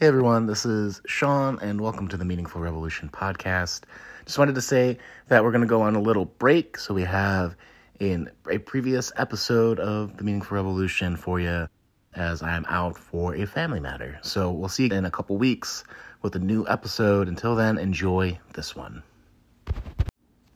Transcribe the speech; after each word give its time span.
Hey 0.00 0.06
everyone, 0.06 0.46
this 0.46 0.64
is 0.64 1.02
Shawn, 1.06 1.58
and 1.60 1.80
welcome 1.80 2.06
to 2.06 2.16
the 2.16 2.24
Meaningful 2.24 2.60
Revolution 2.60 3.08
podcast. 3.08 3.80
Just 4.24 4.38
wanted 4.38 4.54
to 4.54 4.62
say 4.62 4.96
that 5.26 5.42
we're 5.42 5.50
going 5.50 5.62
to 5.62 5.66
go 5.66 5.82
on 5.82 5.96
a 5.96 6.00
little 6.00 6.26
break. 6.26 6.78
So, 6.78 6.94
we 6.94 7.02
have 7.02 7.56
in 7.98 8.30
a 8.48 8.58
previous 8.58 9.10
episode 9.16 9.80
of 9.80 10.16
the 10.16 10.22
Meaningful 10.22 10.54
Revolution 10.54 11.16
for 11.16 11.40
you 11.40 11.66
as 12.14 12.44
I'm 12.44 12.64
out 12.68 12.96
for 12.96 13.34
a 13.34 13.44
family 13.44 13.80
matter. 13.80 14.20
So, 14.22 14.52
we'll 14.52 14.68
see 14.68 14.86
you 14.86 14.94
in 14.94 15.04
a 15.04 15.10
couple 15.10 15.36
weeks 15.36 15.82
with 16.22 16.36
a 16.36 16.38
new 16.38 16.64
episode. 16.68 17.26
Until 17.26 17.56
then, 17.56 17.76
enjoy 17.76 18.38
this 18.54 18.76
one. 18.76 19.02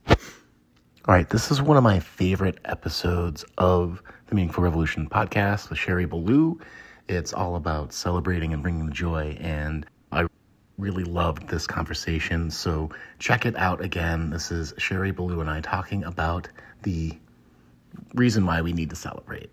All 0.07 0.17
right, 1.09 1.29
this 1.29 1.51
is 1.51 1.61
one 1.61 1.77
of 1.77 1.83
my 1.83 1.99
favorite 1.99 2.59
episodes 2.65 3.45
of 3.59 4.05
the 4.29 4.37
Meaningful 4.37 4.63
Revolution 4.63 5.09
podcast 5.09 5.69
with 5.69 5.81
Sherry 5.81 6.07
Belul. 6.07 6.61
It's 7.09 7.33
all 7.33 7.57
about 7.57 7.93
celebrating 7.93 8.53
and 8.53 8.63
bringing 8.63 8.93
joy. 8.93 9.37
And 9.41 9.87
I 10.13 10.27
really 10.79 11.05
loved 11.05 11.49
this 11.49 11.67
conversation. 11.67 12.51
So 12.51 12.91
check 13.19 13.47
it 13.47 13.57
out 13.57 13.81
again. 13.81 14.31
This 14.31 14.51
is 14.51 14.75
Sherry 14.79 15.13
Belul 15.13 15.41
and 15.41 15.51
I 15.51 15.61
talking 15.61 16.05
about 16.05 16.49
the 16.83 17.13
reason 18.15 18.47
why 18.47 18.63
we 18.63 18.73
need 18.73 18.91
to 18.91 18.97
celebrate. 18.97 19.53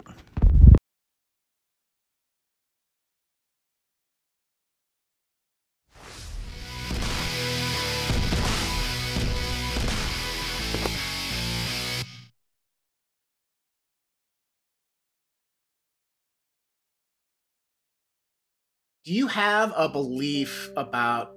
Do 19.10 19.16
you 19.16 19.26
have 19.26 19.74
a 19.76 19.90
belief 19.90 20.70
about 20.78 21.32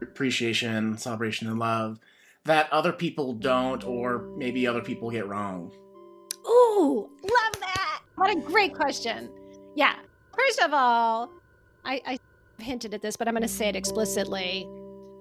appreciation, 0.00 0.96
celebration, 0.96 1.48
and 1.48 1.58
love 1.58 1.98
that 2.44 2.72
other 2.72 2.92
people 2.92 3.32
don't, 3.32 3.82
or 3.82 4.30
maybe 4.36 4.64
other 4.68 4.80
people 4.80 5.10
get 5.10 5.26
wrong? 5.26 5.72
Ooh, 6.46 7.10
love 7.20 7.60
that. 7.60 8.02
What 8.14 8.30
a 8.30 8.38
great 8.38 8.74
question. 8.74 9.28
Yeah. 9.74 9.96
First 10.38 10.60
of 10.60 10.72
all, 10.72 11.32
I, 11.84 12.00
I 12.06 12.18
hinted 12.62 12.94
at 12.94 13.02
this, 13.02 13.16
but 13.16 13.26
I'm 13.26 13.34
going 13.34 13.42
to 13.42 13.48
say 13.48 13.68
it 13.68 13.74
explicitly. 13.74 14.64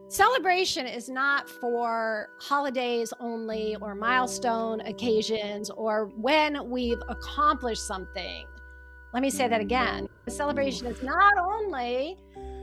Celebration 0.09 0.85
is 0.85 1.09
not 1.09 1.49
for 1.49 2.29
holidays 2.39 3.11
only 3.19 3.77
or 3.81 3.95
milestone 3.95 4.81
occasions 4.81 5.71
or 5.71 6.11
when 6.17 6.69
we've 6.69 7.01
accomplished 7.09 7.87
something. 7.87 8.45
Let 9.13 9.21
me 9.21 9.29
say 9.29 9.47
that 9.47 9.59
again. 9.59 10.07
The 10.25 10.31
celebration 10.31 10.87
is 10.87 11.03
not 11.03 11.37
only 11.37 12.17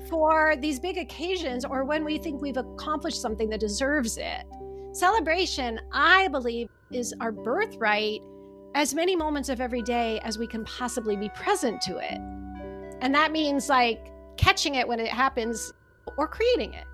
for 0.09 0.57
these 0.57 0.81
big 0.81 0.97
occasions 0.97 1.65
or 1.65 1.85
when 1.85 2.05
we 2.05 2.17
think 2.19 2.41
we've 2.41 2.57
accomplished 2.57 3.21
something 3.21 3.51
that 3.51 3.61
deserves 3.61 4.17
it. 4.17 4.45
Celebration, 4.93 5.79
I 5.93 6.29
believe, 6.29 6.69
is 6.91 7.15
our 7.21 7.33
birthright 7.33 8.21
as 8.75 8.95
many 8.95 9.15
moments 9.15 9.51
of 9.51 9.61
every 9.61 9.83
day 9.83 10.21
as 10.21 10.39
we 10.39 10.47
can 10.47 10.65
possibly 10.65 11.17
be 11.17 11.29
present 11.31 11.81
to 11.83 11.99
it. 11.99 12.19
And 13.01 13.15
that 13.15 13.31
means 13.31 13.69
like 13.69 14.07
catching 14.39 14.77
it 14.77 14.89
when 14.89 15.01
it 15.01 15.09
happens 15.09 15.73
or 16.17 16.27
creating 16.27 16.73
it. 16.73 16.85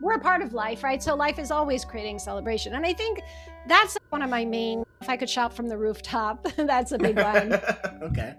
We're 0.00 0.14
a 0.14 0.20
part 0.20 0.42
of 0.42 0.52
life, 0.52 0.84
right? 0.84 1.02
So 1.02 1.16
life 1.16 1.40
is 1.40 1.50
always 1.50 1.84
creating 1.84 2.20
celebration. 2.20 2.74
And 2.74 2.86
I 2.86 2.92
think 2.92 3.20
that's 3.68 3.98
one 4.08 4.22
of 4.22 4.30
my 4.30 4.44
main, 4.46 4.84
if 5.00 5.10
I 5.10 5.16
could 5.16 5.28
shout 5.28 5.54
from 5.54 5.68
the 5.68 5.76
rooftop, 5.76 6.46
that's 6.56 6.92
a 6.92 6.98
big 6.98 7.16
one. 7.16 7.52
okay. 8.02 8.34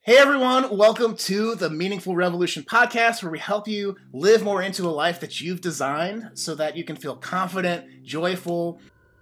Hey 0.00 0.16
everyone, 0.16 0.74
welcome 0.74 1.14
to 1.18 1.54
the 1.54 1.68
Meaningful 1.68 2.16
Revolution 2.16 2.62
podcast 2.62 3.22
where 3.22 3.30
we 3.30 3.38
help 3.38 3.68
you 3.68 3.94
live 4.14 4.42
more 4.42 4.62
into 4.62 4.86
a 4.86 4.88
life 4.88 5.20
that 5.20 5.38
you've 5.38 5.60
designed 5.60 6.30
so 6.32 6.54
that 6.54 6.78
you 6.78 6.84
can 6.84 6.96
feel 6.96 7.14
confident, 7.14 8.02
joyful, 8.02 8.80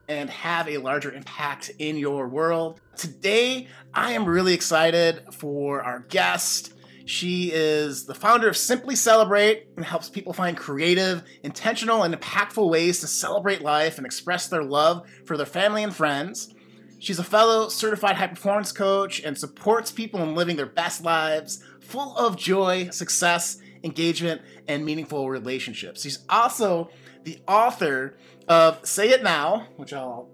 and 0.09 0.31
have 0.31 0.69
a 0.69 0.79
larger 0.79 1.11
impact 1.11 1.73
in 1.81 1.97
your 1.97 2.29
world. 2.29 2.81
Today, 2.97 3.67
I 3.93 4.13
am 4.13 4.25
really 4.25 4.55
excited 4.55 5.25
for 5.35 5.83
our 5.83 6.01
guest. 6.09 6.76
She 7.07 7.53
is 7.53 8.05
the 8.05 8.17
founder 8.17 8.49
of 8.49 8.57
Simply 8.57 8.97
Celebrate 8.97 9.69
and 9.77 9.85
helps 9.85 10.09
people 10.09 10.33
find 10.33 10.57
creative, 10.57 11.23
intentional, 11.45 12.03
and 12.03 12.13
impactful 12.13 12.69
ways 12.69 13.01
to 13.01 13.07
celebrate 13.07 13.63
life 13.63 13.97
and 13.97 14.05
express 14.05 14.49
their 14.49 14.65
love 14.65 15.09
for 15.25 15.37
their 15.37 15.47
family 15.47 15.85
and 15.85 15.95
friends. 15.95 16.53
She's 16.99 17.21
a 17.21 17.25
fellow 17.25 17.69
certified 17.69 18.17
high 18.17 18.27
performance 18.27 18.73
coach 18.73 19.23
and 19.23 19.39
supports 19.39 19.93
people 19.93 20.21
in 20.21 20.35
living 20.35 20.57
their 20.57 20.67
best 20.67 21.05
lives, 21.05 21.63
full 21.81 22.17
of 22.17 22.37
joy, 22.37 22.89
success, 22.91 23.59
engagement, 23.85 24.43
and 24.67 24.85
meaningful 24.85 25.31
relationships. 25.31 26.03
She's 26.03 26.25
also 26.29 26.91
the 27.23 27.39
author 27.47 28.17
of 28.49 28.85
Say 28.85 29.11
It 29.11 29.23
Now, 29.23 29.69
which 29.77 29.93
I'll 29.93 30.29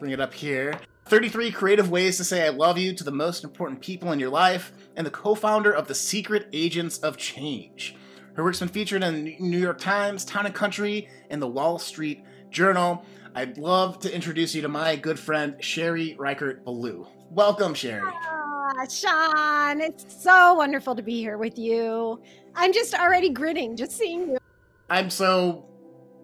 bring 0.00 0.10
it 0.10 0.20
up 0.20 0.34
here 0.34 0.74
33 1.10 1.50
creative 1.50 1.90
ways 1.90 2.16
to 2.18 2.24
say 2.24 2.46
I 2.46 2.50
love 2.50 2.78
you 2.78 2.94
to 2.94 3.02
the 3.02 3.10
most 3.10 3.42
important 3.42 3.80
people 3.80 4.12
in 4.12 4.20
your 4.20 4.30
life, 4.30 4.72
and 4.96 5.06
the 5.06 5.10
co 5.10 5.34
founder 5.34 5.72
of 5.72 5.88
the 5.88 5.94
Secret 5.94 6.48
Agents 6.52 6.98
of 6.98 7.16
Change. 7.16 7.96
Her 8.34 8.44
work's 8.44 8.60
been 8.60 8.68
featured 8.68 9.02
in 9.02 9.24
the 9.24 9.36
New 9.40 9.58
York 9.58 9.78
Times, 9.78 10.24
Town 10.24 10.46
and 10.46 10.54
Country, 10.54 11.08
and 11.30 11.42
the 11.42 11.48
Wall 11.48 11.78
Street 11.78 12.24
Journal. 12.50 13.04
I'd 13.34 13.58
love 13.58 13.98
to 14.00 14.14
introduce 14.14 14.54
you 14.54 14.62
to 14.62 14.68
my 14.68 14.96
good 14.96 15.18
friend, 15.18 15.56
Sherry 15.62 16.16
Reichert 16.18 16.64
Belul. 16.64 17.08
Welcome, 17.30 17.74
Sherry. 17.74 18.10
Ah, 18.12 18.86
Shawn, 18.88 19.80
it's 19.80 20.22
so 20.22 20.54
wonderful 20.54 20.96
to 20.96 21.02
be 21.02 21.20
here 21.20 21.38
with 21.38 21.58
you. 21.58 22.20
I'm 22.54 22.72
just 22.72 22.94
already 22.94 23.30
grinning 23.30 23.76
just 23.76 23.92
seeing 23.92 24.30
you. 24.30 24.38
I'm 24.88 25.10
so 25.10 25.66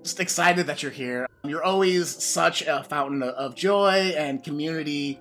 just 0.03 0.21
excited 0.21 0.67
that 0.67 0.83
you're 0.83 0.93
here. 0.93 1.27
You're 1.45 1.65
always 1.65 2.09
such 2.09 2.63
a 2.63 2.83
fountain 2.85 3.23
of 3.23 3.55
joy 3.55 4.15
and 4.17 4.43
community. 4.43 5.21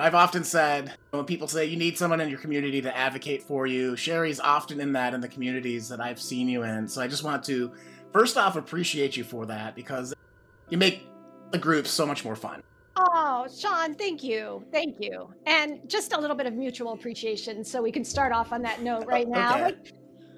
I've 0.00 0.14
often 0.14 0.44
said 0.44 0.96
when 1.10 1.24
people 1.24 1.48
say 1.48 1.64
you 1.64 1.76
need 1.76 1.98
someone 1.98 2.20
in 2.20 2.28
your 2.28 2.38
community 2.38 2.80
to 2.82 2.96
advocate 2.96 3.42
for 3.42 3.66
you, 3.66 3.96
Sherry's 3.96 4.38
often 4.38 4.80
in 4.80 4.92
that 4.92 5.12
in 5.12 5.20
the 5.20 5.28
communities 5.28 5.88
that 5.88 6.00
I've 6.00 6.20
seen 6.20 6.48
you 6.48 6.62
in. 6.62 6.86
So 6.86 7.02
I 7.02 7.08
just 7.08 7.24
want 7.24 7.42
to 7.44 7.72
first 8.12 8.36
off 8.36 8.54
appreciate 8.54 9.16
you 9.16 9.24
for 9.24 9.44
that 9.46 9.74
because 9.74 10.14
you 10.70 10.78
make 10.78 11.08
the 11.50 11.58
group 11.58 11.88
so 11.88 12.06
much 12.06 12.24
more 12.24 12.36
fun. 12.36 12.62
Oh, 12.94 13.46
Shawn, 13.52 13.94
thank 13.94 14.22
you. 14.22 14.64
Thank 14.70 14.98
you. 15.00 15.32
And 15.46 15.80
just 15.88 16.12
a 16.12 16.20
little 16.20 16.36
bit 16.36 16.46
of 16.46 16.54
mutual 16.54 16.92
appreciation 16.92 17.64
so 17.64 17.82
we 17.82 17.90
can 17.90 18.04
start 18.04 18.32
off 18.32 18.52
on 18.52 18.62
that 18.62 18.82
note 18.82 19.06
right 19.06 19.28
now. 19.28 19.66
Okay. 19.66 19.76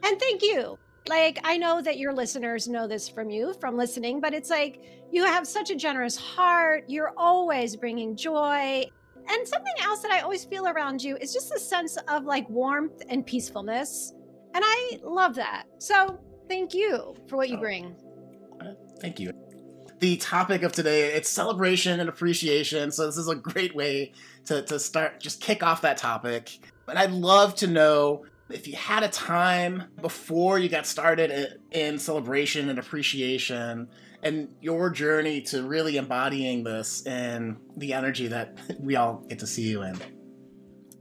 And 0.04 0.19
thank 0.19 0.42
you. 0.42 0.78
Like, 1.09 1.38
I 1.44 1.56
know 1.59 1.82
that 1.82 1.98
your 1.98 2.12
listeners 2.12 2.69
know 2.69 2.87
this 2.87 3.09
from 3.09 3.28
you, 3.28 3.54
from 3.60 3.77
listening, 3.77 4.21
but 4.21 4.32
it's 4.32 4.48
like 4.50 4.82
you 5.10 5.25
have 5.25 5.47
such 5.47 5.71
a 5.71 5.75
generous 5.75 6.16
heart. 6.16 6.84
You're 6.87 7.12
always 7.16 7.77
bringing 7.77 8.16
joy. 8.16 8.87
And 9.28 9.47
something 9.47 9.72
else 9.82 10.03
that 10.03 10.10
I 10.10 10.20
always 10.20 10.44
feel 10.44 10.66
around 10.66 11.03
you 11.03 11.16
is 11.16 11.32
just 11.32 11.53
a 11.54 11.58
sense 11.58 11.97
of 12.08 12.25
like 12.25 12.48
warmth 12.50 13.03
and 13.08 13.25
peacefulness. 13.25 14.12
And 14.54 14.64
I 14.66 14.98
love 15.03 15.34
that. 15.36 15.64
So 15.78 16.19
thank 16.48 16.75
you 16.75 17.14
for 17.28 17.36
what 17.36 17.48
you 17.48 17.56
Oh. 17.56 17.60
bring. 17.60 17.94
Uh, 18.60 18.72
Thank 19.00 19.20
you. 19.20 19.32
The 20.00 20.16
topic 20.16 20.62
of 20.62 20.72
today, 20.72 21.12
it's 21.14 21.28
celebration 21.28 22.00
and 22.00 22.09
appreciation. 22.09 22.91
So 22.91 23.06
this 23.06 23.16
is 23.16 23.28
a 23.28 23.34
great 23.36 23.75
way 23.76 24.12
to, 24.47 24.62
to 24.62 24.78
start, 24.78 25.20
just 25.20 25.41
kick 25.41 25.62
off 25.62 25.82
that 25.82 25.97
topic. 25.98 26.59
And 26.88 26.98
I'd 26.98 27.12
love 27.12 27.54
to 27.56 27.66
know 27.66 28.25
if 28.53 28.66
you 28.66 28.77
had 28.77 29.03
a 29.03 29.09
time 29.09 29.84
before 30.00 30.59
you 30.59 30.69
got 30.69 30.87
started 30.87 31.61
in, 31.71 31.99
celebration 31.99 32.69
and 32.69 32.78
appreciation 32.78 33.88
and 34.22 34.55
your 34.61 34.91
journey 34.91 35.41
to 35.41 35.62
really 35.62 35.97
embodying 35.97 36.62
this 36.62 37.06
and 37.06 37.56
the 37.77 37.93
energy 37.93 38.28
that 38.28 38.59
we 38.80 38.97
all 38.97 39.24
get 39.28 39.39
to 39.39 39.47
see 39.47 39.69
you 39.69 39.83
in. 39.83 39.98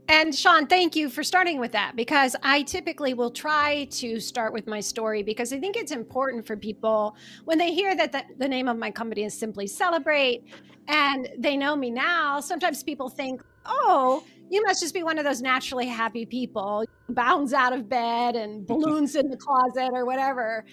And 0.08 0.34
Shawn, 0.34 0.66
thank 0.66 0.96
you 0.96 1.08
for 1.08 1.22
starting 1.22 1.60
with 1.60 1.70
that 1.70 1.94
because 1.94 2.34
I 2.42 2.62
typically 2.62 3.14
will 3.14 3.30
try 3.30 3.84
to 3.92 4.18
start 4.18 4.52
with 4.52 4.66
my 4.66 4.80
story 4.80 5.22
because 5.22 5.52
I 5.52 5.60
think 5.60 5.76
it's 5.76 5.92
important 5.92 6.44
for 6.44 6.56
people 6.56 7.14
when 7.44 7.58
they 7.58 7.72
hear 7.72 7.94
that 7.94 8.10
the, 8.10 8.24
the 8.36 8.48
name 8.48 8.66
of 8.66 8.76
my 8.76 8.90
company 8.90 9.22
is 9.22 9.38
Simply 9.38 9.68
Celebrate 9.68 10.42
and 10.88 11.28
they 11.38 11.56
know 11.56 11.76
me 11.76 11.90
now. 11.90 12.40
Sometimes 12.40 12.82
people 12.82 13.08
think, 13.08 13.40
oh, 13.66 14.24
you 14.50 14.62
must 14.64 14.82
just 14.82 14.92
be 14.92 15.02
one 15.02 15.18
of 15.18 15.24
those 15.24 15.40
naturally 15.40 15.86
happy 15.86 16.26
people, 16.26 16.84
bounds 17.08 17.52
out 17.52 17.72
of 17.72 17.88
bed 17.88 18.36
and 18.36 18.66
balloons 18.66 19.14
in 19.14 19.28
the 19.28 19.36
closet 19.36 19.90
or 19.92 20.04
whatever. 20.04 20.64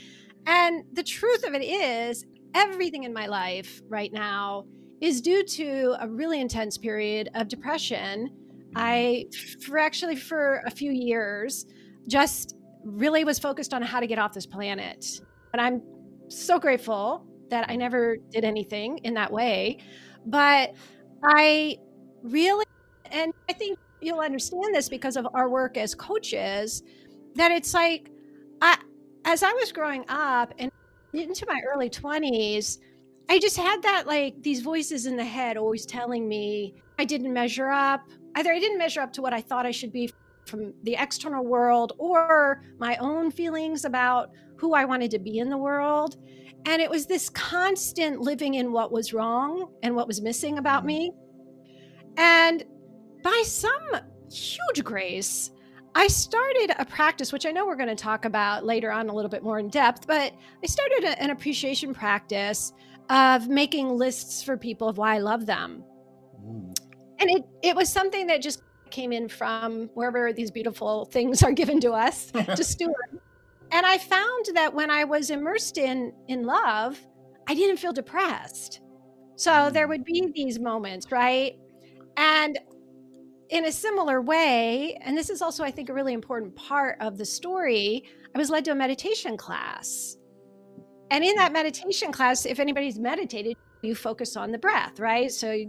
And 0.46 0.84
the 0.94 1.04
truth 1.04 1.46
of 1.46 1.54
it 1.54 1.64
is, 1.64 2.26
everything 2.56 3.04
in 3.04 3.14
my 3.14 3.28
life 3.28 3.82
right 3.88 4.12
now 4.12 4.66
is 5.00 5.22
due 5.22 5.44
to 5.44 5.96
a 6.00 6.08
really 6.08 6.42
intense 6.42 6.78
period 6.78 7.30
of 7.36 7.48
depression. 7.48 8.30
I, 8.76 9.26
for 9.62 9.78
actually 9.78 10.16
for 10.16 10.64
a 10.66 10.72
few 10.72 10.92
years, 10.92 11.66
just 12.08 12.56
really 12.84 13.24
was 13.24 13.38
focused 13.38 13.74
on 13.74 13.82
how 13.82 14.00
to 14.00 14.08
get 14.08 14.18
off 14.18 14.34
this 14.34 14.46
planet. 14.46 15.06
And 15.54 15.62
I'm 15.62 15.82
so 16.30 16.58
grateful 16.58 17.26
that 17.50 17.70
I 17.70 17.76
never 17.76 18.18
did 18.32 18.44
anything 18.44 19.00
in 19.00 19.14
that 19.16 19.32
way. 19.32 19.80
But 20.26 20.74
I 21.24 21.78
really, 22.24 22.66
and 23.12 23.34
I 23.50 23.54
think 23.54 23.80
you'll 24.02 24.20
understand 24.20 24.74
this 24.74 24.90
because 24.90 25.18
of 25.18 25.28
our 25.34 25.50
work 25.50 25.78
as 25.78 25.96
coaches, 25.96 26.84
that 27.36 27.52
it's 27.52 27.74
like, 27.74 28.10
I, 28.62 28.78
as 29.26 29.44
I 29.44 29.52
was 29.54 29.72
growing 29.72 30.06
up 30.08 30.54
and 30.58 30.72
into 31.14 31.46
my 31.48 31.60
early 31.74 31.90
20s, 31.90 32.80
I 33.30 33.40
just 33.40 33.58
had 33.58 33.82
that 33.82 34.08
like 34.08 34.42
these 34.42 34.62
voices 34.62 35.06
in 35.06 35.18
the 35.18 35.26
head 35.26 35.58
always 35.58 35.86
telling 35.86 36.28
me 36.28 36.76
I 36.98 37.06
didn't 37.06 37.34
measure 37.34 37.70
up. 37.70 38.08
Either 38.36 38.52
I 38.52 38.60
didn't 38.60 38.78
measure 38.78 39.02
up 39.02 39.12
to 39.14 39.22
what 39.22 39.34
I 39.34 39.42
thought 39.42 39.66
I 39.66 39.72
should 39.72 39.92
be 39.92 40.12
from 40.46 40.74
the 40.84 40.96
external 40.96 41.46
world 41.46 41.94
or 41.98 42.64
my 42.80 42.96
own 42.98 43.32
feelings 43.32 43.84
about 43.84 44.32
who 44.56 44.74
I 44.74 44.86
wanted 44.86 45.12
to 45.12 45.20
be 45.20 45.40
in 45.40 45.50
the 45.50 45.58
world. 45.58 46.18
And 46.66 46.82
it 46.82 46.90
was 46.90 47.06
this 47.06 47.30
constant 47.30 48.22
living 48.22 48.56
in 48.56 48.72
what 48.72 48.92
was 48.92 49.14
wrong 49.14 49.72
and 49.84 49.96
what 49.96 50.08
was 50.08 50.22
missing 50.22 50.58
about 50.58 50.80
mm-hmm. 50.80 50.88
me. 50.88 51.12
And 52.18 52.64
by 53.28 53.44
some 53.46 54.02
huge 54.32 54.86
grace, 54.86 55.52
I 55.96 56.08
started 56.08 56.74
a 56.80 56.86
practice, 56.86 57.34
which 57.34 57.46
I 57.46 57.52
know 57.52 57.66
we're 57.66 57.76
going 57.76 57.90
to 57.90 57.96
talk 57.96 58.24
about 58.24 58.66
later 58.66 58.90
on 58.90 59.10
a 59.10 59.14
little 59.14 59.28
bit 59.28 59.44
more 59.44 59.60
in 59.60 59.68
depth, 59.68 60.08
but 60.08 60.34
I 60.64 60.68
started 60.68 61.04
a, 61.04 61.22
an 61.22 61.32
appreciation 61.32 61.94
practice 61.94 62.72
of 63.10 63.50
making 63.50 63.90
lists 63.90 64.44
for 64.44 64.56
people 64.56 64.88
of 64.88 64.98
why 64.98 65.16
I 65.16 65.18
love 65.18 65.46
them. 65.46 65.84
Mm. 66.42 66.80
And 67.20 67.30
it, 67.30 67.44
it 67.64 67.76
was 67.76 67.92
something 67.92 68.28
that 68.28 68.42
just 68.42 68.62
came 68.92 69.12
in 69.12 69.28
from 69.28 69.90
wherever 69.94 70.32
these 70.32 70.50
beautiful 70.50 71.04
things 71.06 71.44
are 71.44 71.52
given 71.52 71.82
to 71.82 71.92
us 71.92 72.32
to 72.32 72.64
steward. 72.64 73.20
And 73.72 73.86
I 73.86 73.98
found 73.98 74.46
that 74.54 74.74
when 74.74 74.90
I 74.90 75.04
was 75.04 75.32
immersed 75.32 75.78
in 75.78 76.14
in 76.30 76.46
love, 76.46 76.98
I 77.50 77.56
didn't 77.56 77.78
feel 77.78 77.92
depressed. 77.92 78.80
So 79.36 79.70
there 79.70 79.90
would 79.90 80.06
be 80.06 80.32
these 80.34 80.60
moments, 80.60 81.12
right? 81.12 81.58
And 82.16 82.58
in 83.50 83.66
a 83.66 83.72
similar 83.72 84.22
way, 84.22 84.98
and 85.02 85.18
this 85.18 85.30
is 85.30 85.42
also, 85.42 85.64
I 85.64 85.72
think, 85.72 85.90
a 85.90 85.94
really 85.94 86.14
important 86.14 86.56
part 86.56 86.98
of 87.00 87.18
the 87.18 87.26
story, 87.26 88.04
I 88.36 88.38
was 88.38 88.50
led 88.50 88.66
to 88.66 88.72
a 88.72 88.76
meditation 88.76 89.38
class. 89.38 90.18
And 91.10 91.24
in 91.24 91.36
that 91.36 91.54
meditation 91.54 92.12
class, 92.12 92.46
if 92.46 92.60
anybody's 92.60 93.00
meditated, 93.00 93.56
you 93.82 93.96
focus 93.96 94.36
on 94.36 94.52
the 94.52 94.58
breath, 94.58 95.00
right? 95.00 95.32
So 95.32 95.66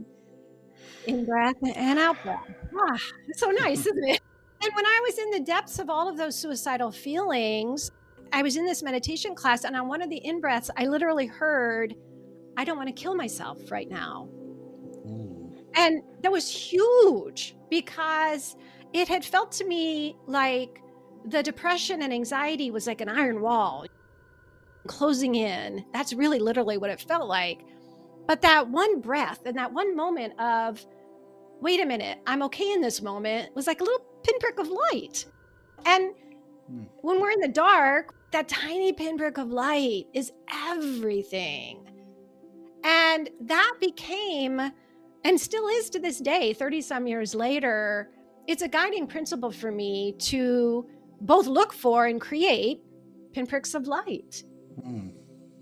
in 1.06 1.24
breath 1.24 1.54
and 1.62 1.98
out 1.98 2.20
breath. 2.22 2.44
Ah, 2.76 2.98
so 3.34 3.50
nice, 3.50 3.80
isn't 3.80 4.08
it? 4.08 4.20
And 4.60 4.74
when 4.74 4.86
I 4.86 5.00
was 5.06 5.18
in 5.18 5.30
the 5.30 5.38
depths 5.38 5.78
of 5.78 5.88
all 5.88 6.08
of 6.08 6.16
those 6.16 6.34
suicidal 6.34 6.90
feelings, 6.90 7.92
I 8.32 8.42
was 8.42 8.56
in 8.56 8.66
this 8.66 8.82
meditation 8.82 9.36
class, 9.36 9.62
and 9.62 9.76
on 9.76 9.86
one 9.86 10.02
of 10.02 10.10
the 10.10 10.16
in 10.16 10.40
breaths, 10.40 10.68
I 10.76 10.86
literally 10.86 11.26
heard, 11.26 11.94
I 12.56 12.64
don't 12.64 12.76
want 12.76 12.88
to 12.88 12.92
kill 12.92 13.14
myself 13.14 13.70
right 13.70 13.88
now. 13.88 14.28
And 15.74 16.02
that 16.22 16.32
was 16.32 16.48
huge 16.48 17.56
because 17.70 18.56
it 18.92 19.08
had 19.08 19.24
felt 19.24 19.52
to 19.52 19.64
me 19.64 20.16
like 20.26 20.80
the 21.24 21.42
depression 21.42 22.02
and 22.02 22.12
anxiety 22.12 22.70
was 22.70 22.86
like 22.86 23.00
an 23.00 23.08
iron 23.08 23.40
wall 23.40 23.86
closing 24.86 25.34
in. 25.34 25.84
That's 25.92 26.12
really 26.12 26.38
literally 26.38 26.78
what 26.78 26.90
it 26.90 27.00
felt 27.00 27.28
like. 27.28 27.64
But 28.26 28.42
that 28.42 28.68
one 28.68 29.00
breath 29.00 29.40
and 29.46 29.56
that 29.56 29.72
one 29.72 29.96
moment 29.96 30.38
of, 30.40 30.84
wait 31.60 31.80
a 31.80 31.86
minute, 31.86 32.18
I'm 32.26 32.42
okay 32.44 32.72
in 32.72 32.80
this 32.80 33.00
moment 33.00 33.54
was 33.54 33.66
like 33.66 33.80
a 33.80 33.84
little 33.84 34.04
pinprick 34.22 34.58
of 34.58 34.68
light. 34.68 35.26
And 35.86 36.12
hmm. 36.66 36.84
when 37.00 37.20
we're 37.20 37.30
in 37.30 37.40
the 37.40 37.48
dark, 37.48 38.14
that 38.32 38.48
tiny 38.48 38.92
pinprick 38.92 39.38
of 39.38 39.48
light 39.48 40.06
is 40.12 40.32
everything. 40.50 41.84
And 42.84 43.30
that 43.42 43.74
became, 43.80 44.60
and 45.24 45.40
still 45.40 45.68
is 45.68 45.90
to 45.90 45.98
this 45.98 46.18
day, 46.18 46.52
30 46.52 46.80
some 46.80 47.06
years 47.06 47.34
later, 47.34 48.10
it's 48.46 48.62
a 48.62 48.68
guiding 48.68 49.06
principle 49.06 49.50
for 49.50 49.70
me 49.70 50.14
to 50.18 50.86
both 51.20 51.46
look 51.46 51.72
for 51.72 52.06
and 52.06 52.20
create 52.20 52.80
pinpricks 53.32 53.74
of 53.74 53.86
light. 53.86 54.42
Mm. 54.80 55.12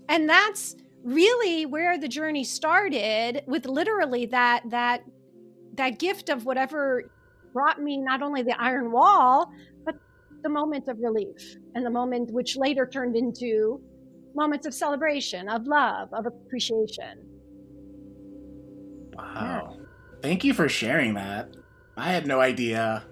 And 0.09 0.29
that's 0.29 0.75
really 1.03 1.65
where 1.65 1.97
the 1.97 2.07
journey 2.07 2.43
started 2.43 3.43
with 3.47 3.65
literally 3.65 4.25
that 4.25 4.63
that 4.69 5.03
that 5.75 5.99
gift 5.99 6.29
of 6.29 6.45
whatever 6.45 7.09
brought 7.53 7.81
me 7.81 7.97
not 7.97 8.21
only 8.21 8.41
the 8.41 8.59
iron 8.61 8.91
wall 8.91 9.49
but 9.85 9.95
the 10.43 10.49
moment 10.49 10.87
of 10.87 10.97
relief 10.99 11.55
and 11.75 11.85
the 11.85 11.89
moment 11.89 12.31
which 12.31 12.57
later 12.57 12.85
turned 12.85 13.15
into 13.15 13.79
moments 14.35 14.67
of 14.67 14.73
celebration 14.73 15.47
of 15.47 15.65
love 15.67 16.09
of 16.13 16.25
appreciation 16.25 17.23
wow 19.17 19.75
yeah. 19.75 19.85
thank 20.21 20.43
you 20.43 20.53
for 20.53 20.69
sharing 20.69 21.15
that 21.15 21.55
i 21.95 22.11
had 22.11 22.27
no 22.27 22.39
idea 22.39 23.03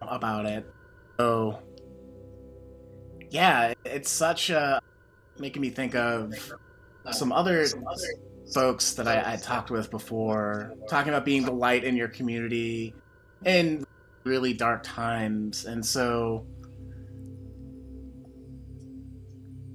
about 0.00 0.46
it 0.46 0.66
so 1.18 1.62
yeah, 3.32 3.72
it's 3.86 4.10
such 4.10 4.50
a 4.50 4.80
making 5.38 5.62
me 5.62 5.70
think 5.70 5.94
of 5.94 6.34
some 7.12 7.32
other 7.32 7.66
folks 8.52 8.92
that 8.92 9.08
I, 9.08 9.32
I 9.32 9.36
talked 9.36 9.70
with 9.70 9.90
before, 9.90 10.74
talking 10.88 11.08
about 11.08 11.24
being 11.24 11.42
the 11.42 11.52
light 11.52 11.82
in 11.82 11.96
your 11.96 12.08
community 12.08 12.94
in 13.46 13.86
really 14.24 14.52
dark 14.52 14.82
times, 14.82 15.64
and 15.64 15.84
so 15.84 16.44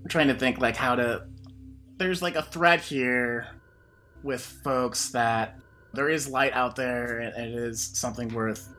I'm 0.03 0.09
trying 0.09 0.27
to 0.27 0.35
think 0.35 0.59
like 0.59 0.75
how 0.75 0.95
to. 0.95 1.25
There's 1.97 2.21
like 2.21 2.35
a 2.35 2.43
thread 2.43 2.81
here 2.81 3.47
with 4.23 4.41
folks 4.41 5.09
that 5.09 5.59
there 5.93 6.09
is 6.09 6.27
light 6.27 6.53
out 6.53 6.75
there 6.75 7.19
and 7.19 7.35
it 7.35 7.57
is 7.57 7.81
something 7.81 8.29
worth 8.29 8.75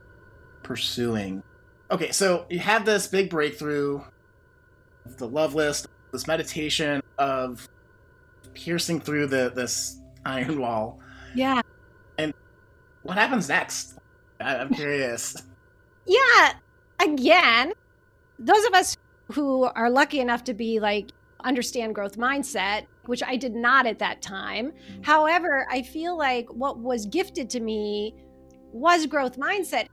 pursuing. 0.63 1.43
Okay, 1.91 2.13
so 2.13 2.47
you 2.51 2.59
have 2.59 2.85
this 2.85 3.07
big 3.07 3.31
breakthrough 3.31 4.01
of 5.05 5.17
the 5.17 5.27
love 5.27 5.55
list, 5.55 5.87
this 6.13 6.27
meditation 6.27 7.03
of 7.19 7.69
piercing 8.55 9.01
through 9.01 9.27
the 9.27 9.51
this 9.55 10.01
iron 10.25 10.61
wall. 10.61 11.01
Yeah. 11.35 11.63
And 12.19 12.35
what 13.03 13.17
happens 13.17 13.49
next? 13.49 13.95
I, 14.41 14.57
I'm 14.57 14.73
curious. 14.73 15.43
yeah. 16.07 16.53
Again, 17.01 17.73
those 18.39 18.65
of 18.67 18.75
us 18.75 18.97
who 19.33 19.65
are 19.65 19.91
lucky 19.91 20.21
enough 20.21 20.45
to 20.45 20.55
be 20.55 20.81
like 20.81 21.11
understand 21.45 21.95
growth 21.95 22.17
mindset, 22.17 22.87
which 23.09 23.23
I 23.23 23.37
did 23.37 23.55
not 23.55 23.87
at 23.87 23.99
that 23.99 24.21
time. 24.23 24.73
However, 25.03 25.67
I 25.71 25.83
feel 25.83 26.17
like 26.17 26.49
what 26.51 26.79
was 26.79 27.07
gifted 27.07 27.49
to 27.51 27.61
me 27.61 28.15
was 28.73 29.07
growth 29.07 29.39
mindset 29.39 29.89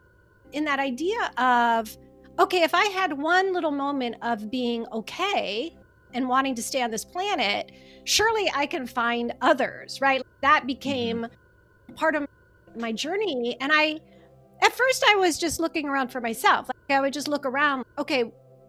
in 0.52 0.66
that 0.66 0.80
idea 0.80 1.32
of 1.38 1.98
okay, 2.38 2.64
if 2.64 2.76
I 2.76 2.86
had 2.88 3.18
one 3.18 3.54
little 3.54 3.72
moment 3.72 4.18
of 4.22 4.52
being 4.52 4.86
okay 4.92 5.74
and 6.14 6.28
wanting 6.28 6.54
to 6.56 6.62
stay 6.62 6.82
on 6.82 6.92
this 6.92 7.06
planet, 7.06 7.72
surely 8.04 8.52
I 8.54 8.66
can 8.66 8.86
find 8.86 9.34
others, 9.42 10.02
right? 10.02 10.22
That 10.42 10.68
became 10.68 11.20
mm-hmm. 11.22 11.94
part 11.96 12.16
of 12.16 12.28
my 12.76 12.92
journey. 12.92 13.56
And 13.62 13.72
I, 13.74 14.02
at 14.62 14.74
first, 14.74 15.04
I 15.08 15.16
was 15.16 15.38
just 15.38 15.62
looking 15.62 15.88
around 15.88 16.10
for 16.10 16.20
myself. 16.20 16.68
Like 16.68 16.98
I 16.98 17.00
would 17.00 17.14
just 17.14 17.30
look 17.30 17.46
around, 17.46 17.86
okay, 17.98 18.26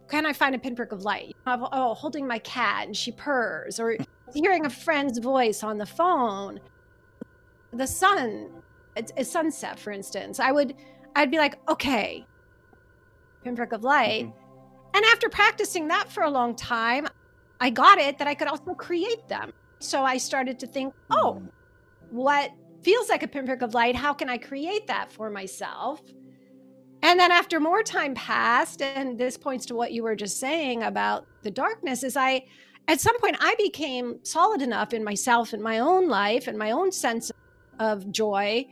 can 0.09 0.25
I 0.25 0.31
find 0.31 0.55
a 0.55 0.59
pinprick 0.59 0.93
of 0.93 1.03
light? 1.03 1.35
Oh, 1.45 1.93
holding 1.93 2.25
my 2.25 2.39
cat 2.39 2.87
and 2.87 2.95
she 2.95 3.11
purrs, 3.11 3.79
or 3.79 3.97
hearing 4.33 4.65
a 4.65 4.69
friend's 4.69 5.19
voice 5.19 5.63
on 5.63 5.77
the 5.77 5.85
phone. 5.85 6.59
The 7.73 7.87
sun, 7.87 8.49
it's, 8.95 9.11
it's 9.17 9.31
sunset, 9.31 9.79
for 9.79 9.91
instance. 9.91 10.39
I 10.39 10.51
would, 10.51 10.75
I'd 11.15 11.31
be 11.31 11.37
like, 11.37 11.59
okay, 11.69 12.25
pinprick 13.43 13.71
of 13.71 13.83
light. 13.83 14.25
Mm-hmm. 14.25 14.95
And 14.95 15.05
after 15.05 15.29
practicing 15.29 15.87
that 15.89 16.11
for 16.11 16.23
a 16.23 16.29
long 16.29 16.55
time, 16.55 17.07
I 17.59 17.69
got 17.69 17.97
it 17.97 18.17
that 18.19 18.27
I 18.27 18.35
could 18.35 18.47
also 18.47 18.73
create 18.73 19.27
them. 19.27 19.51
So 19.79 20.03
I 20.03 20.17
started 20.17 20.59
to 20.59 20.67
think, 20.67 20.93
oh, 21.11 21.41
mm. 21.41 21.49
what 22.09 22.51
feels 22.81 23.09
like 23.09 23.23
a 23.23 23.27
pinprick 23.27 23.61
of 23.61 23.73
light? 23.73 23.95
How 23.95 24.13
can 24.13 24.29
I 24.29 24.37
create 24.37 24.87
that 24.87 25.11
for 25.11 25.29
myself? 25.29 26.01
And 27.03 27.19
then 27.19 27.31
after 27.31 27.59
more 27.59 27.83
time 27.83 28.15
passed, 28.15 28.81
and 28.81 29.17
this 29.19 29.37
points 29.37 29.67
to 29.67 29.75
what 29.75 29.91
you 29.91 30.03
were 30.03 30.15
just 30.15 30.39
saying 30.39 30.81
about 30.81 31.27
the 31.43 31.51
darkness, 31.51 32.03
is 32.03 32.17
I, 32.17 32.45
at 32.87 33.01
some 33.01 33.19
point, 33.19 33.35
I 33.39 33.55
became 33.57 34.19
solid 34.23 34.61
enough 34.61 34.93
in 34.93 35.03
myself 35.03 35.53
and 35.53 35.61
my 35.61 35.79
own 35.79 36.07
life 36.07 36.47
and 36.47 36.57
my 36.57 36.71
own 36.71 36.91
sense 36.91 37.31
of 37.79 38.11
joy 38.11 38.65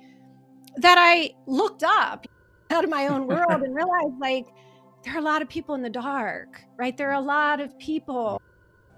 that 0.77 0.97
I 0.97 1.31
looked 1.47 1.83
up 1.83 2.25
out 2.69 2.83
of 2.83 2.89
my 2.89 3.07
own 3.07 3.27
world 3.27 3.61
and 3.61 3.75
realized 3.75 4.19
like, 4.19 4.45
there 5.03 5.15
are 5.15 5.19
a 5.19 5.21
lot 5.21 5.41
of 5.41 5.49
people 5.49 5.75
in 5.75 5.81
the 5.81 5.89
dark, 5.89 6.61
right? 6.77 6.95
There 6.95 7.09
are 7.09 7.21
a 7.21 7.21
lot 7.21 7.59
of 7.59 7.77
people. 7.77 8.41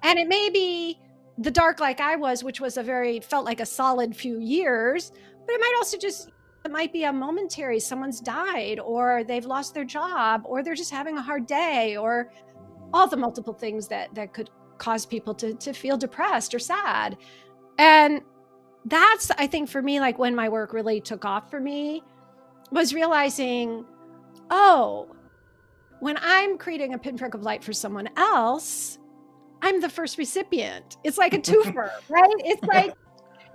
And 0.02 0.18
it 0.18 0.28
may 0.28 0.48
be 0.50 0.98
the 1.36 1.50
dark 1.50 1.80
like 1.80 2.00
I 2.00 2.16
was, 2.16 2.42
which 2.42 2.60
was 2.60 2.76
a 2.76 2.82
very, 2.82 3.20
felt 3.20 3.44
like 3.44 3.60
a 3.60 3.66
solid 3.66 4.16
few 4.16 4.38
years, 4.38 5.12
but 5.46 5.52
it 5.52 5.60
might 5.60 5.74
also 5.76 5.98
just, 5.98 6.30
it 6.64 6.70
might 6.70 6.92
be 6.92 7.04
a 7.04 7.12
momentary, 7.12 7.80
someone's 7.80 8.20
died 8.20 8.80
or 8.80 9.24
they've 9.24 9.44
lost 9.44 9.74
their 9.74 9.84
job 9.84 10.42
or 10.44 10.62
they're 10.62 10.74
just 10.74 10.90
having 10.90 11.18
a 11.18 11.22
hard 11.22 11.46
day 11.46 11.96
or 11.96 12.30
all 12.94 13.06
the 13.06 13.16
multiple 13.16 13.52
things 13.52 13.88
that, 13.88 14.14
that 14.14 14.32
could 14.32 14.50
cause 14.78 15.04
people 15.06 15.34
to, 15.34 15.54
to 15.54 15.72
feel 15.72 15.96
depressed 15.96 16.54
or 16.54 16.58
sad. 16.58 17.16
And 17.78 18.22
that's 18.84 19.30
I 19.32 19.46
think 19.46 19.68
for 19.68 19.82
me 19.82 20.00
like 20.00 20.18
when 20.18 20.34
my 20.34 20.48
work 20.48 20.72
really 20.72 21.00
took 21.00 21.24
off 21.24 21.50
for 21.50 21.60
me 21.60 22.02
was 22.70 22.94
realizing 22.94 23.84
oh 24.50 25.08
when 26.00 26.16
I'm 26.20 26.56
creating 26.56 26.94
a 26.94 26.98
pinprick 26.98 27.34
of 27.34 27.42
light 27.42 27.62
for 27.62 27.72
someone 27.72 28.08
else 28.16 28.98
I'm 29.62 29.80
the 29.80 29.88
first 29.88 30.18
recipient. 30.18 30.98
It's 31.04 31.18
like 31.18 31.34
a 31.34 31.38
twofer, 31.38 31.90
right? 32.08 32.34
It's 32.38 32.62
like 32.62 32.94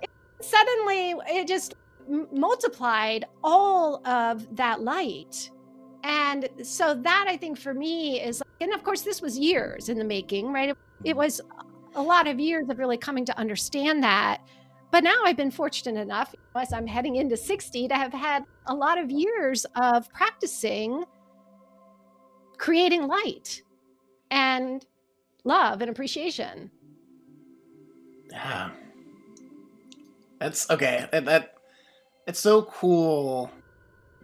it, 0.02 0.10
suddenly 0.40 1.14
it 1.28 1.46
just 1.46 1.74
m- 2.08 2.28
multiplied 2.32 3.24
all 3.42 4.06
of 4.06 4.54
that 4.56 4.82
light. 4.82 5.50
And 6.02 6.48
so 6.62 6.94
that 6.94 7.26
I 7.28 7.36
think 7.36 7.58
for 7.58 7.72
me 7.72 8.20
is, 8.20 8.42
and 8.60 8.74
of 8.74 8.82
course, 8.82 9.02
this 9.02 9.22
was 9.22 9.38
years 9.38 9.88
in 9.88 9.98
the 9.98 10.04
making, 10.04 10.52
right? 10.52 10.76
It, 11.02 11.16
was 11.16 11.40
a 11.94 12.02
lot 12.02 12.26
of 12.26 12.38
years 12.38 12.68
of 12.68 12.78
really 12.78 12.96
coming 12.96 13.24
to 13.24 13.38
understand 13.38 14.02
that. 14.02 14.40
But 14.90 15.02
now 15.02 15.16
I've 15.24 15.36
been 15.36 15.50
fortunate 15.50 16.00
enough, 16.00 16.34
as 16.54 16.72
I'm 16.72 16.86
heading 16.86 17.16
into 17.16 17.36
60, 17.36 17.88
to 17.88 17.94
have 17.94 18.12
had 18.12 18.44
a 18.66 18.74
lot 18.74 18.98
of 18.98 19.10
years 19.10 19.66
of 19.76 20.08
practicing 20.12 21.04
creating 22.58 23.06
light. 23.06 23.62
And 24.30 24.84
love 25.44 25.80
and 25.80 25.90
appreciation. 25.90 26.70
Yeah. 28.30 28.70
That's 30.40 30.68
okay. 30.70 31.08
That, 31.12 31.24
that 31.26 31.54
it's 32.26 32.40
so 32.40 32.62
cool 32.62 33.50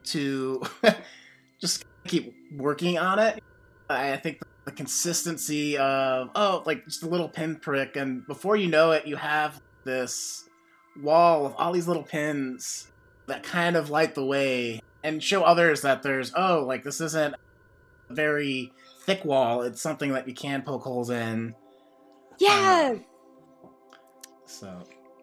to 0.04 0.62
just 1.60 1.84
keep 2.06 2.34
working 2.56 2.98
on 2.98 3.18
it. 3.18 3.42
I 3.88 4.16
think 4.16 4.40
the 4.64 4.72
consistency 4.72 5.76
of 5.78 6.30
oh, 6.34 6.62
like 6.66 6.84
just 6.84 7.02
a 7.02 7.08
little 7.08 7.28
pinprick, 7.28 7.96
and 7.96 8.26
before 8.26 8.56
you 8.56 8.68
know 8.68 8.92
it, 8.92 9.06
you 9.06 9.16
have 9.16 9.60
this 9.84 10.48
wall 11.00 11.46
of 11.46 11.54
all 11.56 11.72
these 11.72 11.88
little 11.88 12.02
pins 12.02 12.88
that 13.26 13.42
kind 13.42 13.76
of 13.76 13.90
light 13.90 14.14
the 14.14 14.24
way 14.24 14.82
and 15.02 15.22
show 15.22 15.42
others 15.42 15.82
that 15.82 16.02
there's 16.02 16.32
oh, 16.36 16.64
like 16.66 16.84
this 16.84 17.00
isn't 17.00 17.34
a 18.08 18.14
very 18.14 18.72
thick 19.02 19.24
wall. 19.24 19.62
It's 19.62 19.80
something 19.80 20.12
that 20.12 20.28
you 20.28 20.34
can 20.34 20.62
poke 20.62 20.82
holes 20.82 21.10
in. 21.10 21.54
Yeah. 22.38 22.92
Um, 22.92 23.04
so. 24.46 24.82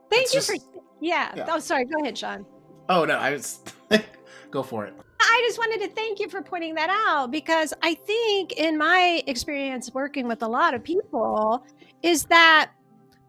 Thank 0.09 0.27
you 0.29 0.39
just, 0.39 0.49
for. 0.49 0.57
Yeah. 1.01 1.33
yeah. 1.35 1.45
Oh, 1.49 1.59
sorry. 1.59 1.85
Go 1.85 2.01
ahead, 2.01 2.17
Shawn. 2.17 2.45
Oh 2.89 3.05
no, 3.05 3.17
I 3.17 3.31
was. 3.31 3.59
go 4.51 4.63
for 4.63 4.85
it. 4.85 4.93
I 5.29 5.43
just 5.45 5.57
wanted 5.57 5.81
to 5.81 5.89
thank 5.93 6.19
you 6.19 6.29
for 6.29 6.41
pointing 6.41 6.75
that 6.75 6.89
out 6.89 7.31
because 7.31 7.73
I 7.81 7.95
think, 7.95 8.53
in 8.53 8.77
my 8.77 9.21
experience 9.27 9.93
working 9.93 10.27
with 10.27 10.41
a 10.41 10.47
lot 10.47 10.73
of 10.73 10.83
people, 10.83 11.65
is 12.01 12.23
that 12.25 12.71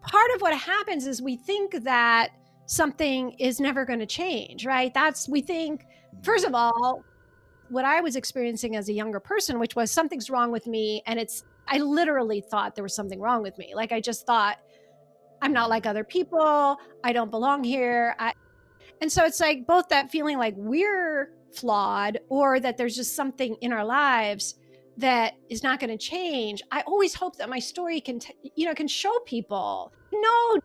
part 0.01 0.31
of 0.33 0.41
what 0.41 0.57
happens 0.57 1.05
is 1.05 1.21
we 1.21 1.35
think 1.35 1.83
that 1.83 2.29
something 2.67 3.31
is 3.31 3.59
never 3.59 3.83
going 3.83 3.99
to 3.99 4.05
change, 4.05 4.65
right? 4.65 4.93
That's, 4.93 5.27
we 5.27 5.41
think, 5.41 5.85
first 6.23 6.45
of 6.45 6.55
all, 6.55 7.03
what 7.69 7.83
I 7.83 7.99
was 7.99 8.15
experiencing 8.15 8.77
as 8.77 8.87
a 8.87 8.93
younger 8.93 9.19
person, 9.19 9.59
which 9.59 9.75
was 9.75 9.91
something's 9.91 10.29
wrong 10.29 10.51
with 10.51 10.67
me. 10.67 11.03
And 11.05 11.19
it's, 11.19 11.43
I 11.67 11.79
literally 11.79 12.41
thought 12.41 12.75
there 12.75 12.83
was 12.83 12.95
something 12.95 13.19
wrong 13.19 13.43
with 13.43 13.57
me. 13.57 13.73
Like 13.75 13.91
I 13.91 13.99
just 13.99 14.25
thought, 14.25 14.57
I'm 15.41 15.51
not 15.53 15.69
like 15.69 15.85
other 15.85 16.03
people. 16.03 16.77
I 17.03 17.13
don't 17.13 17.29
belong 17.29 17.63
here. 17.63 18.15
I, 18.19 18.33
and 19.01 19.11
so 19.11 19.25
it's 19.25 19.39
like 19.39 19.65
both 19.67 19.89
that 19.89 20.11
feeling 20.11 20.37
like 20.37 20.53
we're 20.57 21.31
flawed 21.53 22.19
or 22.29 22.59
that 22.59 22.77
there's 22.77 22.95
just 22.95 23.15
something 23.15 23.55
in 23.61 23.73
our 23.73 23.85
lives 23.85 24.55
that 24.97 25.33
is 25.49 25.63
not 25.63 25.79
going 25.79 25.89
to 25.89 25.97
change. 25.97 26.61
I 26.71 26.81
always 26.81 27.13
hope 27.13 27.37
that 27.37 27.49
my 27.49 27.59
story 27.59 28.01
can, 28.01 28.19
t- 28.19 28.35
you 28.55 28.65
know, 28.65 28.73
can 28.73 28.87
show 28.87 29.13
people, 29.25 29.93
no, 30.11 30.57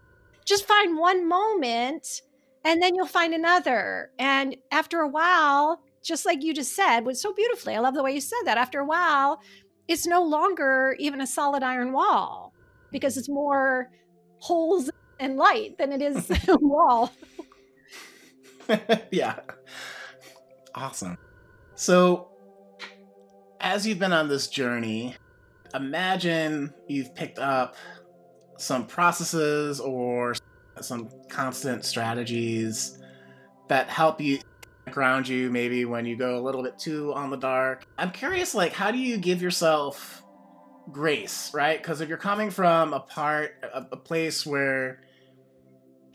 just 0.45 0.67
find 0.67 0.99
one 0.99 1.29
moment 1.29 2.23
and 2.65 2.83
then 2.83 2.95
you'll 2.95 3.07
find 3.07 3.35
another. 3.35 4.11
And 4.19 4.57
after 4.71 5.01
a 5.01 5.09
while, 5.09 5.83
just 6.03 6.27
like 6.27 6.43
you 6.43 6.55
just 6.55 6.75
said, 6.75 7.01
was 7.01 7.21
so 7.21 7.33
beautifully. 7.33 7.75
I 7.75 7.79
love 7.79 7.95
the 7.95 8.03
way 8.03 8.13
you 8.15 8.21
said 8.21 8.41
that. 8.45 8.59
After 8.59 8.81
a 8.81 8.87
while, 8.87 9.41
it's 9.87 10.07
no 10.07 10.23
longer 10.23 10.97
even 10.99 11.21
a 11.21 11.27
solid 11.27 11.63
iron 11.63 11.93
wall 11.93 12.53
because 12.91 13.17
it's 13.17 13.29
more 13.29 13.91
holes 14.39 14.91
and 15.21 15.37
light 15.37 15.77
than 15.79 15.93
it 15.93 16.03
is 16.03 16.31
a 16.49 16.57
wall. 16.59 17.13
yeah. 19.11 19.41
Awesome. 20.75 21.17
So, 21.75 22.29
as 23.61 23.87
you've 23.87 23.99
been 23.99 24.13
on 24.13 24.29
this 24.29 24.49
journey, 24.49 25.17
imagine 25.75 26.73
you've 26.89 27.15
picked 27.15 27.39
up 27.39 27.77
some 28.59 28.87
processes 28.87 29.81
or 29.81 30.35
some 30.81 31.09
constant 31.29 31.85
strategies 31.85 32.99
that 33.69 33.89
help 33.89 34.21
you 34.21 34.39
ground 34.91 35.27
you 35.27 35.51
maybe 35.51 35.85
when 35.85 36.05
you 36.05 36.17
go 36.17 36.39
a 36.39 36.43
little 36.43 36.63
bit 36.63 36.79
too 36.79 37.13
on 37.15 37.31
the 37.31 37.37
dark. 37.37 37.87
I'm 37.99 38.11
curious, 38.11 38.55
like, 38.55 38.73
how 38.73 38.91
do 38.91 38.99
you 38.99 39.17
give 39.17 39.41
yourself 39.41 40.23
grace, 40.93 41.53
right? 41.55 41.81
Because 41.81 42.01
if 42.01 42.09
you're 42.09 42.19
coming 42.19 42.51
from 42.51 42.93
a 42.93 43.01
part, 43.01 43.53
a, 43.63 43.87
a 43.93 43.97
place 43.97 44.45
where 44.45 45.01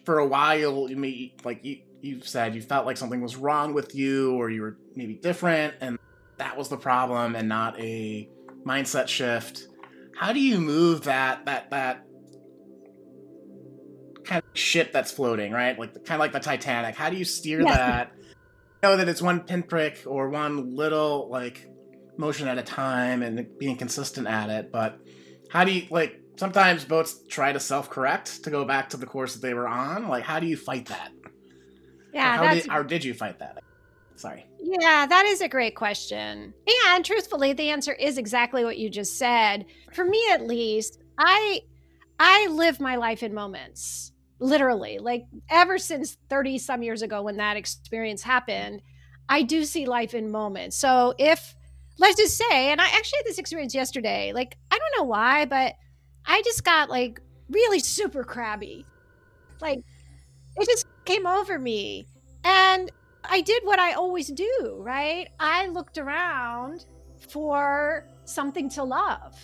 for 0.05 0.19
a 0.19 0.25
while, 0.25 0.89
you 0.89 0.95
may, 0.95 1.33
like 1.43 1.65
you 1.65 1.77
you 2.01 2.21
said, 2.21 2.55
you 2.55 2.61
felt 2.61 2.85
like 2.85 2.97
something 2.97 3.21
was 3.21 3.35
wrong 3.35 3.73
with 3.73 3.95
you, 3.95 4.35
or 4.35 4.49
you 4.49 4.61
were 4.61 4.77
maybe 4.95 5.15
different, 5.15 5.75
and 5.81 5.97
that 6.37 6.57
was 6.57 6.69
the 6.69 6.77
problem, 6.77 7.35
and 7.35 7.49
not 7.49 7.79
a 7.79 8.29
mindset 8.65 9.07
shift. 9.07 9.67
How 10.15 10.33
do 10.33 10.39
you 10.39 10.59
move 10.59 11.03
that 11.03 11.45
that 11.45 11.69
that 11.71 12.05
kind 14.25 14.43
of 14.43 14.59
ship 14.59 14.91
that's 14.91 15.11
floating, 15.11 15.51
right? 15.51 15.77
Like 15.77 15.93
kind 16.05 16.11
of 16.11 16.19
like 16.19 16.33
the 16.33 16.39
Titanic. 16.39 16.95
How 16.95 17.09
do 17.09 17.17
you 17.17 17.25
steer 17.25 17.61
yeah. 17.61 17.75
that 17.75 18.11
know 18.83 18.95
that 18.95 19.09
it's 19.09 19.21
one 19.21 19.41
pinprick 19.41 20.03
or 20.05 20.29
one 20.29 20.75
little 20.75 21.29
like 21.29 21.67
motion 22.17 22.47
at 22.47 22.57
a 22.57 22.63
time 22.63 23.23
and 23.23 23.47
being 23.57 23.75
consistent 23.75 24.27
at 24.27 24.49
it, 24.49 24.71
but 24.71 24.99
how 25.49 25.63
do 25.63 25.71
you 25.71 25.87
like 25.89 26.19
sometimes 26.37 26.85
boats 26.85 27.19
try 27.27 27.51
to 27.51 27.59
self-correct 27.59 28.43
to 28.43 28.49
go 28.49 28.63
back 28.63 28.89
to 28.89 28.97
the 28.97 29.05
course 29.05 29.33
that 29.33 29.41
they 29.41 29.53
were 29.53 29.67
on? 29.67 30.07
Like 30.07 30.23
how 30.23 30.39
do 30.39 30.47
you 30.47 30.57
fight 30.57 30.87
that? 30.87 31.11
Yeah, 32.13 32.37
how 32.37 32.53
did, 32.53 32.69
or 32.69 32.83
did 32.83 33.03
you 33.03 33.13
fight 33.13 33.39
that? 33.39 33.59
Sorry. 34.15 34.45
Yeah, 34.59 35.05
that 35.05 35.25
is 35.25 35.41
a 35.41 35.47
great 35.47 35.75
question. 35.75 36.53
And 36.87 37.05
truthfully, 37.05 37.53
the 37.53 37.69
answer 37.69 37.93
is 37.93 38.17
exactly 38.17 38.63
what 38.63 38.77
you 38.77 38.89
just 38.89 39.17
said. 39.17 39.65
For 39.93 40.03
me 40.03 40.21
at 40.31 40.45
least, 40.45 40.99
I 41.17 41.61
I 42.19 42.47
live 42.47 42.79
my 42.79 42.97
life 42.97 43.23
in 43.23 43.33
moments 43.33 44.11
literally 44.39 44.99
like 44.99 45.25
ever 45.49 45.77
since 45.77 46.17
30 46.29 46.57
some 46.57 46.81
years 46.81 47.01
ago 47.01 47.21
when 47.21 47.37
that 47.37 47.57
experience 47.57 48.23
happened 48.23 48.81
i 49.27 49.41
do 49.41 49.65
see 49.65 49.85
life 49.85 50.13
in 50.13 50.31
moments 50.31 50.77
so 50.77 51.13
if 51.19 51.55
let's 51.97 52.15
just 52.15 52.37
say 52.37 52.71
and 52.71 52.79
i 52.79 52.85
actually 52.85 53.17
had 53.17 53.25
this 53.25 53.37
experience 53.37 53.75
yesterday 53.75 54.31
like 54.33 54.57
i 54.71 54.77
don't 54.77 54.97
know 54.97 55.03
why 55.03 55.45
but 55.45 55.75
i 56.25 56.41
just 56.43 56.63
got 56.63 56.89
like 56.89 57.19
really 57.49 57.79
super 57.79 58.23
crabby 58.23 58.85
like 59.59 59.79
it 60.55 60.65
just 60.65 60.87
came 61.09 61.25
over 61.25 61.57
me 61.57 62.05
and 62.43 62.91
i 63.23 63.41
did 63.41 63.63
what 63.63 63.79
i 63.79 63.93
always 63.93 64.27
do 64.27 64.77
right 64.79 65.29
i 65.39 65.67
looked 65.67 65.97
around 65.97 66.85
for 67.29 68.07
something 68.25 68.69
to 68.69 68.83
love 68.83 69.35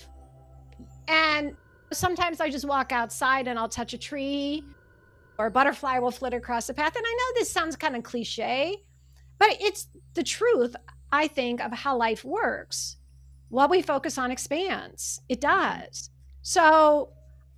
and 1.08 1.56
sometimes 1.92 2.40
I 2.40 2.50
just 2.50 2.66
walk 2.66 2.92
outside 2.92 3.48
and 3.48 3.58
I'll 3.58 3.70
touch 3.70 3.94
a 3.94 3.98
tree 3.98 4.64
or 5.38 5.48
a 5.48 5.52
butterfly 5.52 6.00
will 6.00 6.12
flit 6.12 6.34
across 6.34 6.68
the 6.68 6.74
path. 6.74 6.96
And 6.96 7.06
I 7.06 7.14
know 7.14 7.40
this 7.40 7.52
sounds 7.52 7.76
kind 7.76 7.96
of 7.96 8.04
cliche, 8.04 8.78
but 9.38 9.58
it's 9.60 9.88
the 10.14 10.24
truth, 10.24 10.76
I 11.12 11.28
think, 11.28 11.62
of 11.62 11.72
how 11.72 11.98
life 11.98 12.24
works. 12.24 12.98
What 13.50 13.70
we 13.70 13.82
focus 13.82 14.18
on 14.18 14.32
expands, 14.32 15.22
it 15.30 15.42
does. 15.42 16.10
So 16.42 17.12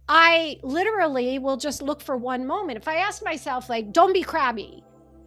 I 0.10 0.60
literally 0.64 1.40
will 1.40 1.58
just 1.58 1.82
look 1.82 2.02
for 2.02 2.16
one 2.16 2.46
moment. 2.46 2.78
If 2.78 2.88
I 2.88 2.96
ask 2.96 3.24
myself, 3.24 3.70
like, 3.70 3.92
don't 3.92 4.14
be 4.14 4.24
crabby, 4.24 4.84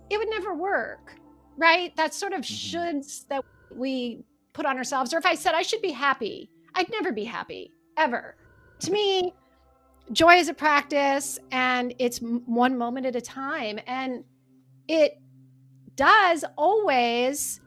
it 0.09 0.19
would 0.19 0.31
never 0.31 0.55
work, 0.55 1.15
right? 1.57 1.95
That 1.97 2.15
sort 2.15 2.33
of 2.33 2.41
mm-hmm. 2.41 2.79
shoulds 2.79 3.27
that 3.29 3.45
we 3.75 4.25
put 4.53 4.67
on 4.67 4.79
ourselves. 4.79 5.13
Or 5.13 5.19
if 5.19 5.27
I 5.27 5.35
said 5.35 5.55
I 5.55 5.63
should 5.63 5.83
be 5.83 5.93
happy, 5.93 6.51
I'd 6.75 6.91
never 6.91 7.13
be 7.13 7.25
happy, 7.25 7.73
ever. 7.97 8.37
To 8.81 8.91
me, 8.91 9.35
joy 10.13 10.37
is 10.37 10.49
a 10.49 10.55
practice 10.55 11.39
and 11.53 11.95
it's 11.99 12.19
one 12.19 12.79
moment 12.79 13.07
at 13.07 13.17
a 13.17 13.21
time. 13.21 13.79
And 13.87 14.25
it 14.89 15.21
does 15.95 16.45
always 16.57 17.61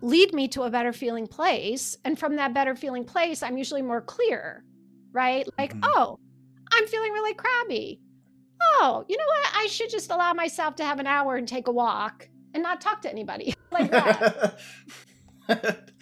lead 0.00 0.32
me 0.32 0.48
to 0.48 0.62
a 0.62 0.70
better 0.70 0.92
feeling 0.92 1.26
place. 1.26 1.96
And 2.04 2.18
from 2.18 2.36
that 2.36 2.54
better 2.54 2.76
feeling 2.76 3.04
place, 3.04 3.42
I'm 3.42 3.56
usually 3.58 3.82
more 3.82 4.00
clear, 4.00 4.64
right? 5.12 5.46
Like, 5.58 5.74
mm-hmm. 5.74 5.90
oh, 5.96 6.18
I'm 6.72 6.86
feeling 6.86 7.12
really 7.12 7.34
crabby. 7.34 8.00
Oh, 8.62 9.04
you 9.08 9.16
know 9.16 9.24
what? 9.26 9.50
I 9.54 9.66
should 9.66 9.90
just 9.90 10.10
allow 10.10 10.32
myself 10.32 10.76
to 10.76 10.84
have 10.84 11.00
an 11.00 11.06
hour 11.06 11.36
and 11.36 11.46
take 11.46 11.66
a 11.68 11.72
walk 11.72 12.28
and 12.54 12.62
not 12.62 12.80
talk 12.80 13.02
to 13.02 13.10
anybody 13.10 13.54
like 13.72 13.90
that. 13.90 14.58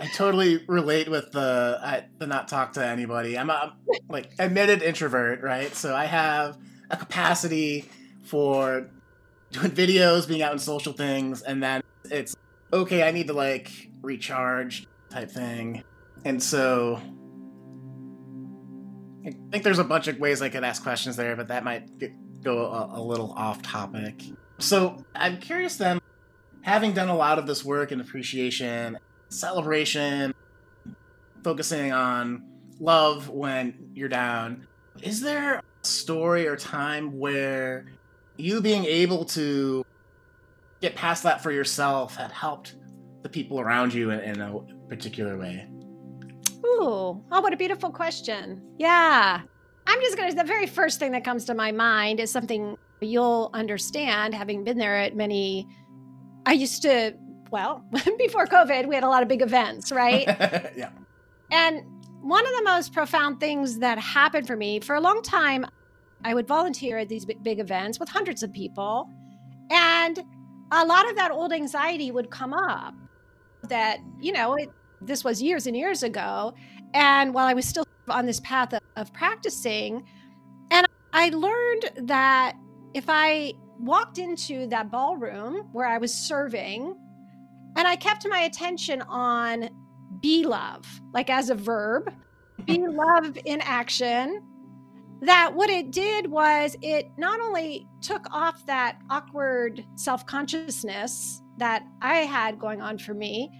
I 0.00 0.06
totally 0.14 0.64
relate 0.66 1.08
with 1.08 1.32
the 1.32 1.78
I, 1.82 2.04
the 2.18 2.26
not 2.26 2.48
talk 2.48 2.72
to 2.74 2.84
anybody. 2.84 3.38
I'm 3.38 3.50
a 3.50 3.76
like 4.08 4.32
admitted 4.38 4.82
introvert, 4.82 5.42
right? 5.42 5.74
So 5.74 5.94
I 5.94 6.06
have 6.06 6.58
a 6.90 6.96
capacity 6.96 7.88
for 8.22 8.88
doing 9.52 9.70
videos, 9.70 10.26
being 10.26 10.42
out 10.42 10.52
in 10.52 10.58
social 10.58 10.92
things, 10.92 11.42
and 11.42 11.62
then 11.62 11.82
it's 12.10 12.34
okay, 12.72 13.06
I 13.06 13.12
need 13.12 13.28
to 13.28 13.32
like 13.32 13.90
recharge 14.02 14.86
type 15.10 15.30
thing. 15.30 15.84
And 16.24 16.42
so 16.42 17.00
I 19.26 19.34
think 19.50 19.64
there's 19.64 19.78
a 19.78 19.84
bunch 19.84 20.08
of 20.08 20.18
ways 20.18 20.42
I 20.42 20.48
could 20.50 20.64
ask 20.64 20.82
questions 20.82 21.16
there, 21.16 21.34
but 21.34 21.48
that 21.48 21.64
might 21.64 21.88
go 22.42 22.66
a, 22.66 22.98
a 22.98 23.02
little 23.02 23.32
off 23.32 23.62
topic. 23.62 24.22
So 24.58 25.04
I'm 25.14 25.38
curious 25.38 25.76
then, 25.76 26.00
having 26.62 26.92
done 26.92 27.08
a 27.08 27.16
lot 27.16 27.38
of 27.38 27.46
this 27.46 27.64
work 27.64 27.90
and 27.90 28.00
appreciation, 28.00 28.98
celebration, 29.28 30.34
focusing 31.42 31.92
on 31.92 32.44
love 32.78 33.28
when 33.28 33.90
you're 33.94 34.08
down, 34.08 34.66
is 35.02 35.20
there 35.20 35.54
a 35.56 35.62
story 35.82 36.46
or 36.46 36.56
time 36.56 37.18
where 37.18 37.86
you 38.36 38.60
being 38.60 38.84
able 38.84 39.24
to 39.24 39.84
get 40.80 40.94
past 40.96 41.22
that 41.22 41.42
for 41.42 41.50
yourself 41.50 42.16
had 42.16 42.30
helped 42.30 42.76
the 43.22 43.28
people 43.28 43.58
around 43.58 43.94
you 43.94 44.10
in, 44.10 44.20
in 44.20 44.40
a 44.40 44.60
particular 44.88 45.38
way? 45.38 45.66
Ooh, 46.74 47.22
oh, 47.30 47.40
what 47.40 47.52
a 47.52 47.56
beautiful 47.56 47.90
question. 47.90 48.62
Yeah. 48.78 49.42
I'm 49.86 50.00
just 50.00 50.16
going 50.16 50.30
to, 50.30 50.36
the 50.36 50.44
very 50.44 50.66
first 50.66 50.98
thing 50.98 51.12
that 51.12 51.24
comes 51.24 51.44
to 51.46 51.54
my 51.54 51.72
mind 51.72 52.20
is 52.20 52.30
something 52.30 52.76
you'll 53.00 53.50
understand, 53.52 54.34
having 54.34 54.64
been 54.64 54.78
there 54.78 54.96
at 54.96 55.14
many. 55.14 55.68
I 56.46 56.52
used 56.52 56.82
to, 56.82 57.14
well, 57.50 57.84
before 58.18 58.46
COVID, 58.46 58.86
we 58.86 58.94
had 58.94 59.04
a 59.04 59.08
lot 59.08 59.22
of 59.22 59.28
big 59.28 59.42
events, 59.42 59.92
right? 59.92 60.26
yeah. 60.76 60.90
And 61.50 61.82
one 62.22 62.46
of 62.46 62.52
the 62.56 62.62
most 62.64 62.92
profound 62.92 63.40
things 63.40 63.78
that 63.78 63.98
happened 63.98 64.46
for 64.46 64.56
me 64.56 64.80
for 64.80 64.96
a 64.96 65.00
long 65.00 65.22
time, 65.22 65.66
I 66.24 66.34
would 66.34 66.48
volunteer 66.48 66.98
at 66.98 67.08
these 67.08 67.24
big, 67.26 67.42
big 67.42 67.60
events 67.60 68.00
with 68.00 68.08
hundreds 68.08 68.42
of 68.42 68.52
people. 68.52 69.08
And 69.70 70.22
a 70.72 70.84
lot 70.84 71.08
of 71.08 71.16
that 71.16 71.30
old 71.30 71.52
anxiety 71.52 72.10
would 72.10 72.30
come 72.30 72.54
up 72.54 72.94
that, 73.68 73.98
you 74.20 74.32
know, 74.32 74.54
it, 74.54 74.70
this 75.06 75.24
was 75.24 75.42
years 75.42 75.66
and 75.66 75.76
years 75.76 76.02
ago. 76.02 76.54
And 76.92 77.34
while 77.34 77.46
I 77.46 77.54
was 77.54 77.66
still 77.66 77.86
on 78.08 78.26
this 78.26 78.40
path 78.40 78.72
of, 78.72 78.80
of 78.96 79.12
practicing, 79.12 80.04
and 80.70 80.86
I 81.12 81.30
learned 81.30 82.08
that 82.08 82.54
if 82.94 83.04
I 83.08 83.54
walked 83.78 84.18
into 84.18 84.66
that 84.68 84.90
ballroom 84.90 85.68
where 85.72 85.86
I 85.86 85.98
was 85.98 86.12
serving 86.12 86.96
and 87.76 87.88
I 87.88 87.96
kept 87.96 88.26
my 88.28 88.40
attention 88.40 89.02
on 89.02 89.68
be 90.20 90.44
love, 90.44 90.86
like 91.12 91.28
as 91.28 91.50
a 91.50 91.54
verb, 91.54 92.12
be 92.64 92.78
love 92.88 93.36
in 93.44 93.60
action, 93.60 94.42
that 95.22 95.54
what 95.54 95.70
it 95.70 95.90
did 95.90 96.30
was 96.30 96.76
it 96.82 97.10
not 97.16 97.40
only 97.40 97.86
took 98.00 98.26
off 98.30 98.64
that 98.66 98.98
awkward 99.10 99.84
self 99.96 100.26
consciousness 100.26 101.40
that 101.56 101.84
I 102.02 102.18
had 102.18 102.58
going 102.58 102.80
on 102.80 102.98
for 102.98 103.14
me, 103.14 103.50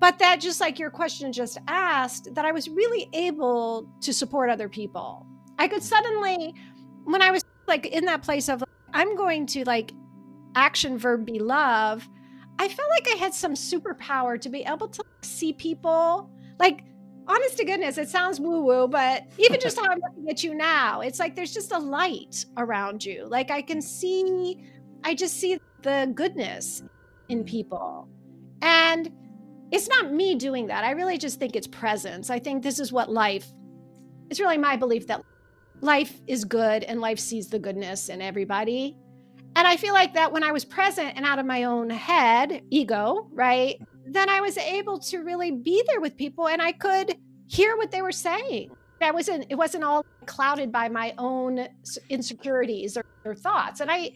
but 0.00 0.18
that 0.18 0.40
just 0.40 0.60
like 0.60 0.78
your 0.78 0.90
question 0.90 1.32
just 1.32 1.58
asked 1.68 2.34
that 2.34 2.44
i 2.44 2.50
was 2.50 2.68
really 2.68 3.08
able 3.12 3.88
to 4.00 4.12
support 4.12 4.50
other 4.50 4.68
people. 4.68 5.26
I 5.58 5.68
could 5.68 5.82
suddenly 5.82 6.54
when 7.04 7.22
i 7.22 7.30
was 7.30 7.44
like 7.68 7.86
in 7.86 8.06
that 8.06 8.22
place 8.22 8.48
of 8.48 8.64
i'm 8.92 9.14
going 9.14 9.46
to 9.46 9.64
like 9.64 9.92
action 10.56 10.98
verb 10.98 11.24
be 11.24 11.38
love 11.38 12.08
i 12.58 12.66
felt 12.66 12.90
like 12.90 13.06
i 13.12 13.16
had 13.16 13.34
some 13.34 13.54
superpower 13.54 14.40
to 14.40 14.48
be 14.48 14.62
able 14.62 14.88
to 14.88 15.02
like, 15.02 15.24
see 15.24 15.52
people. 15.52 16.30
Like 16.58 16.84
honest 17.26 17.58
to 17.58 17.64
goodness 17.64 17.96
it 17.96 18.08
sounds 18.08 18.40
woo 18.40 18.62
woo 18.62 18.88
but 18.88 19.24
even 19.38 19.60
just 19.60 19.78
how 19.78 19.84
i'm 19.84 20.00
looking 20.08 20.28
at 20.28 20.42
you 20.42 20.52
now 20.52 21.00
it's 21.00 21.20
like 21.20 21.36
there's 21.36 21.54
just 21.54 21.70
a 21.72 21.78
light 21.78 22.44
around 22.56 23.04
you. 23.04 23.26
Like 23.26 23.50
i 23.50 23.62
can 23.62 23.80
see 23.80 24.64
i 25.04 25.14
just 25.14 25.38
see 25.38 25.58
the 25.82 26.10
goodness 26.14 26.82
in 27.28 27.44
people. 27.44 28.08
And 28.62 29.10
it's 29.72 29.88
not 29.88 30.12
me 30.12 30.34
doing 30.34 30.66
that. 30.68 30.84
I 30.84 30.92
really 30.92 31.18
just 31.18 31.38
think 31.38 31.56
it's 31.56 31.66
presence. 31.66 32.30
I 32.30 32.38
think 32.38 32.62
this 32.62 32.78
is 32.78 32.92
what 32.92 33.10
life 33.10 33.46
it's 34.30 34.40
really 34.40 34.58
my 34.58 34.76
belief 34.76 35.08
that 35.08 35.22
life 35.80 36.20
is 36.26 36.44
good 36.44 36.84
and 36.84 37.00
life 37.00 37.18
sees 37.18 37.48
the 37.48 37.58
goodness 37.58 38.08
in 38.08 38.22
everybody. 38.22 38.96
And 39.56 39.66
I 39.66 39.76
feel 39.76 39.92
like 39.92 40.14
that 40.14 40.32
when 40.32 40.44
I 40.44 40.52
was 40.52 40.64
present 40.64 41.14
and 41.16 41.26
out 41.26 41.40
of 41.40 41.46
my 41.46 41.64
own 41.64 41.90
head, 41.90 42.62
ego, 42.70 43.28
right? 43.32 43.80
Then 44.06 44.28
I 44.28 44.40
was 44.40 44.56
able 44.56 45.00
to 45.00 45.18
really 45.18 45.50
be 45.50 45.82
there 45.88 46.00
with 46.00 46.16
people 46.16 46.48
and 46.48 46.62
I 46.62 46.72
could 46.72 47.16
hear 47.48 47.76
what 47.76 47.90
they 47.90 48.02
were 48.02 48.12
saying. 48.12 48.70
I 49.02 49.10
wasn't 49.10 49.46
it 49.48 49.54
wasn't 49.54 49.82
all 49.82 50.04
clouded 50.26 50.70
by 50.70 50.88
my 50.88 51.14
own 51.18 51.66
insecurities 52.10 52.96
or, 52.96 53.04
or 53.24 53.34
thoughts. 53.34 53.80
And 53.80 53.90
I 53.90 54.12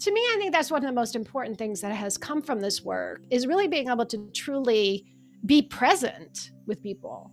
to 0.00 0.12
me, 0.12 0.20
I 0.20 0.36
think 0.38 0.52
that's 0.52 0.70
one 0.70 0.84
of 0.84 0.88
the 0.88 0.94
most 0.94 1.16
important 1.16 1.58
things 1.58 1.80
that 1.80 1.92
has 1.92 2.18
come 2.18 2.42
from 2.42 2.60
this 2.60 2.82
work 2.82 3.22
is 3.30 3.46
really 3.46 3.66
being 3.66 3.88
able 3.88 4.06
to 4.06 4.30
truly 4.34 5.06
be 5.44 5.62
present 5.62 6.50
with 6.66 6.82
people. 6.82 7.32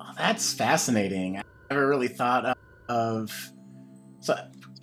Oh, 0.00 0.12
that's 0.16 0.52
fascinating. 0.54 1.38
I 1.38 1.42
never 1.70 1.88
really 1.88 2.08
thought 2.08 2.44
of, 2.46 2.56
of 2.88 3.52
so 4.20 4.36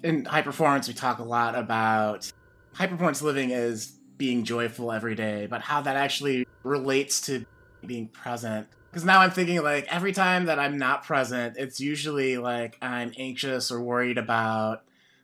in 0.03 0.25
high 0.25 0.41
performance 0.41 0.87
we 0.87 0.93
talk 0.93 1.19
a 1.19 1.23
lot 1.23 1.55
about 1.55 2.31
high 2.73 2.87
performance 2.87 3.21
living 3.21 3.51
as 3.51 3.99
being 4.17 4.43
joyful 4.43 4.91
every 4.91 5.15
day, 5.15 5.47
but 5.49 5.61
how 5.61 5.81
that 5.81 5.95
actually 5.95 6.45
relates 6.63 7.21
to 7.21 7.45
being 7.85 8.07
present. 8.07 8.67
Because 8.89 9.05
now 9.05 9.21
I'm 9.21 9.31
thinking 9.31 9.61
like 9.63 9.87
every 9.89 10.11
time 10.11 10.45
that 10.45 10.59
I'm 10.59 10.77
not 10.77 11.03
present, 11.03 11.57
it's 11.57 11.79
usually 11.79 12.37
like 12.37 12.77
I'm 12.81 13.11
anxious 13.17 13.71
or 13.71 13.81
worried 13.81 14.17
about 14.17 14.83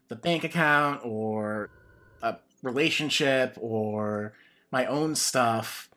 the 0.09 0.15
bank 0.15 0.43
account 0.43 1.01
or 1.05 1.69
a 2.21 2.35
relationship 2.61 3.57
or 3.61 4.33
my 4.71 4.85
own 4.85 5.15
stuff. 5.15 5.89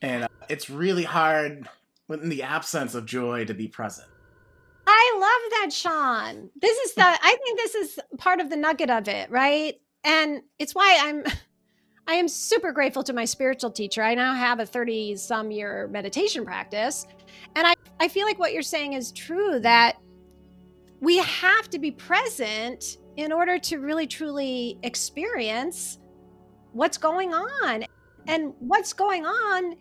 And 0.00 0.24
uh, 0.24 0.28
it's 0.48 0.70
really 0.70 1.04
hard 1.04 1.68
in 2.08 2.28
the 2.28 2.42
absence 2.42 2.94
of 2.94 3.06
joy 3.06 3.44
to 3.46 3.54
be 3.54 3.66
present. 3.66 4.08
I 4.86 5.14
love 5.14 5.60
that, 5.60 5.72
Shawn. 5.72 6.50
This 6.60 6.78
is 6.78 6.94
the, 6.94 7.04
I 7.04 7.36
think 7.44 7.58
this 7.58 7.74
is 7.74 8.00
part 8.16 8.40
of 8.40 8.48
the 8.48 8.56
nugget 8.56 8.90
of 8.90 9.08
it, 9.08 9.30
right? 9.30 9.78
And 10.04 10.42
it's 10.58 10.74
why 10.74 10.98
I'm, 11.02 11.24
I 12.06 12.14
am 12.14 12.28
super 12.28 12.72
grateful 12.72 13.02
to 13.04 13.12
my 13.12 13.26
spiritual 13.26 13.70
teacher. 13.70 14.02
I 14.02 14.14
now 14.14 14.34
have 14.34 14.60
a 14.60 14.66
30 14.66 15.16
some 15.16 15.50
year 15.50 15.88
meditation 15.90 16.44
practice. 16.44 17.06
And 17.54 17.66
I, 17.66 17.74
I 18.00 18.08
feel 18.08 18.26
like 18.26 18.38
what 18.38 18.52
you're 18.52 18.62
saying 18.62 18.94
is 18.94 19.12
true 19.12 19.58
that 19.60 19.96
we 21.00 21.18
have 21.18 21.68
to 21.70 21.78
be 21.78 21.90
present 21.90 22.98
in 23.18 23.32
order 23.32 23.58
to 23.58 23.78
really 23.78 24.06
truly 24.06 24.78
experience 24.84 25.98
what's 26.72 26.96
going 26.96 27.34
on. 27.34 27.84
And 28.28 28.52
what's 28.60 28.92
going 28.92 29.26
on 29.26 29.74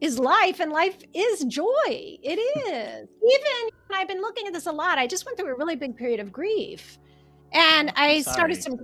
is 0.00 0.18
life, 0.18 0.60
and 0.60 0.72
life 0.72 0.96
is 1.12 1.44
joy. 1.44 1.66
It 1.86 2.38
is. 2.38 3.08
Even 3.32 3.70
I've 3.92 4.08
been 4.08 4.22
looking 4.22 4.46
at 4.46 4.54
this 4.54 4.66
a 4.66 4.72
lot. 4.72 4.96
I 4.96 5.06
just 5.06 5.26
went 5.26 5.36
through 5.36 5.52
a 5.52 5.58
really 5.58 5.76
big 5.76 5.94
period 5.94 6.20
of 6.20 6.32
grief. 6.32 6.98
And 7.52 7.90
oh, 7.90 7.92
I 7.96 8.22
started 8.22 8.62
some 8.62 8.78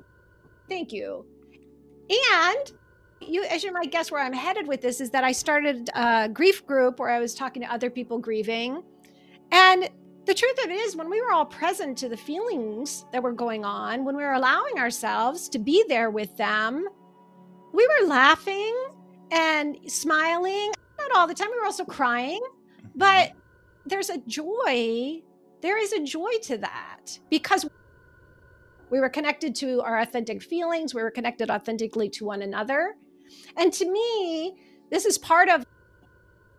thank 0.68 0.92
you. 0.92 1.24
And 2.37 2.72
you 3.20 3.44
as 3.44 3.64
you 3.64 3.72
might 3.72 3.90
guess 3.90 4.11
where 4.11 4.22
I'm 4.22 4.35
headed 4.35 4.66
with 4.66 4.82
this 4.82 5.00
is 5.00 5.09
that 5.11 5.24
I 5.24 5.32
started 5.32 5.88
a 5.94 6.28
grief 6.28 6.66
group 6.66 6.98
where 6.98 7.09
I 7.09 7.18
was 7.18 7.35
talking 7.35 7.62
to 7.62 7.72
other 7.72 7.88
people 7.88 8.18
grieving. 8.18 8.82
And 9.52 9.88
the 10.26 10.34
truth 10.34 10.64
of 10.64 10.70
it 10.70 10.74
is, 10.74 10.96
when 10.96 11.08
we 11.08 11.20
were 11.22 11.32
all 11.32 11.46
present 11.46 11.96
to 11.98 12.08
the 12.08 12.16
feelings 12.16 13.06
that 13.12 13.22
were 13.22 13.32
going 13.32 13.64
on, 13.64 14.04
when 14.04 14.16
we 14.16 14.24
were 14.24 14.32
allowing 14.32 14.78
ourselves 14.78 15.48
to 15.50 15.58
be 15.58 15.84
there 15.88 16.10
with 16.10 16.36
them, 16.36 16.86
we 17.72 17.86
were 17.86 18.08
laughing 18.08 18.74
and 19.30 19.78
smiling. 19.86 20.72
Not 20.98 21.12
all 21.14 21.26
the 21.28 21.34
time, 21.34 21.48
we 21.52 21.58
were 21.58 21.64
also 21.64 21.84
crying, 21.84 22.40
mm-hmm. 22.42 22.88
but 22.96 23.32
there's 23.86 24.10
a 24.10 24.18
joy. 24.18 25.22
There 25.62 25.78
is 25.78 25.92
a 25.92 26.02
joy 26.02 26.32
to 26.42 26.58
that 26.58 27.18
because 27.30 27.64
we 28.90 28.98
were 28.98 29.08
connected 29.08 29.54
to 29.56 29.80
our 29.82 30.00
authentic 30.00 30.42
feelings, 30.42 30.92
we 30.92 31.02
were 31.02 31.10
connected 31.10 31.50
authentically 31.50 32.08
to 32.10 32.24
one 32.24 32.42
another. 32.42 32.96
And 33.56 33.72
to 33.74 33.90
me, 33.90 34.56
this 34.90 35.04
is 35.04 35.18
part 35.18 35.48
of 35.48 35.64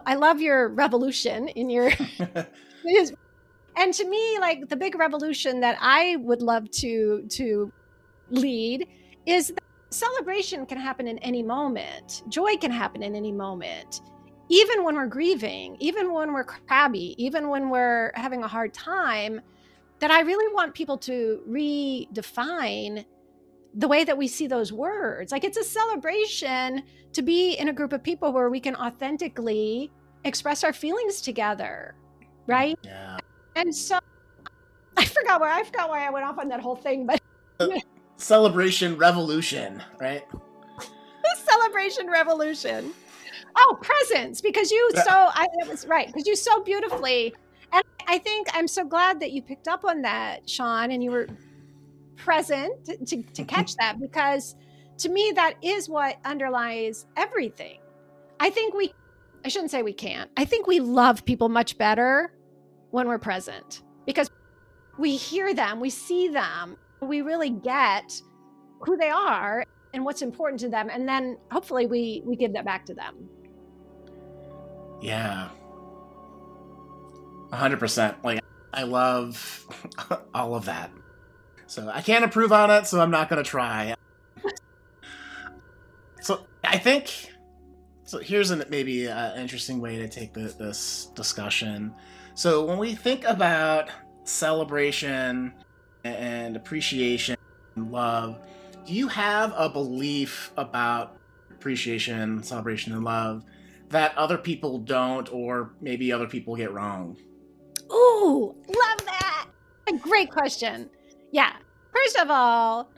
I 0.06 0.15
love 0.15 0.39
your 0.39 0.69
revolution 0.69 1.49
in 1.49 1.69
your 1.69 1.91
and 3.78 3.94
to 3.94 4.08
me 4.08 4.38
like 4.40 4.68
the 4.70 4.76
big 4.76 4.96
revolution 4.96 5.60
that 5.60 5.78
i 5.82 6.18
would 6.18 6.42
love 6.42 6.70
to 6.72 7.26
to 7.30 7.72
lead 8.30 8.88
is 9.26 9.50
that 9.50 9.63
celebration 9.90 10.66
can 10.66 10.78
happen 10.78 11.08
in 11.08 11.18
any 11.20 11.42
moment. 11.42 12.24
Joy 12.28 12.58
can 12.58 12.72
happen 12.72 13.04
in 13.04 13.16
any 13.16 13.32
moment. 13.32 14.02
Even 14.50 14.84
when 14.84 14.96
we're 14.96 15.08
grieving 15.08 15.76
even 15.80 16.13
when 16.13 16.32
we're 16.34 16.44
crabby 16.44 17.16
even 17.22 17.50
when 17.50 17.70
we're 17.70 18.12
having 18.16 18.44
a 18.44 18.48
hard 18.48 18.74
time 18.74 19.42
that 20.00 20.10
i 20.10 20.22
really 20.22 20.54
want 20.54 20.74
people 20.74 20.98
to 20.98 21.42
redefine 21.50 23.04
the 23.76 23.88
way 23.88 24.04
that 24.06 24.18
we 24.18 24.28
see 24.28 24.48
those 24.48 24.72
words. 24.72 25.32
Like 25.32 25.44
it's 25.44 25.58
a 25.58 25.63
celebration 25.63 26.84
to 27.12 27.22
be 27.22 27.54
in 27.54 27.68
a 27.68 27.74
group 27.74 27.94
of 27.94 28.02
people 28.02 28.32
where 28.32 28.50
we 28.50 28.60
can 28.62 28.76
authentically 28.76 29.92
express 30.24 30.63
our 30.63 30.74
feelings 30.74 31.22
together 31.22 31.96
right? 32.48 32.80
Yeah 32.84 33.18
and 33.58 33.76
so 33.76 34.00
I 34.96 35.06
forgot 35.06 35.41
where 35.41 35.52
I 35.52 35.63
forgot 35.63 35.89
why 35.89 36.06
I 36.06 36.10
went 36.10 36.26
off 36.26 36.38
on 36.38 36.48
that 36.50 36.60
whole 36.60 36.76
thing, 36.76 37.06
but 37.06 37.22
celebration 38.17 38.98
revolution, 38.98 39.84
right? 40.00 40.24
celebration 41.46 42.10
revolution. 42.10 42.93
Oh, 43.58 43.78
presents 43.82 44.41
because 44.41 44.72
you 44.72 44.91
so 44.93 45.12
I 45.12 45.48
it 45.60 45.67
was 45.67 45.88
right 45.88 46.08
because 46.08 46.28
you 46.28 46.36
so 46.36 46.62
beautifully 46.63 47.34
and 47.74 47.84
I 48.08 48.20
think 48.20 48.48
I'm 48.54 48.67
so 48.67 48.86
glad 48.86 49.20
that 49.20 49.32
you 49.32 49.41
picked 49.41 49.67
up 49.67 49.84
on 49.84 50.04
that, 50.04 50.48
Shawn, 50.48 50.91
and 50.91 51.04
you 51.04 51.12
were 51.12 51.28
present 52.15 52.86
to, 52.86 52.98
to, 52.98 53.06
to 53.06 53.15
mm-hmm. 53.15 53.43
catch 53.46 53.76
that 53.78 54.00
because 54.00 54.56
to 55.00 55.10
me 55.10 55.32
that 55.36 55.56
is 55.63 55.89
what 55.89 56.17
underlies 56.24 57.08
everything. 57.15 57.80
I 58.39 58.50
think 58.50 58.74
we 58.74 58.93
I 59.43 59.50
shouldn't 59.50 59.72
say 59.72 59.82
we 59.82 59.93
can't. 59.93 60.30
I 60.38 60.46
think 60.46 60.67
we 60.67 60.80
love 60.80 61.26
people 61.26 61.50
much 61.50 61.78
better 61.78 62.34
when 62.91 63.08
we're 63.08 63.19
present 63.19 63.82
because 64.06 64.30
we 64.97 65.15
hear 65.15 65.54
them, 65.54 65.80
we 65.80 65.89
see 65.89 66.28
them, 66.28 66.78
we 67.02 67.21
really 67.21 67.50
get 67.50 68.19
who 68.82 68.97
they 68.97 69.10
are 69.10 69.63
and 69.93 70.04
what's 70.04 70.21
important 70.21 70.60
to 70.62 70.69
them 70.69 70.89
and 70.89 71.08
then 71.08 71.38
hopefully 71.52 71.86
we 71.86 72.21
we 72.26 72.36
give 72.36 72.54
that 72.54 72.65
back 72.65 72.86
to 72.86 72.93
them. 72.93 73.30
Yeah. 75.02 75.50
100%. 77.52 78.23
Like 78.23 78.41
I 78.73 78.84
love 78.84 79.65
all 80.34 80.56
of 80.56 80.65
that. 80.65 80.91
So 81.67 81.89
I 81.93 82.02
can't 82.02 82.23
improve 82.23 82.54
on 82.54 82.71
it, 82.71 82.88
so 82.88 83.02
I'm 83.02 83.12
not 83.12 83.30
going 83.30 83.43
to 83.43 83.50
try. 83.50 83.93
so 86.21 86.47
I 86.63 86.78
think 86.78 87.34
so 88.04 88.19
here's 88.19 88.52
an 88.52 88.63
maybe 88.69 89.08
an 89.08 89.38
interesting 89.38 89.82
way 89.82 89.97
to 89.97 90.08
take 90.08 90.34
the, 90.34 90.54
this 90.58 91.10
discussion. 91.13 91.93
So 92.38 92.63
when 92.63 92.78
we 92.78 92.93
think 92.93 93.23
about 93.23 93.89
celebration 94.23 95.52
and 96.04 96.56
appreciation 96.56 97.36
and 97.76 97.91
love, 97.91 98.38
do 98.86 98.93
you 98.93 99.08
have 99.08 99.56
a 99.58 99.67
belief 99.67 100.52
about 100.56 101.17
appreciation, 101.50 102.43
celebration, 102.43 102.93
and 102.93 103.04
love 103.04 103.43
that 103.89 104.15
other 104.15 104.38
people 104.38 104.78
don't, 104.78 105.34
or 105.34 105.71
maybe 105.82 106.12
other 106.12 106.28
people 106.28 106.56
get 106.56 106.71
wrong? 106.71 107.17
Ooh, 107.91 108.56
love 108.67 109.06
that. 109.08 109.47
A 109.88 109.93
great 109.93 110.30
question. 110.30 110.91
Yeah. 111.32 111.54
First 111.91 112.17
of 112.17 112.30
all, 112.30 112.91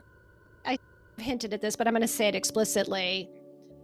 I 0.66 0.78
hinted 1.18 1.54
at 1.54 1.62
this, 1.62 1.78
but 1.78 1.88
I'm 1.88 1.94
going 1.94 2.02
to 2.02 2.10
say 2.10 2.28
it 2.28 2.36
explicitly. 2.36 3.30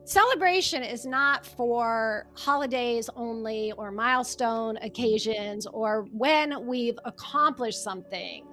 Celebration 0.05 0.83
is 0.83 1.03
not 1.07 1.43
for 1.43 2.27
holidays 2.35 3.09
only 3.15 3.71
or 3.71 3.89
milestone 3.89 4.77
occasions 4.77 5.65
or 5.65 6.05
when 6.11 6.67
we've 6.67 6.99
accomplished 7.05 7.83
something. 7.83 8.45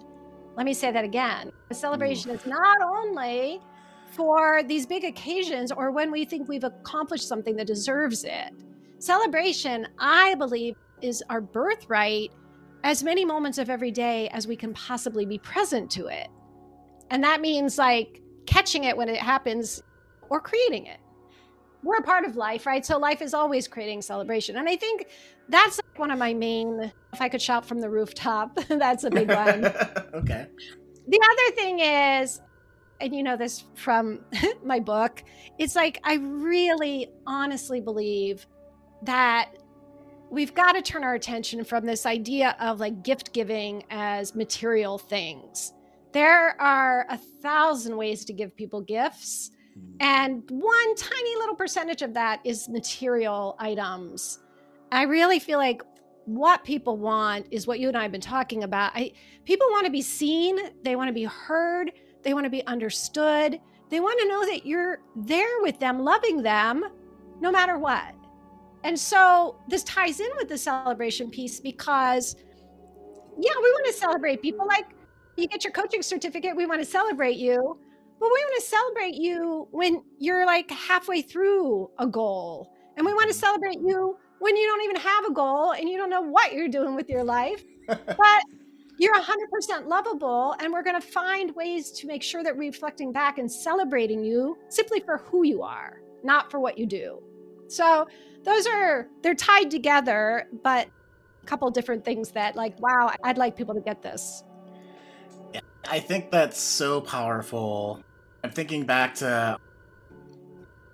Let 0.57 0.65
me 0.65 0.73
say 0.73 0.91
that 0.91 1.05
again. 1.05 1.53
A 1.71 1.75
celebration 1.75 2.31
is 2.31 2.47
not 2.47 2.79
only 2.81 3.61
for 4.13 4.63
these 4.63 4.87
big 4.87 5.05
occasions 5.05 5.71
or 5.71 5.91
when 5.91 6.11
we 6.11 6.25
think 6.25 6.49
we've 6.49 6.65
accomplished 6.65 7.29
something 7.29 7.55
that 7.57 7.67
deserves 7.67 8.25
it. 8.25 8.55
Celebration, 8.99 9.87
I 9.99 10.35
believe, 10.37 10.77
is 11.03 11.23
our 11.29 11.43
birthright 11.43 12.31
as 12.83 13.03
many 13.03 13.27
moments 13.27 13.59
of 13.59 13.69
every 13.69 13.91
day 13.91 14.31
as 14.31 14.47
we 14.47 14.57
can 14.57 14.73
possibly 14.73 15.27
be 15.27 15.37
present 15.37 15.91
to 15.91 16.07
it. 16.07 16.29
And 17.11 17.23
that 17.25 17.43
means 17.43 17.77
like 17.77 18.23
catching 18.47 18.85
it 18.85 18.97
when 18.97 19.11
it 19.11 19.19
happens 19.19 19.83
or 20.31 20.41
creating 20.41 20.87
it. 20.87 20.99
We're 21.83 21.99
a 21.99 22.03
part 22.03 22.25
of 22.25 22.37
life, 22.37 22.67
right? 22.67 22.85
So 22.85 22.99
life 22.99 23.23
is 23.23 23.35
always 23.35 23.67
creating 23.67 24.03
celebration. 24.03 24.57
And 24.57 24.69
I 24.69 24.77
think 24.77 25.09
that's 25.49 25.81
one 25.97 26.11
of 26.11 26.19
my 26.19 26.33
main, 26.33 26.93
if 27.13 27.21
I 27.21 27.29
could 27.29 27.43
shout 27.43 27.67
from 27.67 27.81
the 27.81 27.91
rooftop, 27.91 28.55
that's 28.69 29.05
a 29.05 29.11
big 29.11 29.29
one. 29.29 29.65
okay. 30.15 30.47
The 31.09 31.21
other 31.31 31.57
thing 31.57 31.81
is, 31.81 32.41
and 33.01 33.15
you 33.15 33.25
know 33.25 33.37
this 33.37 33.65
from 33.75 34.21
my 34.65 34.79
book, 34.79 35.25
it's 35.59 35.75
like 35.75 36.01
I 36.05 36.15
really 36.15 37.09
honestly 37.27 37.81
believe 37.81 38.47
that 39.03 39.51
we've 40.31 40.55
got 40.55 40.73
to 40.73 40.83
turn 40.83 41.05
our 41.05 41.15
attention 41.15 41.65
from 41.65 41.85
this 41.85 42.07
idea 42.07 42.57
of 42.61 42.81
like 42.81 43.03
gift 43.03 43.33
giving 43.33 43.85
as 43.91 44.35
material 44.35 44.99
things. 44.99 45.75
There 46.13 46.61
are 46.61 47.07
a 47.11 47.19
thousand 47.43 47.97
ways 47.97 48.25
to 48.27 48.33
give 48.33 48.57
people 48.57 48.81
gifts. 48.81 49.51
And 50.01 50.43
one 50.51 50.97
tiny 50.97 51.37
little 51.37 51.55
percentage 51.55 52.03
of 52.03 52.15
that 52.15 52.41
is 52.45 52.69
material 52.69 53.57
items. 53.59 54.41
I 54.91 55.03
really 55.03 55.39
feel 55.39 55.59
like 55.59 55.83
what 56.25 56.65
people 56.65 56.97
want 56.97 57.47
is 57.51 57.67
what 57.67 57.81
you 57.81 57.89
and 57.89 57.97
I 57.97 58.03
have 58.03 58.13
been 58.13 58.21
talking 58.21 58.65
about. 58.65 58.93
I, 58.95 59.13
people 59.45 59.67
want 59.71 59.87
to 59.87 59.93
be 59.93 60.03
seen, 60.03 60.59
they 60.83 60.97
want 60.97 61.09
to 61.09 61.13
be 61.13 61.25
heard, 61.25 61.93
they 62.23 62.35
want 62.35 62.45
to 62.45 62.51
be 62.51 62.65
understood, 62.67 63.61
they 63.91 64.01
want 64.01 64.19
to 64.21 64.29
know 64.29 64.47
that 64.47 64.65
you're 64.65 65.01
there 65.17 65.61
with 65.61 65.79
them, 65.79 66.01
loving 66.01 66.43
them, 66.43 66.85
no 67.41 67.51
matter 67.51 67.79
what. 67.79 68.15
And 68.85 68.99
so 68.99 69.57
this 69.69 69.85
ties 69.85 70.21
in 70.21 70.31
with 70.37 70.49
the 70.49 70.59
celebration 70.59 71.31
piece 71.31 71.61
because, 71.61 72.37
yeah, 73.39 73.53
we 73.61 73.71
want 73.71 73.87
to 73.87 73.93
celebrate 73.93 74.43
people. 74.43 74.67
Like 74.67 74.87
you 75.37 75.47
get 75.47 75.65
your 75.65 75.73
coaching 75.73 76.03
certificate, 76.03 76.57
we 76.57 76.67
want 76.67 76.81
to 76.81 76.87
celebrate 76.87 77.37
you, 77.37 77.79
but 78.23 78.31
we 78.33 78.45
want 78.45 78.63
to 78.63 78.69
celebrate 78.69 79.15
you 79.15 79.69
when 79.71 80.03
you're 80.19 80.47
like 80.47 80.71
halfway 80.71 81.23
through 81.23 81.91
a 81.99 82.07
goal. 82.07 82.73
And 82.97 83.05
we 83.05 83.13
want 83.13 83.29
to 83.29 83.35
mm-hmm. 83.35 83.41
celebrate 83.41 83.79
you 83.81 84.17
when 84.39 84.57
you 84.57 84.67
don't 84.67 84.83
even 84.83 84.97
have 84.97 85.25
a 85.25 85.33
goal 85.33 85.73
and 85.73 85.89
you 85.89 85.97
don't 85.97 86.11
know 86.11 86.21
what 86.21 86.53
you're 86.53 86.69
doing 86.69 86.95
with 86.95 87.09
your 87.09 87.25
life. 87.25 87.65
but 87.87 88.43
you're 88.99 89.15
100% 89.15 89.89
lovable 89.89 90.55
and 90.61 90.73
we're 90.73 90.83
going 90.83 91.01
to 91.01 91.07
find 91.07 91.55
ways 91.57 91.91
to 91.91 92.07
make 92.07 92.23
sure 92.23 92.45
that 92.45 92.57
reflecting 92.57 93.13
back 93.13 93.39
and 93.39 93.51
celebrating 93.51 94.23
you 94.23 94.57
simply 94.69 95.01
for 95.01 95.19
who 95.19 95.45
you 95.45 95.63
are 95.63 96.01
not 96.23 96.51
for 96.51 96.61
what 96.61 96.79
you 96.79 96.87
do 96.87 97.21
so 97.67 98.07
those 98.45 98.67
are 98.67 99.09
they're 99.23 99.35
tied 99.35 99.71
together, 99.71 100.49
but 100.63 100.89
a 101.43 101.47
couple 101.47 101.71
different 101.71 102.05
things 102.05 102.33
that 102.33 102.57
like, 102.57 102.79
wow, 102.81 103.13
I'd 103.25 103.39
like 103.39 103.57
people 103.57 103.75
to 103.75 103.81
get 103.81 104.03
this. 104.03 104.45
I 105.89 105.99
think 105.99 106.31
that's 106.31 106.61
so 106.61 107.01
powerful. 107.01 108.03
I'm 108.45 108.51
thinking 108.51 108.85
back 108.85 109.15
to 109.17 109.59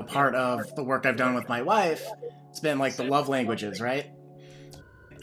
a 0.01 0.05
part 0.05 0.35
of 0.35 0.75
the 0.75 0.85
work 0.85 1.07
I've 1.07 1.17
done 1.17 1.35
with 1.35 1.49
my 1.49 1.63
wife. 1.63 2.07
It's 2.51 2.61
been 2.61 2.79
like 2.79 2.97
the 2.97 3.05
love 3.05 3.29
languages, 3.29 3.81
right? 3.81 4.11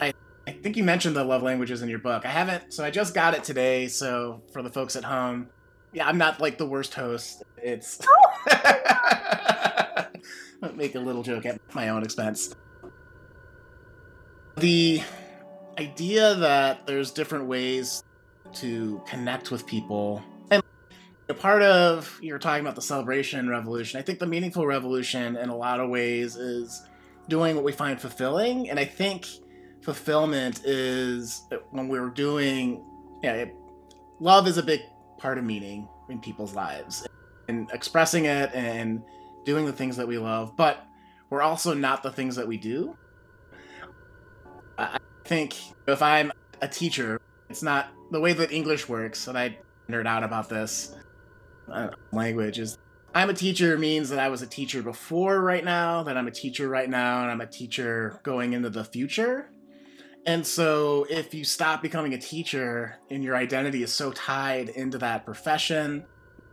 I 0.00 0.12
I 0.46 0.52
think 0.52 0.76
you 0.76 0.84
mentioned 0.84 1.16
the 1.16 1.24
love 1.24 1.42
languages 1.42 1.82
in 1.82 1.88
your 1.88 1.98
book. 1.98 2.26
I 2.26 2.30
haven't, 2.30 2.72
so 2.72 2.84
I 2.84 2.90
just 2.90 3.14
got 3.14 3.34
it 3.34 3.44
today. 3.44 3.88
So 3.88 4.42
for 4.52 4.62
the 4.62 4.70
folks 4.70 4.96
at 4.96 5.04
home, 5.04 5.48
yeah, 5.92 6.06
I'm 6.06 6.18
not 6.18 6.40
like 6.40 6.58
the 6.58 6.66
worst 6.66 6.94
host. 6.94 7.42
It's. 7.62 8.00
Oh 10.62 10.72
make 10.76 10.94
a 10.94 10.98
little 11.00 11.22
joke 11.22 11.46
at 11.46 11.60
my 11.74 11.88
own 11.88 12.02
expense. 12.02 12.54
The 14.56 15.02
idea 15.78 16.34
that 16.34 16.86
there's 16.86 17.10
different 17.10 17.46
ways 17.46 18.02
to 18.54 19.02
connect 19.06 19.50
with 19.50 19.66
people 19.66 20.22
a 21.28 21.34
part 21.34 21.62
of 21.62 22.18
you're 22.22 22.38
talking 22.38 22.60
about 22.60 22.74
the 22.74 22.82
celebration 22.82 23.48
revolution 23.48 23.98
i 23.98 24.02
think 24.02 24.18
the 24.18 24.26
meaningful 24.26 24.66
revolution 24.66 25.36
in 25.36 25.48
a 25.48 25.56
lot 25.56 25.80
of 25.80 25.90
ways 25.90 26.36
is 26.36 26.82
doing 27.28 27.56
what 27.56 27.64
we 27.64 27.72
find 27.72 28.00
fulfilling 28.00 28.70
and 28.70 28.78
i 28.78 28.84
think 28.84 29.26
fulfillment 29.82 30.64
is 30.64 31.42
when 31.70 31.88
we're 31.88 32.10
doing 32.10 32.84
yeah 33.22 33.32
it, 33.32 33.54
love 34.20 34.46
is 34.46 34.58
a 34.58 34.62
big 34.62 34.80
part 35.18 35.38
of 35.38 35.44
meaning 35.44 35.88
in 36.08 36.20
people's 36.20 36.54
lives 36.54 37.06
and 37.48 37.70
expressing 37.72 38.24
it 38.24 38.50
and 38.54 39.02
doing 39.44 39.64
the 39.64 39.72
things 39.72 39.96
that 39.96 40.06
we 40.06 40.18
love, 40.18 40.56
but 40.56 40.84
we're 41.30 41.42
also 41.42 41.72
not 41.72 42.02
the 42.02 42.10
things 42.10 42.36
that 42.36 42.46
we 42.46 42.56
do. 42.56 42.96
I 44.78 44.98
think 45.24 45.56
if 45.86 46.02
I'm 46.02 46.32
a 46.60 46.68
teacher, 46.68 47.20
it's 47.48 47.62
not 47.62 47.88
the 48.10 48.20
way 48.20 48.32
that 48.32 48.52
English 48.52 48.88
works, 48.88 49.28
and 49.28 49.38
I 49.38 49.56
nerd 49.88 50.06
out 50.06 50.22
about 50.22 50.48
this 50.48 50.94
uh, 51.70 51.88
language 52.12 52.58
is 52.58 52.78
I'm 53.14 53.30
a 53.30 53.34
teacher 53.34 53.78
means 53.78 54.10
that 54.10 54.18
I 54.18 54.28
was 54.28 54.42
a 54.42 54.46
teacher 54.46 54.82
before 54.82 55.40
right 55.40 55.64
now, 55.64 56.02
that 56.02 56.18
I'm 56.18 56.26
a 56.26 56.30
teacher 56.30 56.68
right 56.68 56.88
now, 56.88 57.22
and 57.22 57.30
I'm 57.30 57.40
a 57.40 57.46
teacher 57.46 58.20
going 58.22 58.52
into 58.52 58.68
the 58.68 58.84
future. 58.84 59.48
And 60.26 60.46
so 60.46 61.06
if 61.08 61.32
you 61.32 61.44
stop 61.44 61.80
becoming 61.80 62.12
a 62.12 62.18
teacher 62.18 62.98
and 63.10 63.24
your 63.24 63.36
identity 63.36 63.82
is 63.82 63.92
so 63.92 64.10
tied 64.12 64.68
into 64.68 64.98
that 64.98 65.24
profession, 65.24 66.04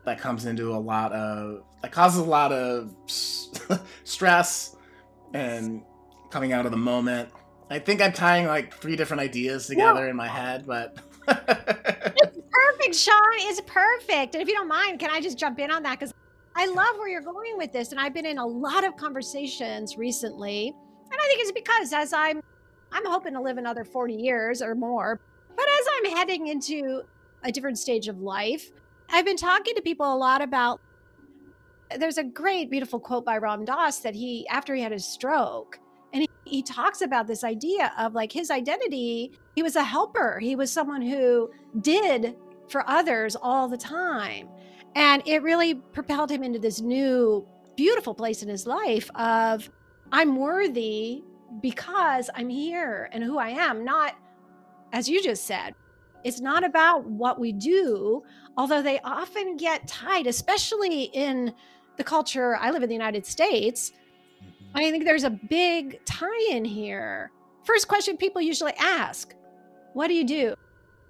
that 0.06 0.20
comes 0.20 0.46
into 0.46 0.74
a 0.74 0.78
lot 0.78 1.12
of 1.12 1.64
that 1.82 1.92
causes 1.92 2.20
a 2.20 2.26
lot 2.26 2.52
of 2.52 2.94
stress 4.04 4.76
and 5.34 5.82
coming 6.30 6.54
out 6.54 6.66
of 6.66 6.72
the 6.72 6.78
moment. 6.78 7.30
I 7.70 7.80
think 7.80 8.02
I'm 8.02 8.14
tying 8.14 8.46
like 8.46 8.74
three 8.74 8.96
different 8.96 9.22
ideas 9.22 9.68
together 9.68 10.08
in 10.08 10.16
my 10.16 10.28
head, 10.28 10.66
but 10.66 10.98
it's 11.28 12.38
perfect, 12.52 12.96
Shawn. 12.96 13.34
It's 13.36 13.62
perfect. 13.62 14.36
And 14.36 14.42
if 14.42 14.48
you 14.48 14.54
don't 14.54 14.68
mind, 14.68 15.00
can 15.00 15.10
I 15.10 15.22
just 15.22 15.38
jump 15.38 15.60
in 15.60 15.72
on 15.72 15.84
that? 15.84 16.00
Because 16.00 16.14
I 16.56 16.68
love 16.68 16.98
where 16.98 17.08
you're 17.08 17.22
going 17.22 17.58
with 17.58 17.72
this, 17.72 17.92
and 17.92 18.00
I've 18.00 18.14
been 18.14 18.26
in 18.26 18.38
a 18.38 18.46
lot 18.46 18.84
of 18.84 18.96
conversations 18.96 19.98
recently, 19.98 20.68
and 20.68 21.20
I 21.20 21.28
think 21.28 21.42
it's 21.42 21.52
because 21.52 21.94
as 21.94 22.14
I'm, 22.14 22.42
I'm 22.92 23.06
hoping 23.06 23.34
to 23.34 23.42
live 23.42 23.58
another 23.58 23.84
40 23.84 24.14
years 24.14 24.62
or 24.62 24.76
more, 24.76 25.20
but 25.56 25.66
as 25.80 25.86
I'm 25.98 26.18
heading 26.18 26.48
into 26.48 27.02
a 27.44 27.52
different 27.52 27.80
stage 27.80 28.08
of 28.08 28.22
life, 28.22 28.70
I've 29.10 29.26
been 29.26 29.38
talking 29.38 29.76
to 29.76 29.82
people 29.82 30.14
a 30.14 30.16
lot 30.16 30.42
about 30.42 30.80
there's 31.98 32.18
a 32.18 32.24
great 32.24 32.70
beautiful 32.72 33.00
quote 33.00 33.26
by 33.26 33.38
Ram 33.38 33.66
Dass 33.66 34.00
that 34.00 34.16
he 34.16 34.48
after 34.48 34.74
he 34.74 34.82
had 34.82 34.92
his 34.92 35.06
stroke 35.06 35.80
and 36.14 36.22
he, 36.22 36.30
he 36.46 36.62
talks 36.62 37.02
about 37.02 37.28
this 37.28 37.44
idea 37.44 37.92
of 37.98 38.14
like 38.14 38.32
his 38.32 38.52
identity 38.52 39.32
he 39.56 39.64
was 39.64 39.76
a 39.76 39.84
helper. 39.84 40.40
He 40.40 40.56
was 40.56 40.72
someone 40.72 41.02
who 41.02 41.52
did 41.82 42.36
for 42.70 42.88
others 42.90 43.36
all 43.36 43.68
the 43.68 43.78
time. 43.78 44.50
And 44.96 45.22
it 45.26 45.44
really 45.44 45.76
propelled 45.76 46.32
him 46.32 46.44
into 46.44 46.60
this 46.60 46.82
new 46.82 47.48
beautiful 47.76 48.14
place 48.14 48.44
in 48.44 48.50
his 48.50 48.68
life 48.68 49.10
of 49.16 49.68
i'm 50.12 50.36
worthy 50.36 51.24
because 51.60 52.30
i'm 52.36 52.48
here 52.48 53.10
and 53.12 53.24
who 53.24 53.40
i 53.40 53.50
am. 53.50 53.84
Not 53.84 54.16
as 54.92 55.10
you 55.10 55.24
just 55.24 55.48
said 55.48 55.74
it's 56.24 56.40
not 56.40 56.64
about 56.64 57.04
what 57.06 57.40
we 57.40 57.52
do 57.52 58.22
although 58.58 58.84
they 58.84 59.00
often 59.00 59.58
get 59.58 59.88
tied 59.88 60.28
especially 60.28 61.06
in 61.06 61.52
the 61.98 62.04
culture 62.04 62.56
i 62.58 62.70
live 62.70 62.84
in 62.84 62.90
the 62.90 62.96
united 62.96 63.26
states 63.26 63.92
I 64.76 64.90
think 64.92 65.06
there's 65.06 65.24
a 65.24 65.30
big 65.30 66.04
tie 66.06 66.50
in 66.50 66.66
here. 66.66 67.32
First 67.64 67.88
question 67.88 68.18
people 68.18 68.42
usually 68.42 68.74
ask 68.80 69.36
What 69.94 70.08
do 70.08 70.14
you 70.14 70.24
do? 70.24 70.56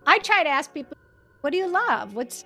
I 0.05 0.19
try 0.19 0.43
to 0.43 0.49
ask 0.49 0.73
people, 0.73 0.97
What 1.41 1.51
do 1.51 1.57
you 1.57 1.67
love? 1.67 2.15
What's 2.15 2.45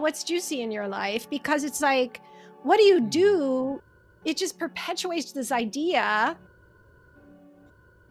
what's 0.00 0.24
juicy 0.24 0.62
in 0.62 0.70
your 0.70 0.88
life 0.88 1.28
because 1.30 1.64
it's 1.64 1.80
like 1.80 2.20
what 2.62 2.78
do 2.78 2.84
you 2.84 3.00
do 3.00 3.80
it 4.24 4.36
just 4.36 4.58
perpetuates 4.58 5.32
this 5.32 5.52
idea 5.52 6.36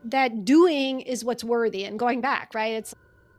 that 0.06 0.46
doing 0.46 1.02
is 1.02 1.26
what's 1.26 1.44
worthy 1.44 1.86
and 1.86 2.00
going 2.00 2.22
back 2.22 2.52
right 2.54 2.74
it's 2.74 2.96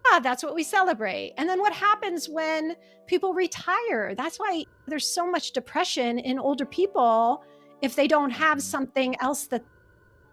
ah 0.08 0.20
that's 0.22 0.42
what 0.42 0.54
we 0.54 0.62
celebrate 0.62 1.32
and 1.38 1.48
then 1.48 1.58
what 1.58 1.72
happens 1.72 2.28
when 2.28 2.74
people 3.06 3.32
retire 3.32 4.14
that's 4.14 4.38
why 4.38 4.64
there's 4.86 5.06
so 5.06 5.30
much 5.30 5.52
depression 5.52 6.18
in 6.18 6.38
older 6.38 6.66
people 6.66 7.42
if 7.84 7.94
they 7.94 8.08
don't 8.08 8.30
have 8.30 8.62
something 8.62 9.14
else 9.20 9.46
that 9.48 9.62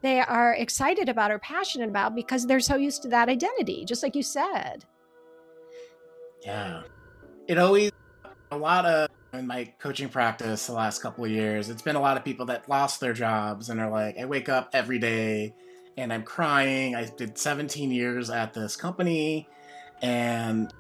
they 0.02 0.22
are 0.22 0.54
excited 0.54 1.10
about 1.10 1.32
or 1.32 1.38
passionate 1.38 1.90
about 1.90 2.16
because 2.16 2.48
they're 2.48 2.62
so 2.62 2.78
used 2.78 3.02
to 3.02 3.10
that 3.10 3.28
identity, 3.28 3.84
just 3.84 4.02
like 4.02 4.16
you 4.16 4.24
said. 4.24 4.86
Yeah. 6.46 6.84
It 7.48 7.58
always, 7.58 7.92
a 8.52 8.58
lot 8.58 8.86
of, 8.86 9.10
in 9.34 9.48
my 9.48 9.66
coaching 9.80 10.08
practice 10.08 10.66
the 10.66 10.74
last 10.74 11.02
couple 11.02 11.26
of 11.26 11.30
years, 11.30 11.70
it's 11.70 11.82
been 11.82 11.98
a 11.98 12.02
lot 12.02 12.16
of 12.16 12.24
people 12.24 12.46
that 12.46 12.70
lost 12.70 13.02
their 13.02 13.14
jobs 13.14 13.70
and 13.70 13.82
are 13.82 13.92
like, 13.92 14.18
I 14.18 14.24
wake 14.24 14.48
up 14.48 14.70
every 14.72 14.98
day 14.98 15.54
and 15.98 16.14
I'm 16.14 16.24
crying. 16.24 16.96
I 16.96 17.04
did 17.06 17.38
17 17.38 17.92
years 17.92 18.30
at 18.30 18.54
this 18.54 18.78
company 18.78 19.50
and 20.02 20.74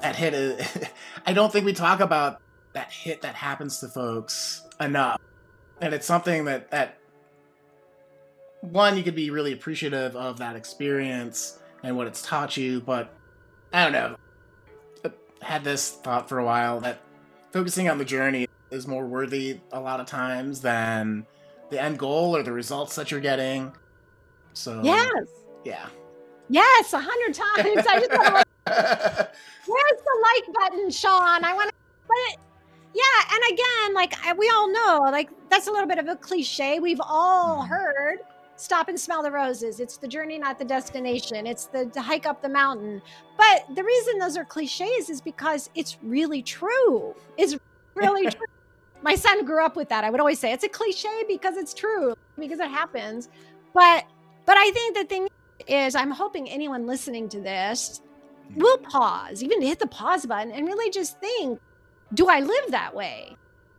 that 0.00 0.16
hit, 0.16 0.90
I 1.26 1.32
don't 1.32 1.52
think 1.52 1.64
we 1.64 1.72
talk 1.72 2.00
about 2.00 2.40
that 2.72 2.90
hit 2.90 3.22
that 3.22 3.36
happens 3.36 3.78
to 3.78 3.88
folks 3.88 4.63
enough. 4.80 5.20
And 5.80 5.92
it's 5.92 6.06
something 6.06 6.44
that 6.46 6.70
that 6.70 6.98
one 8.60 8.96
you 8.96 9.02
could 9.02 9.14
be 9.14 9.30
really 9.30 9.52
appreciative 9.52 10.16
of 10.16 10.38
that 10.38 10.56
experience 10.56 11.58
and 11.82 11.96
what 11.96 12.06
it's 12.06 12.22
taught 12.22 12.56
you, 12.56 12.80
but 12.80 13.12
I 13.72 13.84
don't 13.84 13.92
know. 13.92 14.16
I 15.04 15.10
had 15.44 15.64
this 15.64 15.90
thought 15.90 16.28
for 16.28 16.38
a 16.38 16.44
while 16.44 16.80
that 16.80 17.00
focusing 17.52 17.88
on 17.88 17.98
the 17.98 18.04
journey 18.04 18.46
is 18.70 18.86
more 18.86 19.06
worthy 19.06 19.60
a 19.72 19.80
lot 19.80 20.00
of 20.00 20.06
times 20.06 20.60
than 20.60 21.26
the 21.70 21.80
end 21.80 21.98
goal 21.98 22.34
or 22.34 22.42
the 22.42 22.52
results 22.52 22.94
that 22.96 23.10
you're 23.10 23.20
getting. 23.20 23.72
So 24.54 24.80
Yes. 24.82 25.26
Yeah. 25.64 25.86
Yes, 26.48 26.92
a 26.92 27.00
hundred 27.00 27.34
times. 27.34 27.86
I 27.86 27.98
just 27.98 28.10
want 28.10 28.26
to 28.26 28.32
like, 28.32 28.46
where's 29.66 30.00
the 30.00 30.26
like 30.46 30.54
button, 30.54 30.90
Shawn? 30.90 31.44
I 31.44 31.54
want 31.54 31.70
to, 31.70 31.74
but 32.06 32.40
yeah, 32.94 33.02
and 33.32 33.52
again, 33.52 33.94
like 33.94 34.14
we 34.38 34.48
all 34.50 34.70
know, 34.70 35.00
like 35.10 35.28
that's 35.50 35.66
a 35.66 35.72
little 35.72 35.88
bit 35.88 35.98
of 35.98 36.06
a 36.06 36.16
cliche. 36.16 36.78
We've 36.78 37.00
all 37.02 37.62
mm-hmm. 37.62 37.72
heard 37.72 38.18
stop 38.56 38.88
and 38.88 38.98
smell 38.98 39.22
the 39.22 39.30
roses. 39.30 39.80
It's 39.80 39.96
the 39.96 40.06
journey, 40.06 40.38
not 40.38 40.58
the 40.58 40.64
destination. 40.64 41.46
It's 41.46 41.66
the 41.66 41.86
to 41.86 42.00
hike 42.00 42.24
up 42.26 42.40
the 42.40 42.48
mountain. 42.48 43.02
But 43.36 43.74
the 43.74 43.82
reason 43.82 44.18
those 44.18 44.36
are 44.36 44.44
cliches 44.44 45.10
is 45.10 45.20
because 45.20 45.70
it's 45.74 45.98
really 46.02 46.42
true. 46.42 47.14
It's 47.36 47.56
really 47.94 48.26
true. 48.30 48.46
My 49.02 49.16
son 49.16 49.44
grew 49.44 49.64
up 49.64 49.76
with 49.76 49.88
that. 49.88 50.04
I 50.04 50.10
would 50.10 50.20
always 50.20 50.38
say 50.38 50.52
it's 50.52 50.64
a 50.64 50.68
cliche 50.68 51.24
because 51.28 51.56
it's 51.56 51.74
true, 51.74 52.14
because 52.38 52.60
it 52.60 52.70
happens. 52.70 53.28
But 53.72 54.06
but 54.46 54.56
I 54.56 54.70
think 54.70 54.96
the 54.96 55.04
thing 55.04 55.28
is 55.66 55.94
I'm 55.94 56.10
hoping 56.10 56.48
anyone 56.48 56.86
listening 56.86 57.28
to 57.30 57.40
this 57.40 58.02
will 58.54 58.78
pause, 58.78 59.42
even 59.42 59.62
hit 59.62 59.78
the 59.78 59.86
pause 59.86 60.26
button 60.26 60.52
and 60.52 60.66
really 60.66 60.90
just 60.90 61.18
think 61.18 61.58
do 62.12 62.28
I 62.28 62.40
live 62.40 62.70
that 62.70 62.94
way? 62.94 63.36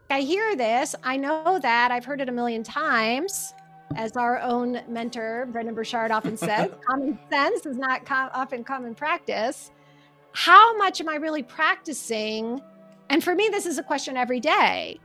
I 0.09 0.21
hear 0.21 0.55
this. 0.55 0.95
I 1.03 1.17
know 1.17 1.59
that. 1.59 1.91
I've 1.91 2.05
heard 2.05 2.21
it 2.21 2.29
a 2.29 2.31
million 2.31 2.63
times. 2.63 3.53
As 3.95 4.17
our 4.17 4.39
own 4.39 4.81
mentor, 4.87 5.47
Brendon 5.51 5.73
Burchard, 5.73 6.11
often 6.11 6.37
says, 6.37 6.69
common 6.87 7.17
sense 7.29 7.65
is 7.65 7.77
not 7.77 8.05
com- 8.05 8.29
often 8.33 8.63
common 8.63 8.95
practice. 8.95 9.71
How 10.33 10.75
much 10.77 10.99
am 11.01 11.07
I 11.07 11.15
really 11.15 11.43
practicing? 11.43 12.61
And 13.09 13.23
for 13.23 13.35
me, 13.35 13.49
this 13.51 13.65
is 13.65 13.77
a 13.77 13.83
question 13.83 14.17
every 14.17 14.39
day. 14.39 14.99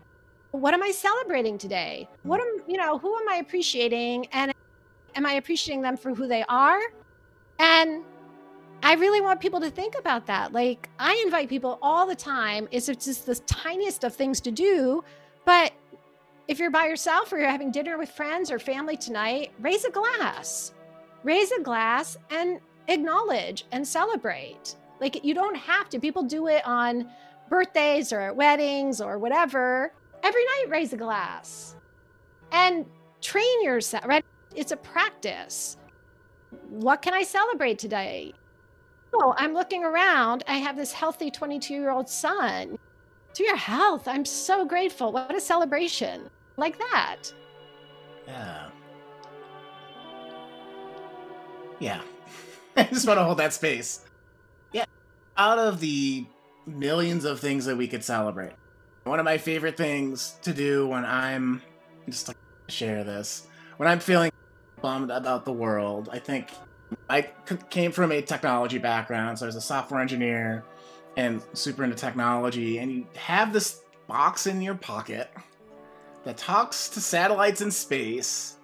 What 0.51 0.75
am 0.75 0.83
I 0.83 0.91
celebrating 0.91 1.57
today? 1.57 2.09
What 2.25 2.41
hmm. 2.41 2.61
am, 2.61 2.71
you 2.71 2.77
know, 2.77 2.99
who 2.99 3.15
am 3.17 3.29
I 3.29 3.37
appreciating? 3.37 4.27
And 4.33 4.53
am 5.15 5.27
I 5.27 5.35
appreciating 5.35 5.83
them 5.83 5.97
for 5.97 6.15
who 6.15 6.27
they 6.27 6.45
are? 6.49 6.81
And 7.59 8.03
I 8.83 8.95
really 8.95 9.21
want 9.21 9.41
people 9.41 9.61
to 9.61 9.71
think 9.71 9.95
about 9.99 10.27
that. 10.27 10.53
Like, 10.53 10.89
I 10.99 11.21
invite 11.25 11.49
people 11.49 11.79
all 11.83 12.07
the 12.07 12.15
time. 12.15 12.67
It's 12.71 12.87
just 12.87 13.27
the 13.27 13.35
tiniest 13.35 14.05
of 14.05 14.15
things 14.15 14.41
to 14.43 14.51
do. 14.51 15.05
But 15.45 15.73
if 16.49 16.59
you're 16.59 16.71
by 16.71 16.87
yourself 16.87 17.33
or 17.33 17.39
you're 17.39 17.49
having 17.49 17.71
dinner 17.71 17.99
with 17.99 18.11
friends 18.11 18.51
or 18.51 18.59
family 18.59 18.97
tonight, 18.97 19.53
raise 19.61 19.85
a 19.85 19.91
glass. 19.91 20.73
Raise 21.23 21.53
a 21.53 21.61
glass 21.61 22.17
and 22.31 22.59
acknowledge 22.89 23.67
and 23.71 23.87
celebrate. 23.87 24.77
Like, 25.01 25.25
you 25.25 25.35
don't 25.35 25.57
have 25.57 25.89
to. 25.91 26.01
People 26.01 26.23
do 26.23 26.49
it 26.49 26.67
on 26.67 27.09
birthdays 27.49 28.13
or 28.13 28.21
at 28.21 28.35
weddings 28.35 29.01
or 29.01 29.19
whatever. 29.19 29.93
Every 30.23 30.45
night, 30.45 30.67
raise 30.69 30.93
a 30.93 30.97
glass 30.97 31.77
and 32.53 32.87
train 33.21 33.65
yourself, 33.65 34.07
right? 34.07 34.25
It's 34.55 34.73
a 34.73 34.77
practice. 34.77 35.77
What 36.69 37.03
can 37.03 37.15
I 37.15 37.23
celebrate 37.23 37.79
today? 37.79 38.33
Oh, 39.13 39.35
I'm 39.37 39.55
looking 39.55 39.85
around. 39.85 40.45
I 40.47 40.57
have 40.57 40.77
this 40.77 40.93
healthy 40.93 41.31
22 41.31 41.75
year 41.75 41.91
old 41.91 42.09
son. 42.09 42.79
To 43.35 43.45
your 43.45 43.57
health, 43.57 44.09
I'm 44.09 44.25
so 44.25 44.65
grateful. 44.65 45.13
What 45.13 45.35
a 45.35 45.41
celebration. 45.41 46.29
Like 46.57 46.79
that. 46.79 47.33
Yeah. 48.27 48.69
Yeah. 51.79 52.01
I 52.77 52.85
just 52.85 53.07
want 53.07 53.19
to 53.19 53.25
hold 53.25 53.39
that 53.39 53.53
space. 53.53 54.05
Yeah. 54.73 54.85
Out 55.37 55.59
of 55.59 55.81
the 55.81 56.27
millions 56.67 57.25
of 57.25 57.41
things 57.41 57.65
that 57.65 57.77
we 57.77 57.89
could 57.89 58.05
celebrate, 58.05 58.53
one 59.05 59.19
of 59.19 59.25
my 59.25 59.39
favorite 59.39 59.77
things 59.77 60.37
to 60.43 60.53
do 60.53 60.87
when 60.87 61.05
I'm 61.05 61.63
just 62.09 62.29
like 62.29 62.37
share 62.69 63.05
this, 63.05 63.47
when 63.77 63.89
I'm 63.89 64.01
feeling 64.01 64.31
bummed 64.83 65.11
about 65.11 65.45
the 65.45 65.53
world, 65.53 66.09
I 66.13 66.19
think 66.19 66.49
I 67.11 67.29
came 67.71 67.91
from 67.91 68.13
a 68.13 68.23
technology 68.23 68.79
background, 68.79 69.39
so 69.39 69.45
I 69.45 69.49
was 69.49 69.57
a 69.57 69.61
software 69.61 70.01
engineer 70.01 70.65
and 71.17 71.43
super 71.55 71.83
into 71.83 71.97
technology. 71.97 72.79
And 72.79 72.93
you 72.93 73.07
have 73.17 73.53
this 73.53 73.83
box 74.07 74.47
in 74.47 74.63
your 74.63 74.77
pocket 74.77 75.29
that 76.23 76.37
talks 76.37 76.89
to 76.91 77.01
satellites 77.01 77.63
in 77.63 77.73
space 77.73 78.57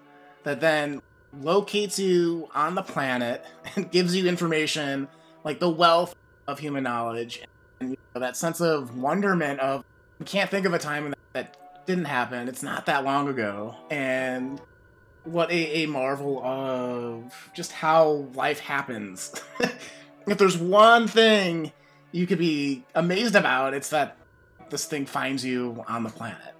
that 0.45 0.61
then 0.61 1.03
locates 1.41 1.99
you 1.99 2.49
on 2.55 2.77
the 2.77 2.83
planet 2.83 3.45
and 3.77 3.91
gives 3.91 4.15
you 4.15 4.29
information 4.29 5.09
like 5.43 5.59
the 5.59 5.69
wealth 5.69 6.15
of 6.47 6.61
human 6.61 6.85
knowledge 6.85 7.43
and 7.81 7.91
you 7.91 7.97
know, 8.15 8.21
that 8.21 8.37
sense 8.37 8.61
of 8.61 8.97
wonderment 8.97 9.59
of 9.59 9.85
you 10.21 10.25
can't 10.25 10.51
think 10.51 10.67
of 10.67 10.73
a 10.73 10.79
time 10.79 11.13
that 11.33 11.85
didn't 11.85 12.05
happen. 12.05 12.49
It's 12.49 12.63
not 12.63 12.87
that 12.87 13.05
long 13.05 13.29
ago. 13.29 13.75
And 13.91 14.61
what 15.27 15.51
a, 15.51 15.83
a 15.83 15.87
marvel 15.87 16.43
of 16.45 17.51
just 17.55 17.73
how 17.73 18.27
life 18.35 18.61
happens. 18.61 19.35
if 20.27 20.39
there's 20.39 20.57
one 20.57 21.09
thing 21.09 21.73
you 22.13 22.27
could 22.27 22.39
be 22.39 22.85
amazed 22.95 23.35
about, 23.35 23.75
it's 23.75 23.91
that 23.91 24.17
this 24.71 24.87
thing 24.87 25.07
finds 25.07 25.45
you 25.45 25.85
on 25.89 26.03
the 26.03 26.11
planet. 26.11 26.55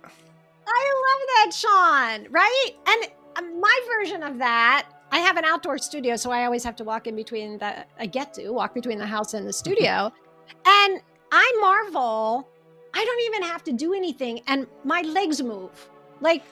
I 0.67 1.03
love 1.07 1.29
that, 1.35 1.53
Shawn, 1.55 2.27
right? 2.31 2.71
And 2.87 3.11
uh, 3.37 3.43
my 3.61 3.81
version 3.97 4.23
of 4.23 4.39
that, 4.39 4.87
I 5.13 5.19
have 5.19 5.37
an 5.37 5.45
outdoor 5.45 5.79
studio, 5.79 6.17
so 6.17 6.31
I 6.31 6.45
always 6.45 6.65
have 6.65 6.77
to 6.77 6.85
walk 6.85 7.07
in 7.07 7.17
between 7.17 7.59
the, 7.59 7.87
I 7.99 8.07
get 8.07 8.35
to 8.35 8.51
walk 8.51 8.75
between 8.75 8.99
the 8.99 9.07
house 9.07 9.35
and 9.35 9.47
the 9.47 9.53
studio. 9.53 10.13
and 10.67 11.01
I 11.33 11.59
marvel, 11.61 12.49
I 12.95 13.05
don't 13.05 13.21
even 13.23 13.43
have 13.43 13.63
to 13.65 13.73
do 13.73 13.95
anything, 13.95 14.41
and 14.47 14.67
my 14.85 15.03
legs 15.03 15.43
move. 15.43 15.89
Like, 16.21 16.43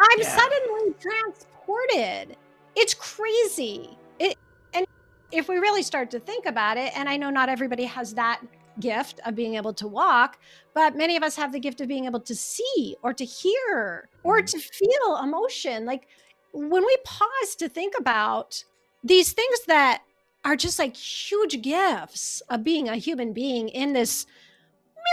I'm 0.00 0.20
yeah. 0.20 0.36
suddenly 0.36 0.94
transported. 1.00 2.36
It's 2.76 2.94
crazy. 2.94 3.96
It 4.18 4.36
and 4.74 4.86
if 5.32 5.48
we 5.48 5.56
really 5.56 5.82
start 5.82 6.10
to 6.12 6.20
think 6.20 6.46
about 6.46 6.76
it, 6.76 6.96
and 6.96 7.08
I 7.08 7.16
know 7.16 7.30
not 7.30 7.48
everybody 7.48 7.84
has 7.84 8.14
that 8.14 8.40
gift 8.80 9.20
of 9.26 9.34
being 9.34 9.56
able 9.56 9.74
to 9.74 9.88
walk, 9.88 10.38
but 10.74 10.96
many 10.96 11.16
of 11.16 11.22
us 11.22 11.34
have 11.36 11.52
the 11.52 11.58
gift 11.58 11.80
of 11.80 11.88
being 11.88 12.04
able 12.04 12.20
to 12.20 12.34
see 12.34 12.96
or 13.02 13.12
to 13.12 13.24
hear 13.24 14.08
or 14.22 14.38
mm-hmm. 14.38 14.46
to 14.46 14.58
feel 14.58 15.16
emotion. 15.22 15.84
Like 15.84 16.06
when 16.52 16.84
we 16.84 16.96
pause 17.04 17.56
to 17.56 17.68
think 17.68 17.94
about 17.98 18.62
these 19.02 19.32
things 19.32 19.60
that 19.66 20.02
are 20.44 20.56
just 20.56 20.78
like 20.78 20.96
huge 20.96 21.60
gifts 21.62 22.40
of 22.48 22.62
being 22.62 22.88
a 22.88 22.96
human 22.96 23.32
being 23.32 23.68
in 23.68 23.92
this 23.92 24.26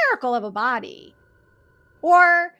miracle 0.09 0.35
of 0.35 0.43
a 0.43 0.51
body, 0.51 1.15
or 2.01 2.53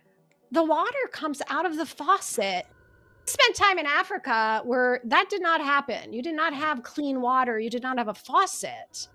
the 0.52 0.64
water 0.64 1.08
comes 1.12 1.42
out 1.50 1.66
of 1.66 1.78
the 1.78 1.86
faucet 1.86 2.66
I 3.28 3.32
spent 3.32 3.56
time 3.56 3.80
in 3.80 3.86
Africa 3.86 4.62
where 4.66 5.02
that 5.06 5.30
did 5.30 5.42
not 5.42 5.60
happen. 5.60 6.14
You 6.14 6.22
did 6.22 6.36
not 6.36 6.54
have 6.54 6.84
clean 6.84 7.22
water, 7.22 7.60
you 7.60 7.70
did 7.70 7.82
not 7.82 7.98
have 7.98 8.08
a 8.08 8.14
faucet. 8.14 9.08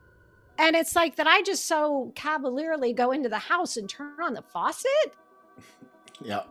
And 0.59 0.77
it's 0.77 0.97
like 0.97 1.17
that 1.17 1.27
I 1.27 1.43
just 1.43 1.67
so 1.67 2.13
cavalierly 2.15 2.93
go 2.93 3.13
into 3.13 3.29
the 3.29 3.39
house 3.39 3.77
and 3.77 3.89
turn 3.89 4.21
on 4.23 4.35
the 4.35 4.43
faucet. 4.43 4.91
Yeah. 6.23 6.43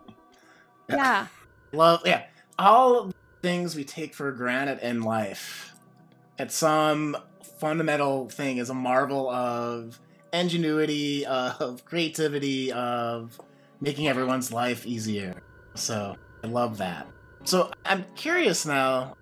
Yeah. 0.89 1.27
Love, 1.73 2.01
yeah. 2.03 2.23
All 2.57 3.11
things 3.43 3.75
we 3.75 3.83
take 3.83 4.15
for 4.15 4.31
granted 4.31 4.79
in 4.79 5.03
life, 5.03 5.75
at 6.39 6.51
some 6.51 7.13
um, 7.13 7.21
fundamental 7.59 8.27
thing, 8.29 8.57
is 8.57 8.71
a 8.71 8.73
marvel 8.73 9.29
of 9.29 9.99
ingenuity, 10.33 11.23
of 11.27 11.85
creativity, 11.85 12.71
of 12.71 13.39
making 13.81 14.07
everyone's 14.07 14.51
life 14.51 14.85
easier. 14.85 15.41
So 15.75 16.15
I 16.43 16.47
love 16.47 16.77
that. 16.77 17.07
So 17.43 17.71
I'm 17.85 18.05
curious 18.15 18.65
now. 18.65 19.15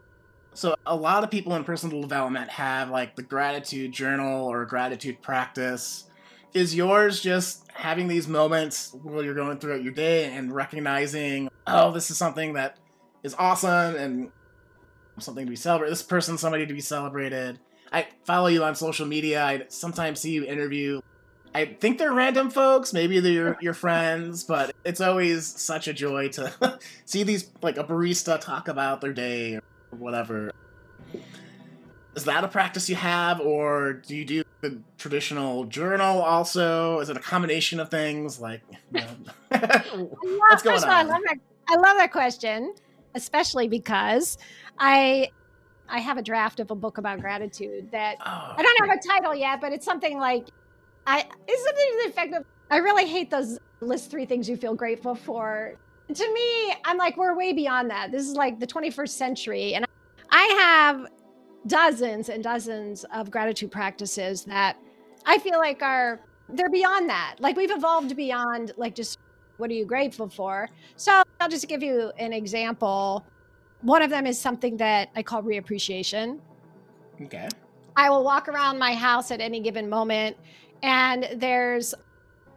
So 0.54 0.76
a 0.86 0.96
lot 0.96 1.24
of 1.24 1.30
people 1.30 1.56
in 1.56 1.64
personal 1.64 2.02
development 2.02 2.50
have 2.50 2.90
like 2.90 3.16
the 3.16 3.22
gratitude 3.22 3.92
journal 3.92 4.48
or 4.48 4.66
gratitude 4.66 5.22
practice. 5.22 6.06
Is 6.54 6.74
yours 6.74 7.22
just 7.22 7.66
having 7.74 8.08
these 8.08 8.28
moments 8.28 8.96
while 9.04 9.24
you're 9.24 9.36
going 9.36 9.60
throughout 9.60 9.84
your 9.84 9.94
day 9.94 10.34
and 10.34 10.52
recognizing, 10.52 11.50
oh, 11.68 11.92
this 11.92 12.10
is 12.10 12.18
something 12.18 12.54
that 12.54 12.80
is 13.22 13.36
awesome 13.38 13.96
and 13.96 14.32
something 15.20 15.46
to 15.46 15.50
be 15.50 15.56
celebrated. 15.56 15.92
This 15.92 16.02
person, 16.02 16.38
somebody 16.38 16.66
to 16.66 16.74
be 16.74 16.82
celebrated. 16.82 17.60
I 17.92 18.08
follow 18.24 18.48
you 18.48 18.64
on 18.64 18.76
social 18.76 19.06
media. 19.06 19.44
I 19.44 19.66
sometimes 19.68 20.20
see 20.20 20.32
you 20.32 20.46
interview 20.46 21.02
I 21.54 21.66
think 21.66 21.98
they're 21.98 22.14
random 22.14 22.50
folks. 22.50 22.94
Maybe 22.94 23.20
they're 23.20 23.32
your, 23.32 23.58
your 23.62 23.74
friends, 23.74 24.44
but 24.44 24.76
it's 24.84 25.02
always 25.02 25.48
such 25.48 25.88
a 25.88 25.94
joy 25.94 26.30
to 26.30 26.80
see 27.06 27.24
these 27.24 27.50
like 27.62 27.78
a 27.78 27.84
barista 27.84 28.40
talk 28.40 28.68
about 28.68 29.02
their 29.02 29.14
day 29.14 29.56
or 29.56 29.62
whatever. 29.92 30.52
Is 32.16 32.26
that 32.26 32.44
a 32.44 32.48
practice 32.48 32.90
you 32.90 32.96
have, 32.96 33.40
or 33.40 33.94
do 33.94 34.16
you 34.16 34.26
do 34.26 34.44
the 34.62 34.82
traditional 34.98 35.66
journal 35.66 36.22
also? 36.22 37.00
Is 37.00 37.10
it 37.10 37.18
a 37.18 37.20
combination 37.20 37.80
of 37.80 37.90
things? 37.90 38.40
Like, 38.40 38.62
you 38.92 39.02
know, 39.02 39.08
what's 40.40 40.64
going 40.64 40.84
on? 40.84 40.90
I 40.90 41.04
love 41.04 41.22
that. 41.26 41.38
I 41.70 41.76
love 41.76 41.98
that 41.98 42.12
question, 42.12 42.74
especially 43.14 43.68
because 43.68 44.38
I 44.80 45.30
I 45.90 46.00
have 46.00 46.18
a 46.18 46.22
draft 46.22 46.60
of 46.60 46.72
a 46.72 46.76
book 46.76 46.98
about 46.98 47.20
gratitude 47.20 47.92
that 47.92 48.18
oh, 48.20 48.54
I 48.58 48.62
don't 48.62 48.90
have 48.90 48.98
a 48.98 49.08
title 49.08 49.36
yet, 49.36 49.62
but 49.62 49.72
it's 49.72 49.86
something 49.86 50.18
like 50.18 50.48
I 51.08 51.20
is 51.48 51.64
something 51.64 51.86
to 51.92 52.00
the 52.04 52.10
effect 52.10 52.34
of 52.36 52.46
I 52.70 52.78
really 52.78 53.08
hate 53.08 53.32
those 53.32 53.58
list 53.80 54.12
three 54.12 54.26
things 54.26 54.50
you 54.50 54.58
feel 54.58 54.76
grateful 54.76 55.16
for. 55.16 55.76
To 56.14 56.34
me, 56.34 56.76
I'm 56.86 56.98
like, 56.98 57.18
we're 57.18 57.36
way 57.36 57.54
beyond 57.54 57.90
that. 57.90 58.12
This 58.12 58.28
is 58.28 58.34
like 58.34 58.60
the 58.60 58.68
21st 58.68 59.10
century. 59.10 59.74
And 59.74 59.86
I 60.30 60.44
have 60.60 61.08
dozens 61.66 62.30
and 62.30 62.44
dozens 62.44 63.06
of 63.14 63.32
gratitude 63.32 63.72
practices 63.72 64.44
that 64.46 64.78
I 65.26 65.38
feel 65.40 65.58
like 65.60 65.82
are 65.82 66.20
they're 66.50 66.70
beyond 66.70 67.10
that. 67.10 67.36
Like 67.40 67.56
we've 67.56 67.72
evolved 67.72 68.16
beyond 68.16 68.74
like 68.78 68.94
just 68.94 69.18
what 69.58 69.70
are 69.70 69.74
you 69.74 69.86
grateful 69.86 70.28
for? 70.28 70.70
So 70.98 71.24
I'll 71.40 71.50
just 71.50 71.68
give 71.68 71.82
you 71.82 72.12
an 72.20 72.34
example. 72.34 73.26
One 73.82 74.02
of 74.02 74.10
them 74.10 74.28
is 74.28 74.40
something 74.40 74.78
that 74.78 75.10
I 75.16 75.24
call 75.24 75.42
reappreciation. 75.42 76.40
Okay. 77.22 77.48
I 77.96 78.10
will 78.10 78.24
walk 78.24 78.48
around 78.48 78.78
my 78.78 78.94
house 78.94 79.32
at 79.32 79.42
any 79.42 79.60
given 79.60 79.90
moment 79.90 80.38
and 80.84 81.28
there's 81.36 81.94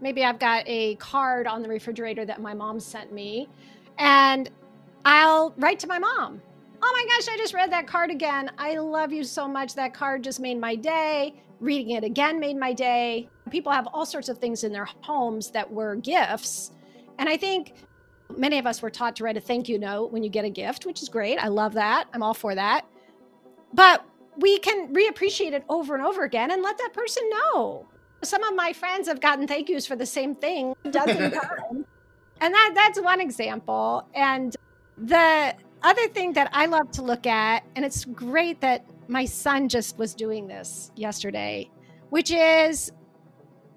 maybe 0.00 0.24
I've 0.24 0.38
got 0.38 0.64
a 0.66 0.94
card 0.96 1.46
on 1.46 1.62
the 1.62 1.68
refrigerator 1.68 2.24
that 2.24 2.40
my 2.40 2.54
mom 2.54 2.80
sent 2.80 3.12
me, 3.12 3.48
and 3.98 4.50
I'll 5.04 5.54
write 5.56 5.78
to 5.80 5.86
my 5.86 5.98
mom. 5.98 6.40
Oh 6.82 6.92
my 6.92 7.14
gosh, 7.14 7.28
I 7.32 7.36
just 7.36 7.52
read 7.52 7.70
that 7.72 7.86
card 7.86 8.10
again. 8.10 8.50
I 8.58 8.76
love 8.78 9.12
you 9.12 9.24
so 9.24 9.46
much. 9.46 9.74
That 9.74 9.92
card 9.92 10.24
just 10.24 10.40
made 10.40 10.58
my 10.58 10.74
day. 10.74 11.34
Reading 11.60 11.90
it 11.90 12.04
again 12.04 12.40
made 12.40 12.56
my 12.56 12.72
day. 12.72 13.28
People 13.50 13.70
have 13.70 13.86
all 13.88 14.06
sorts 14.06 14.30
of 14.30 14.38
things 14.38 14.64
in 14.64 14.72
their 14.72 14.88
homes 15.02 15.50
that 15.50 15.70
were 15.70 15.96
gifts. 15.96 16.70
And 17.18 17.28
I 17.28 17.36
think 17.36 17.74
many 18.34 18.58
of 18.58 18.66
us 18.66 18.80
were 18.80 18.88
taught 18.88 19.14
to 19.16 19.24
write 19.24 19.36
a 19.36 19.40
thank 19.40 19.68
you 19.68 19.78
note 19.78 20.10
when 20.10 20.22
you 20.22 20.30
get 20.30 20.46
a 20.46 20.50
gift, 20.50 20.86
which 20.86 21.02
is 21.02 21.10
great. 21.10 21.36
I 21.36 21.48
love 21.48 21.74
that. 21.74 22.08
I'm 22.14 22.22
all 22.22 22.32
for 22.32 22.54
that. 22.54 22.86
But 23.74 24.06
we 24.38 24.58
can 24.58 24.94
reappreciate 24.94 25.52
it 25.52 25.64
over 25.68 25.94
and 25.94 26.04
over 26.04 26.24
again 26.24 26.50
and 26.50 26.62
let 26.62 26.78
that 26.78 26.94
person 26.94 27.28
know 27.28 27.86
some 28.22 28.42
of 28.42 28.54
my 28.54 28.72
friends 28.72 29.08
have 29.08 29.20
gotten 29.20 29.46
thank 29.46 29.68
yous 29.68 29.86
for 29.86 29.96
the 29.96 30.06
same 30.06 30.34
thing 30.34 30.74
a 30.84 30.90
dozen 30.90 31.30
times. 31.30 31.84
And 32.40 32.54
that 32.54 32.72
that's 32.74 33.00
one 33.00 33.20
example. 33.20 34.06
And 34.14 34.56
the 34.96 35.54
other 35.82 36.08
thing 36.08 36.32
that 36.34 36.50
I 36.52 36.66
love 36.66 36.90
to 36.92 37.02
look 37.02 37.26
at, 37.26 37.64
and 37.76 37.84
it's 37.84 38.04
great 38.04 38.60
that 38.60 38.84
my 39.08 39.24
son 39.24 39.68
just 39.68 39.98
was 39.98 40.14
doing 40.14 40.46
this 40.46 40.90
yesterday, 40.96 41.70
which 42.10 42.30
is 42.30 42.92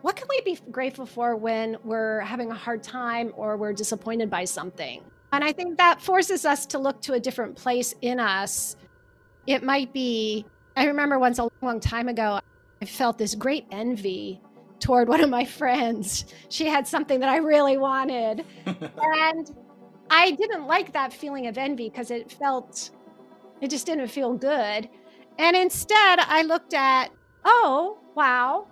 what 0.02 0.18
can 0.18 0.28
we 0.30 0.42
be 0.42 0.60
grateful 0.70 1.06
for 1.06 1.36
when 1.36 1.78
we're 1.84 2.20
having 2.22 2.52
a 2.52 2.56
hard 2.56 2.84
time 2.84 3.32
or 3.38 3.56
we're 3.56 3.74
disappointed 3.74 4.30
by 4.30 4.44
something? 4.44 5.02
And 5.32 5.44
I 5.44 5.54
think 5.54 5.78
that 5.78 6.02
forces 6.02 6.46
us 6.46 6.66
to 6.68 6.78
look 6.78 7.02
to 7.04 7.14
a 7.14 7.20
different 7.20 7.56
place 7.56 7.96
in 8.02 8.20
us. 8.20 8.76
It 9.48 9.64
might 9.64 9.94
be, 9.94 10.46
I 10.76 10.86
remember 10.86 11.18
once 11.20 11.40
a 11.40 11.50
long 11.62 11.80
time 11.80 12.10
ago, 12.10 12.40
I 12.84 12.86
felt 12.86 13.17
this 13.17 13.34
great 13.34 13.65
envy 13.72 14.41
toward 14.82 15.08
one 15.08 15.22
of 15.22 15.30
my 15.30 15.46
friends. 15.46 16.26
She 16.50 16.65
had 16.65 16.86
something 16.86 17.22
that 17.22 17.30
I 17.30 17.38
really 17.38 17.78
wanted. 17.78 18.43
and 18.65 19.56
I 20.10 20.32
didn't 20.32 20.67
like 20.67 20.91
that 20.91 21.13
feeling 21.13 21.48
of 21.48 21.58
envy 21.58 21.88
because 21.88 22.12
it 22.12 22.30
felt, 22.30 22.89
it 23.62 23.69
just 23.69 23.86
didn't 23.86 24.10
feel 24.10 24.34
good. 24.34 24.89
And 25.39 25.56
instead, 25.56 26.19
I 26.19 26.41
looked 26.41 26.74
at, 26.74 27.12
oh, 27.46 28.00
wow, 28.15 28.67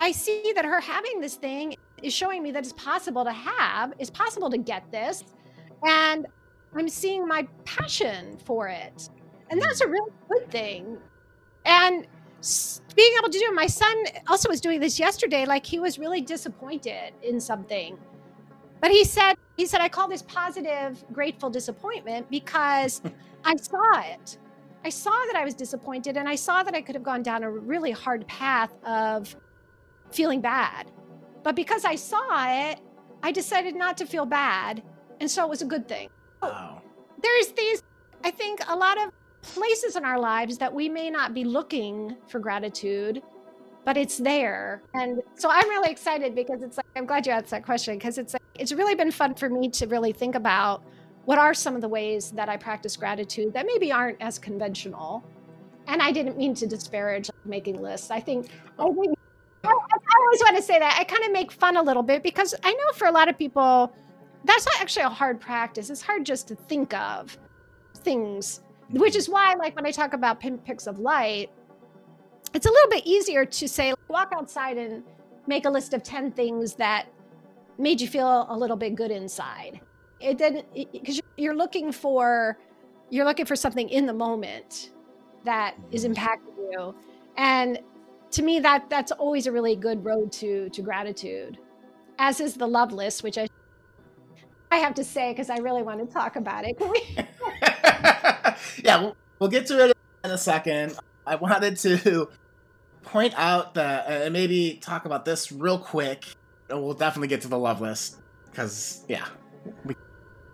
I 0.00 0.10
see 0.10 0.52
that 0.56 0.64
her 0.64 0.80
having 0.80 1.20
this 1.20 1.36
thing 1.36 1.76
is 2.02 2.12
showing 2.12 2.42
me 2.42 2.50
that 2.50 2.64
it's 2.64 2.72
possible 2.72 3.22
to 3.22 3.32
have, 3.32 3.92
it's 4.00 4.10
possible 4.10 4.50
to 4.50 4.58
get 4.58 4.90
this. 4.90 5.22
And 5.84 6.26
I'm 6.74 6.88
seeing 6.88 7.24
my 7.24 7.46
passion 7.64 8.36
for 8.36 8.66
it. 8.66 9.10
And 9.48 9.62
that's 9.62 9.80
a 9.80 9.84
mm. 9.84 9.92
really 9.92 10.12
good 10.28 10.50
thing. 10.50 10.98
And 11.64 12.08
being 12.94 13.12
able 13.18 13.28
to 13.28 13.38
do 13.38 13.46
it. 13.46 13.54
My 13.54 13.66
son 13.66 14.04
also 14.28 14.48
was 14.48 14.60
doing 14.60 14.80
this 14.80 14.98
yesterday. 14.98 15.44
Like 15.46 15.64
he 15.64 15.78
was 15.78 15.98
really 15.98 16.20
disappointed 16.20 17.12
in 17.22 17.40
something. 17.40 17.98
But 18.80 18.90
he 18.90 19.04
said, 19.04 19.34
he 19.56 19.66
said, 19.66 19.80
I 19.80 19.88
call 19.88 20.08
this 20.08 20.22
positive, 20.22 21.04
grateful 21.12 21.48
disappointment 21.50 22.30
because 22.30 23.00
I 23.44 23.56
saw 23.56 24.00
it. 24.00 24.38
I 24.84 24.90
saw 24.90 25.10
that 25.10 25.36
I 25.36 25.44
was 25.44 25.54
disappointed 25.54 26.16
and 26.18 26.28
I 26.28 26.34
saw 26.34 26.62
that 26.62 26.74
I 26.74 26.82
could 26.82 26.94
have 26.94 27.04
gone 27.04 27.22
down 27.22 27.42
a 27.42 27.50
really 27.50 27.90
hard 27.90 28.26
path 28.26 28.72
of 28.84 29.34
feeling 30.10 30.40
bad. 30.42 30.90
But 31.42 31.56
because 31.56 31.84
I 31.84 31.94
saw 31.94 32.70
it, 32.70 32.80
I 33.22 33.32
decided 33.32 33.74
not 33.74 33.96
to 33.98 34.06
feel 34.06 34.26
bad. 34.26 34.82
And 35.20 35.30
so 35.30 35.44
it 35.44 35.48
was 35.48 35.62
a 35.62 35.66
good 35.66 35.88
thing. 35.88 36.10
Wow. 36.42 36.82
There's 37.22 37.48
these, 37.52 37.82
I 38.22 38.30
think 38.30 38.60
a 38.68 38.76
lot 38.76 38.98
of 38.98 39.12
places 39.44 39.96
in 39.96 40.04
our 40.04 40.18
lives 40.18 40.58
that 40.58 40.72
we 40.72 40.88
may 40.88 41.10
not 41.10 41.34
be 41.34 41.44
looking 41.44 42.16
for 42.28 42.38
gratitude, 42.38 43.22
but 43.84 43.96
it's 43.96 44.18
there. 44.18 44.82
And 44.94 45.20
so 45.34 45.48
I'm 45.50 45.68
really 45.68 45.90
excited 45.90 46.34
because 46.34 46.62
it's 46.62 46.76
like, 46.76 46.86
I'm 46.96 47.06
glad 47.06 47.26
you 47.26 47.32
asked 47.32 47.50
that 47.50 47.64
question 47.64 47.96
because 47.96 48.18
it's 48.18 48.32
like, 48.32 48.42
it's 48.54 48.72
really 48.72 48.94
been 48.94 49.10
fun 49.10 49.34
for 49.34 49.48
me 49.48 49.68
to 49.70 49.86
really 49.86 50.12
think 50.12 50.34
about 50.34 50.82
what 51.26 51.38
are 51.38 51.54
some 51.54 51.74
of 51.74 51.80
the 51.80 51.88
ways 51.88 52.30
that 52.32 52.48
I 52.48 52.56
practice 52.56 52.96
gratitude 52.96 53.52
that 53.54 53.66
maybe 53.66 53.92
aren't 53.92 54.20
as 54.20 54.38
conventional. 54.38 55.24
And 55.86 56.00
I 56.00 56.12
didn't 56.12 56.38
mean 56.38 56.54
to 56.54 56.66
disparage 56.66 57.30
making 57.44 57.80
lists. 57.80 58.10
I 58.10 58.20
think, 58.20 58.48
I 58.78 58.84
oh. 58.84 58.94
think 58.94 59.18
I, 59.64 59.68
I 59.68 60.16
always 60.20 60.40
want 60.40 60.56
to 60.56 60.62
say 60.62 60.78
that 60.78 60.96
I 60.98 61.04
kind 61.04 61.24
of 61.24 61.32
make 61.32 61.52
fun 61.52 61.76
a 61.76 61.82
little 61.82 62.02
bit 62.02 62.22
because 62.22 62.54
I 62.62 62.72
know 62.72 62.92
for 62.94 63.06
a 63.06 63.12
lot 63.12 63.28
of 63.28 63.38
people, 63.38 63.94
that's 64.44 64.66
not 64.66 64.80
actually 64.80 65.04
a 65.04 65.08
hard 65.10 65.40
practice. 65.40 65.90
It's 65.90 66.02
hard 66.02 66.24
just 66.24 66.48
to 66.48 66.54
think 66.54 66.92
of 66.94 67.36
things 67.98 68.60
which 68.94 69.16
is 69.16 69.28
why 69.28 69.54
like 69.58 69.74
when 69.76 69.86
i 69.86 69.90
talk 69.90 70.12
about 70.12 70.40
pinpricks 70.40 70.86
of 70.86 70.98
light 70.98 71.50
it's 72.54 72.66
a 72.66 72.70
little 72.70 72.90
bit 72.90 73.04
easier 73.04 73.44
to 73.44 73.68
say 73.68 73.92
walk 74.08 74.32
outside 74.32 74.78
and 74.78 75.02
make 75.46 75.66
a 75.66 75.70
list 75.70 75.92
of 75.92 76.02
10 76.02 76.32
things 76.32 76.74
that 76.74 77.06
made 77.78 78.00
you 78.00 78.08
feel 78.08 78.46
a 78.48 78.56
little 78.56 78.76
bit 78.76 78.94
good 78.94 79.10
inside. 79.10 79.80
It 80.20 80.38
didn't 80.38 80.66
because 80.92 81.20
you're 81.36 81.56
looking 81.56 81.92
for 81.92 82.58
you're 83.10 83.24
looking 83.24 83.44
for 83.44 83.56
something 83.56 83.88
in 83.88 84.06
the 84.06 84.12
moment 84.12 84.92
that 85.44 85.74
is 85.90 86.04
mm-hmm. 86.04 86.12
impacting 86.12 86.72
you. 86.72 86.94
And 87.36 87.80
to 88.30 88.42
me 88.42 88.60
that 88.60 88.88
that's 88.88 89.12
always 89.12 89.46
a 89.46 89.52
really 89.52 89.76
good 89.76 90.04
road 90.04 90.32
to 90.32 90.68
to 90.70 90.82
gratitude 90.82 91.58
as 92.18 92.40
is 92.40 92.54
the 92.54 92.66
love 92.66 92.92
list 92.92 93.22
which 93.22 93.38
i 93.38 93.46
i 94.72 94.78
have 94.78 94.92
to 94.92 95.04
say 95.04 95.30
because 95.30 95.50
i 95.50 95.56
really 95.58 95.82
want 95.82 96.00
to 96.00 96.06
talk 96.06 96.36
about 96.36 96.64
it. 96.64 96.78
Can 96.78 96.90
we 96.90 97.00
yeah 98.84 99.00
we'll, 99.00 99.16
we'll 99.38 99.50
get 99.50 99.66
to 99.66 99.90
it 99.90 99.96
in 100.24 100.30
a 100.30 100.38
second. 100.38 100.96
I 101.26 101.36
wanted 101.36 101.76
to 101.78 102.28
point 103.02 103.34
out 103.36 103.74
that 103.74 104.06
uh, 104.06 104.24
and 104.24 104.32
maybe 104.32 104.78
talk 104.80 105.04
about 105.04 105.24
this 105.24 105.52
real 105.52 105.78
quick 105.78 106.24
we'll 106.70 106.94
definitely 106.94 107.28
get 107.28 107.42
to 107.42 107.48
the 107.48 107.58
love 107.58 107.82
list 107.82 108.16
because 108.50 109.04
yeah 109.08 109.26
we 109.84 109.94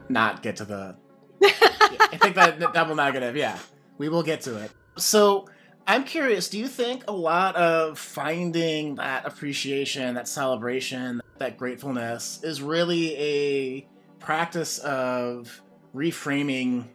not 0.08 0.42
get 0.42 0.56
to 0.56 0.64
the 0.64 0.96
i 1.44 2.18
think 2.20 2.34
that 2.34 2.58
double 2.74 2.96
negative 2.96 3.36
yeah 3.36 3.56
we 4.00 4.08
will 4.08 4.22
get 4.22 4.40
to 4.40 4.56
it. 4.56 4.70
So 4.96 5.46
I'm 5.86 6.04
curious, 6.04 6.48
do 6.48 6.58
you 6.58 6.68
think 6.68 7.04
a 7.06 7.12
lot 7.12 7.54
of 7.54 7.98
finding 7.98 8.94
that 8.94 9.26
appreciation, 9.26 10.14
that 10.14 10.26
celebration, 10.26 11.20
that 11.36 11.58
gratefulness 11.58 12.40
is 12.42 12.62
really 12.62 13.14
a 13.16 13.86
practice 14.18 14.78
of 14.78 15.60
reframing 15.94 16.86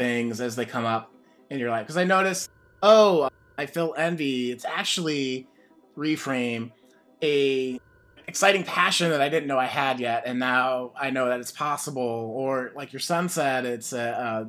things 0.00 0.40
as 0.40 0.56
they 0.56 0.64
come 0.64 0.86
up 0.86 1.12
in 1.50 1.58
your 1.58 1.70
life? 1.70 1.82
Because 1.82 1.98
I 1.98 2.04
notice, 2.04 2.48
oh, 2.82 3.28
I 3.58 3.66
feel 3.66 3.94
envy. 3.96 4.50
It's 4.50 4.64
actually 4.64 5.46
reframe 5.96 6.72
a 7.22 7.78
exciting 8.26 8.64
passion 8.64 9.10
that 9.10 9.20
I 9.20 9.28
didn't 9.28 9.46
know 9.46 9.58
I 9.58 9.66
had 9.66 10.00
yet, 10.00 10.22
and 10.24 10.38
now 10.38 10.92
I 10.98 11.10
know 11.10 11.28
that 11.28 11.40
it's 11.40 11.52
possible. 11.52 12.32
Or 12.34 12.72
like 12.74 12.94
your 12.94 13.00
son 13.00 13.28
said, 13.28 13.66
it's 13.66 13.92
a, 13.92 14.48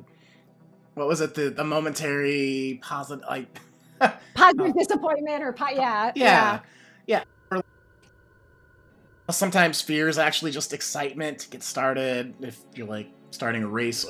what 0.94 1.06
was 1.06 1.20
it 1.20 1.34
the, 1.34 1.50
the 1.50 1.64
momentary 1.64 2.80
positive 2.82 3.24
like 3.28 3.46
positive 4.34 4.74
disappointment 4.74 5.42
or 5.42 5.52
po- 5.52 5.68
yeah 5.70 6.12
yeah 6.14 6.60
yeah, 7.06 7.22
yeah. 7.54 7.60
sometimes 9.30 9.80
fear 9.80 10.08
is 10.08 10.18
actually 10.18 10.50
just 10.50 10.72
excitement 10.72 11.38
to 11.38 11.50
get 11.50 11.62
started 11.62 12.34
if 12.40 12.60
you're 12.74 12.86
like 12.86 13.08
starting 13.30 13.62
a 13.62 13.68
race 13.68 14.04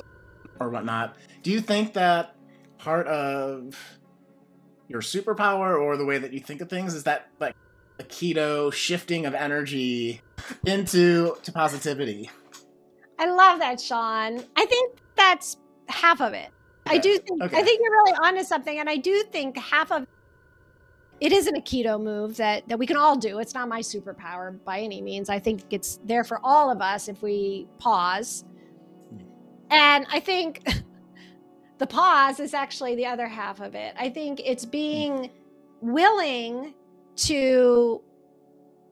or 0.59 0.69
whatnot 0.69 1.15
do 1.41 1.51
you 1.51 1.59
think 1.59 1.93
that 1.93 2.35
part 2.77 3.07
of 3.07 3.75
your 4.87 5.01
superpower 5.01 5.79
or 5.79 5.97
the 5.97 6.05
way 6.05 6.17
that 6.17 6.33
you 6.33 6.39
think 6.39 6.61
of 6.61 6.69
things 6.69 6.93
is 6.93 7.03
that 7.03 7.29
like 7.39 7.55
aikido 7.99 8.71
shifting 8.71 9.25
of 9.25 9.33
energy 9.33 10.21
into 10.65 11.35
to 11.43 11.51
positivity 11.51 12.29
i 13.19 13.29
love 13.29 13.59
that 13.59 13.79
Shawn 13.79 14.43
i 14.55 14.65
think 14.65 14.97
that's 15.15 15.57
half 15.87 16.21
of 16.21 16.33
it 16.33 16.49
I 16.85 16.97
do 16.97 17.17
think 17.17 17.41
okay. 17.41 17.57
I 17.57 17.63
think 17.63 17.81
you're 17.81 17.91
really 17.91 18.13
onto 18.13 18.43
something, 18.43 18.79
and 18.79 18.89
I 18.89 18.97
do 18.97 19.23
think 19.31 19.57
half 19.57 19.91
of 19.91 20.05
it 21.19 21.31
isn't 21.31 21.55
aikido 21.55 22.01
move 22.01 22.37
that 22.37 22.67
that 22.67 22.77
we 22.77 22.85
can 22.85 22.97
all 22.97 23.15
do. 23.15 23.39
It's 23.39 23.53
not 23.53 23.67
my 23.67 23.79
superpower 23.79 24.61
by 24.63 24.79
any 24.79 25.01
means. 25.01 25.29
I 25.29 25.39
think 25.39 25.61
it's 25.69 25.99
there 26.03 26.23
for 26.23 26.39
all 26.43 26.71
of 26.71 26.81
us 26.81 27.07
if 27.07 27.21
we 27.21 27.67
pause. 27.79 28.43
And 29.69 30.05
I 30.11 30.19
think 30.19 30.67
the 31.77 31.87
pause 31.87 32.39
is 32.39 32.53
actually 32.53 32.95
the 32.95 33.05
other 33.05 33.27
half 33.27 33.59
of 33.59 33.75
it. 33.75 33.93
I 33.97 34.09
think 34.09 34.41
it's 34.43 34.65
being 34.65 35.29
willing 35.81 36.73
to 37.15 38.01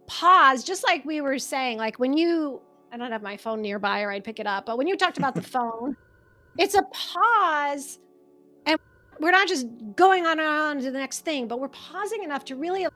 pause, 0.08 0.64
just 0.64 0.84
like 0.84 1.06
we 1.06 1.22
were 1.22 1.40
saying, 1.40 1.78
like 1.78 2.00
when 2.00 2.14
you 2.14 2.62
I 2.94 2.98
don't 2.98 3.12
have 3.12 3.22
my 3.22 3.38
phone 3.38 3.62
nearby 3.62 4.02
or 4.02 4.12
I'd 4.12 4.26
pick 4.26 4.40
it 4.40 4.48
up, 4.48 4.66
but 4.66 4.78
when 4.78 4.88
you 4.88 4.98
talked 4.98 5.18
about 5.18 5.36
the 5.36 5.42
phone 5.56 5.96
it's 6.58 6.76
a 6.76 6.84
pause. 6.92 8.00
And 8.66 8.78
we're 9.22 9.32
not 9.32 9.48
just 9.48 9.68
going 9.96 10.26
on 10.26 10.38
and 10.38 10.48
on 10.48 10.80
to 10.82 10.92
the 10.92 11.00
next 11.00 11.20
thing 11.20 11.48
but 11.48 11.60
we're 11.60 11.70
pausing 11.70 12.24
enough 12.24 12.44
to 12.46 12.56
really 12.56 12.88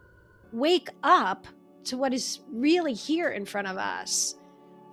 wake 0.51 0.89
up 1.03 1.47
to 1.86 1.97
what 1.97 2.13
is 2.13 2.39
really 2.51 2.93
here 2.93 3.30
in 3.30 3.45
front 3.45 3.67
of 3.67 3.78
us. 3.78 4.36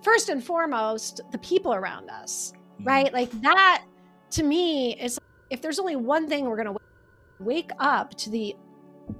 First 0.01 0.29
and 0.29 0.43
foremost 0.43 1.21
the 1.31 1.37
people 1.39 1.73
around 1.73 2.09
us 2.09 2.53
mm-hmm. 2.73 2.87
right 2.87 3.13
like 3.13 3.31
that 3.41 3.85
to 4.31 4.43
me 4.43 4.95
is 4.99 5.19
if 5.49 5.61
there's 5.61 5.79
only 5.79 5.95
one 5.95 6.27
thing 6.27 6.45
we're 6.45 6.61
going 6.61 6.73
to 6.73 6.79
wake 7.39 7.71
up 7.79 8.15
to 8.15 8.29
the 8.29 8.55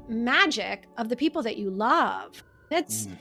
magic 0.07 0.87
of 0.97 1.09
the 1.09 1.15
people 1.15 1.41
that 1.41 1.57
you 1.57 1.69
love 1.69 2.43
it's 2.71 3.07
mm. 3.07 3.17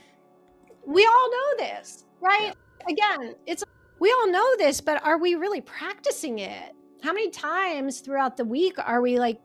we 0.87 1.05
all 1.05 1.31
know 1.31 1.57
this 1.59 2.05
right 2.21 2.55
yeah. 2.87 2.93
again 2.93 3.35
it's 3.47 3.65
we 4.03 4.11
all 4.11 4.27
know 4.27 4.57
this, 4.57 4.81
but 4.81 5.01
are 5.05 5.17
we 5.17 5.37
really 5.37 5.61
practicing 5.61 6.41
it? 6.41 6.73
How 7.05 7.13
many 7.13 7.31
times 7.31 8.01
throughout 8.01 8.37
the 8.37 8.45
week 8.45 8.75
are 8.85 9.01
we 9.01 9.17
like 9.17 9.39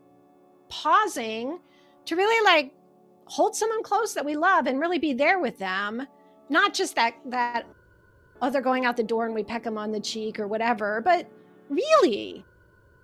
pausing 0.67 1.59
to 2.05 2.15
really 2.15 2.43
like 2.43 2.73
hold 3.25 3.55
someone 3.55 3.83
close 3.83 4.15
that 4.15 4.25
we 4.25 4.35
love 4.35 4.65
and 4.65 4.79
really 4.79 4.97
be 4.97 5.13
there 5.13 5.37
with 5.37 5.59
them? 5.59 6.07
Not 6.49 6.73
just 6.73 6.95
that 6.95 7.13
that 7.25 7.67
oh 8.41 8.49
they're 8.49 8.61
going 8.61 8.85
out 8.85 8.97
the 8.97 9.03
door 9.03 9.25
and 9.25 9.33
we 9.33 9.43
peck 9.43 9.63
them 9.63 9.77
on 9.77 9.91
the 9.91 9.99
cheek 9.99 10.39
or 10.39 10.47
whatever, 10.47 11.01
but 11.01 11.29
really. 11.69 12.43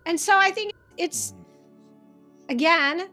And 0.05 0.19
so 0.19 0.37
I 0.37 0.51
think 0.51 0.73
it's 0.97 1.31
mm. 1.31 1.43
again, 2.49 3.09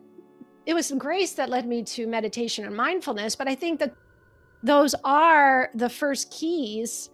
it 0.66 0.74
was 0.74 0.86
some 0.86 0.98
grace 0.98 1.32
that 1.32 1.48
led 1.48 1.66
me 1.66 1.82
to 1.82 2.06
meditation 2.06 2.64
and 2.64 2.76
mindfulness, 2.76 3.36
but 3.36 3.48
I 3.48 3.54
think 3.54 3.80
that 3.80 3.94
those 4.62 4.94
are 5.04 5.70
the 5.74 5.88
first 5.88 6.30
keys 6.30 7.10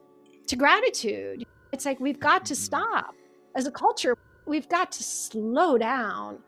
to 0.48 0.56
gratitude. 0.56 1.44
It's 1.72 1.84
like 1.84 2.00
we've 2.00 2.20
got 2.20 2.44
to 2.46 2.54
mm-hmm. 2.54 2.62
stop. 2.62 3.14
As 3.54 3.66
a 3.66 3.70
culture, 3.70 4.16
we've 4.44 4.68
got 4.68 4.92
to 4.92 5.02
slow 5.02 5.78
down 5.78 6.38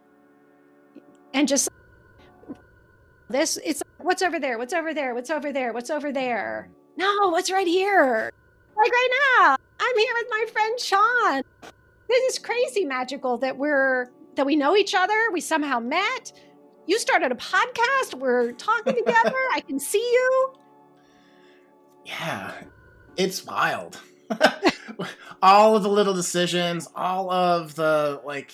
and 1.32 1.48
just 1.48 1.70
this 3.30 3.58
it's 3.64 3.82
what's 3.98 4.22
over 4.22 4.38
there? 4.40 4.58
What's 4.58 4.72
over 4.72 4.92
there? 4.92 5.14
What's 5.14 5.30
over 5.30 5.52
there? 5.52 5.72
What's 5.72 5.90
over 5.90 6.12
there? 6.12 6.68
Mm-hmm. 6.70 7.00
No 7.00 7.28
what's 7.30 7.50
right 7.50 7.66
here 7.66 8.32
like 8.78 8.92
right 8.92 9.08
now 9.38 9.56
i'm 9.80 9.98
here 9.98 10.14
with 10.14 10.26
my 10.30 10.46
friend 10.52 10.80
Shawn. 10.80 11.42
This 12.08 12.32
is 12.32 12.38
crazy 12.38 12.84
magical 12.86 13.36
that 13.38 13.58
we're 13.58 14.10
that 14.36 14.46
we 14.46 14.56
know 14.56 14.76
each 14.76 14.94
other. 14.94 15.30
We 15.32 15.42
somehow 15.42 15.78
met. 15.78 16.32
You 16.86 16.98
started 16.98 17.32
a 17.32 17.34
podcast. 17.34 18.14
We're 18.14 18.52
talking 18.52 18.94
together. 19.04 19.36
I 19.52 19.60
can 19.66 19.78
see 19.78 19.98
you. 19.98 20.54
Yeah 22.06 22.52
it's 23.18 23.44
wild. 23.44 24.00
all 25.42 25.76
of 25.76 25.82
the 25.82 25.88
little 25.88 26.14
decisions, 26.14 26.88
all 26.94 27.30
of 27.30 27.74
the 27.74 28.22
like 28.24 28.52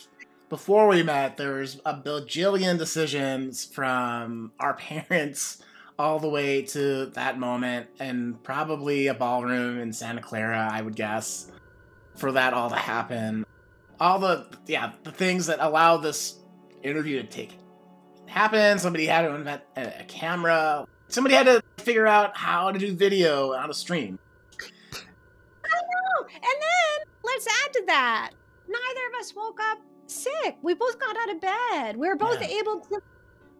before 0.48 0.88
we 0.88 1.02
met, 1.02 1.36
there 1.36 1.54
was 1.54 1.80
a 1.84 1.94
bajillion 1.94 2.78
decisions 2.78 3.64
from 3.64 4.52
our 4.58 4.74
parents 5.08 5.62
all 5.98 6.18
the 6.18 6.28
way 6.28 6.62
to 6.62 7.06
that 7.06 7.38
moment, 7.38 7.88
and 7.98 8.42
probably 8.42 9.06
a 9.06 9.14
ballroom 9.14 9.78
in 9.78 9.92
Santa 9.92 10.20
Clara, 10.20 10.68
I 10.70 10.82
would 10.82 10.96
guess, 10.96 11.50
for 12.16 12.32
that 12.32 12.52
all 12.52 12.70
to 12.70 12.76
happen. 12.76 13.46
All 14.00 14.18
the 14.18 14.46
yeah, 14.66 14.92
the 15.04 15.12
things 15.12 15.46
that 15.46 15.60
allow 15.60 15.96
this 15.96 16.38
interview 16.82 17.22
to 17.22 17.28
take 17.28 17.56
happen. 18.26 18.78
Somebody 18.78 19.06
had 19.06 19.22
to 19.22 19.34
invent 19.34 19.62
a 19.76 20.04
camera. 20.08 20.86
Somebody 21.08 21.34
had 21.34 21.46
to 21.46 21.62
figure 21.78 22.06
out 22.06 22.36
how 22.36 22.72
to 22.72 22.78
do 22.78 22.94
video 22.94 23.52
on 23.52 23.70
a 23.70 23.74
stream. 23.74 24.18
I 24.92 25.68
know. 25.68 26.26
And 26.34 26.42
then 26.42 27.06
let's 27.22 27.46
add 27.46 27.72
to 27.74 27.82
that. 27.86 28.30
Neither 28.66 29.08
of 29.08 29.20
us 29.20 29.34
woke 29.34 29.60
up 29.70 29.78
sick. 30.06 30.56
We 30.62 30.74
both 30.74 30.98
got 30.98 31.16
out 31.16 31.30
of 31.30 31.40
bed. 31.40 31.96
We 31.96 32.08
were 32.08 32.16
both 32.16 32.40
yeah. 32.40 32.58
able 32.58 32.80
to 32.80 33.00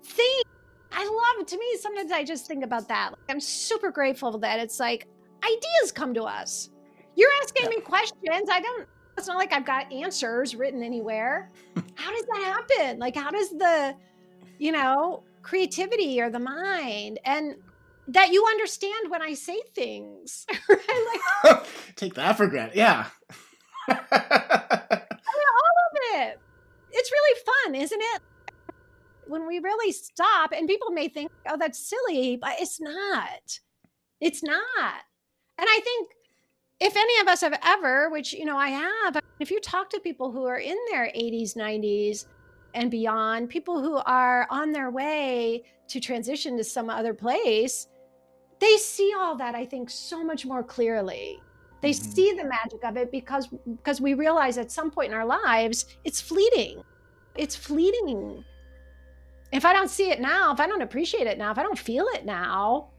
think. 0.03 0.47
I 0.95 1.05
love. 1.05 1.47
To 1.47 1.59
me, 1.59 1.77
sometimes 1.79 2.13
I 2.13 2.25
just 2.25 2.47
think 2.47 2.65
about 2.65 2.89
that. 2.89 3.13
I'm 3.29 3.41
super 3.41 3.91
grateful 3.91 4.39
that 4.39 4.61
it's 4.61 4.81
like 4.81 5.07
ideas 5.45 5.93
come 5.93 6.15
to 6.15 6.23
us. 6.23 6.71
You're 7.17 7.31
asking 7.43 7.65
yeah. 7.65 7.71
me 7.71 7.81
questions. 7.81 8.49
I 8.51 8.61
don't, 8.61 8.87
it's 9.19 9.27
not 9.27 9.37
like 9.37 9.53
I've 9.53 9.67
got 9.67 9.93
answers 9.93 10.55
written 10.55 10.83
anywhere. 10.83 11.51
how 11.95 12.11
does 12.11 12.25
that 12.27 12.67
happen? 12.69 12.99
Like, 12.99 13.17
how 13.17 13.31
does 13.31 13.51
the, 13.51 13.95
you 14.59 14.73
know, 14.73 15.23
creativity 15.43 16.21
or 16.21 16.31
the 16.31 16.39
mind 16.39 17.21
and 17.25 17.57
that 18.09 18.33
you 18.33 18.45
understand 18.47 19.11
when 19.11 19.23
I 19.23 19.35
say 19.35 19.61
things. 19.75 20.47
right? 20.69 21.21
like, 21.45 21.67
Take 21.97 22.15
that 22.15 22.37
for 22.37 22.47
granted. 22.47 22.77
Yeah. 22.77 23.07
I 23.89 23.95
mean, 23.95 25.49
all 25.53 25.77
of 25.91 26.21
it. 26.21 26.41
It's 26.93 27.11
really 27.11 27.41
fun, 27.45 27.75
isn't 27.75 28.01
it? 28.01 28.23
When 29.27 29.47
we 29.47 29.59
really 29.59 29.93
stop, 29.93 30.53
and 30.53 30.69
people 30.69 30.91
may 30.91 31.09
think, 31.09 31.31
oh, 31.49 31.57
that's 31.59 31.79
silly, 31.79 32.37
but 32.37 32.55
it's 32.61 32.81
not. 32.81 33.61
It's 34.21 34.43
not. 34.43 35.03
And 35.59 35.67
I 35.69 35.81
think 35.83 36.11
if 36.81 36.97
any 36.97 37.21
of 37.21 37.29
us 37.29 37.41
have 37.41 37.59
ever, 37.65 38.11
which, 38.11 38.33
you 38.33 38.45
know, 38.45 38.57
I 38.57 38.71
have, 38.71 39.19
if 39.41 39.51
you 39.51 39.61
talk 39.61 39.91
to 39.91 40.01
people 40.01 40.33
who 40.33 40.45
are 40.45 40.59
in 40.59 40.77
their 40.91 41.07
80s, 41.07 41.57
90s, 41.57 42.27
and 42.75 42.91
beyond, 42.91 43.51
people 43.51 43.81
who 43.81 43.97
are 44.05 44.47
on 44.51 44.73
their 44.73 44.91
way 44.91 45.65
to 45.89 46.01
transition 46.01 46.57
to 46.57 46.65
some 46.65 46.91
other 46.91 47.15
place, 47.15 47.87
they 48.65 48.77
see 48.77 49.13
all 49.17 49.37
that 49.37 49.55
i 49.55 49.65
think 49.65 49.91
so 49.91 50.25
much 50.25 50.47
more 50.47 50.63
clearly 50.63 51.39
they 51.81 51.91
mm-hmm. 51.91 52.13
see 52.13 52.33
the 52.33 52.45
magic 52.45 52.83
of 52.85 52.97
it 52.97 53.11
because 53.11 53.49
because 53.77 54.01
we 54.01 54.15
realize 54.15 54.59
at 54.59 54.71
some 54.71 54.91
point 54.91 55.13
in 55.13 55.19
our 55.19 55.27
lives 55.27 55.87
it's 56.05 56.21
fleeting 56.21 56.83
it's 57.37 57.57
fleeting 57.57 58.45
if 59.55 59.65
I 59.65 59.73
don't 59.73 59.89
see 59.89 60.11
it 60.11 60.21
now, 60.21 60.53
if 60.53 60.59
I 60.59 60.67
don't 60.67 60.83
appreciate 60.83 61.29
it 61.29 61.39
now, 61.39 61.53
if 61.53 61.59
I 61.59 61.63
don't 61.63 61.79
feel 61.79 62.07
it 62.15 62.27
now, 62.27 62.91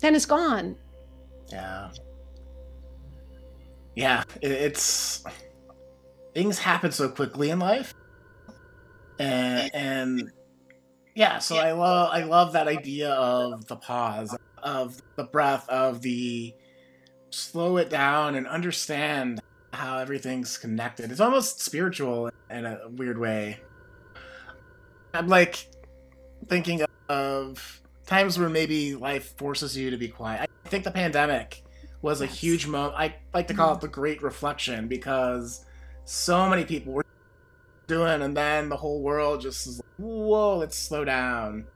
then 0.00 0.16
it's 0.16 0.26
gone. 0.26 0.76
Yeah. 1.46 1.90
Yeah, 3.94 4.24
it's 4.42 5.24
things 6.34 6.58
happen 6.58 6.90
so 6.90 7.08
quickly 7.08 7.50
in 7.50 7.60
life. 7.60 7.94
And 9.20 9.70
and 9.74 10.32
yeah, 11.14 11.38
so 11.38 11.56
I 11.56 11.72
love 11.72 12.10
I 12.12 12.24
love 12.24 12.52
that 12.52 12.66
idea 12.68 13.10
of 13.10 13.66
the 13.66 13.76
pause, 13.76 14.36
of 14.62 15.00
the 15.16 15.24
breath, 15.24 15.68
of 15.68 16.02
the 16.02 16.52
slow 17.30 17.76
it 17.76 17.90
down 17.90 18.34
and 18.34 18.46
understand 18.46 19.40
how 19.72 19.98
everything's 19.98 20.58
connected. 20.58 21.10
It's 21.10 21.20
almost 21.20 21.60
spiritual 21.60 22.30
in 22.50 22.66
a 22.66 22.88
weird 22.88 23.18
way. 23.18 23.60
I'm 25.18 25.26
like 25.26 25.68
thinking 26.46 26.82
of 27.08 27.82
times 28.06 28.38
where 28.38 28.48
maybe 28.48 28.94
life 28.94 29.36
forces 29.36 29.76
you 29.76 29.90
to 29.90 29.96
be 29.96 30.06
quiet. 30.06 30.48
I 30.64 30.68
think 30.68 30.84
the 30.84 30.92
pandemic 30.92 31.64
was 32.02 32.20
a 32.20 32.26
huge 32.26 32.68
moment. 32.68 32.94
I 32.96 33.16
like 33.34 33.48
to 33.48 33.54
call 33.54 33.72
it 33.72 33.78
mm-hmm. 33.78 33.86
the 33.86 33.88
great 33.88 34.22
reflection 34.22 34.86
because 34.86 35.64
so 36.04 36.48
many 36.48 36.64
people 36.64 36.92
were 36.92 37.04
doing, 37.88 38.22
and 38.22 38.36
then 38.36 38.68
the 38.68 38.76
whole 38.76 39.02
world 39.02 39.40
just 39.40 39.66
is 39.66 39.78
like, 39.78 39.88
whoa, 39.96 40.58
let's 40.58 40.78
slow 40.78 41.04
down. 41.04 41.66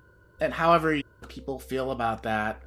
And 0.40 0.53
however 0.53 1.01
people 1.26 1.59
feel 1.59 1.90
about 1.90 2.22
that, 2.22 2.62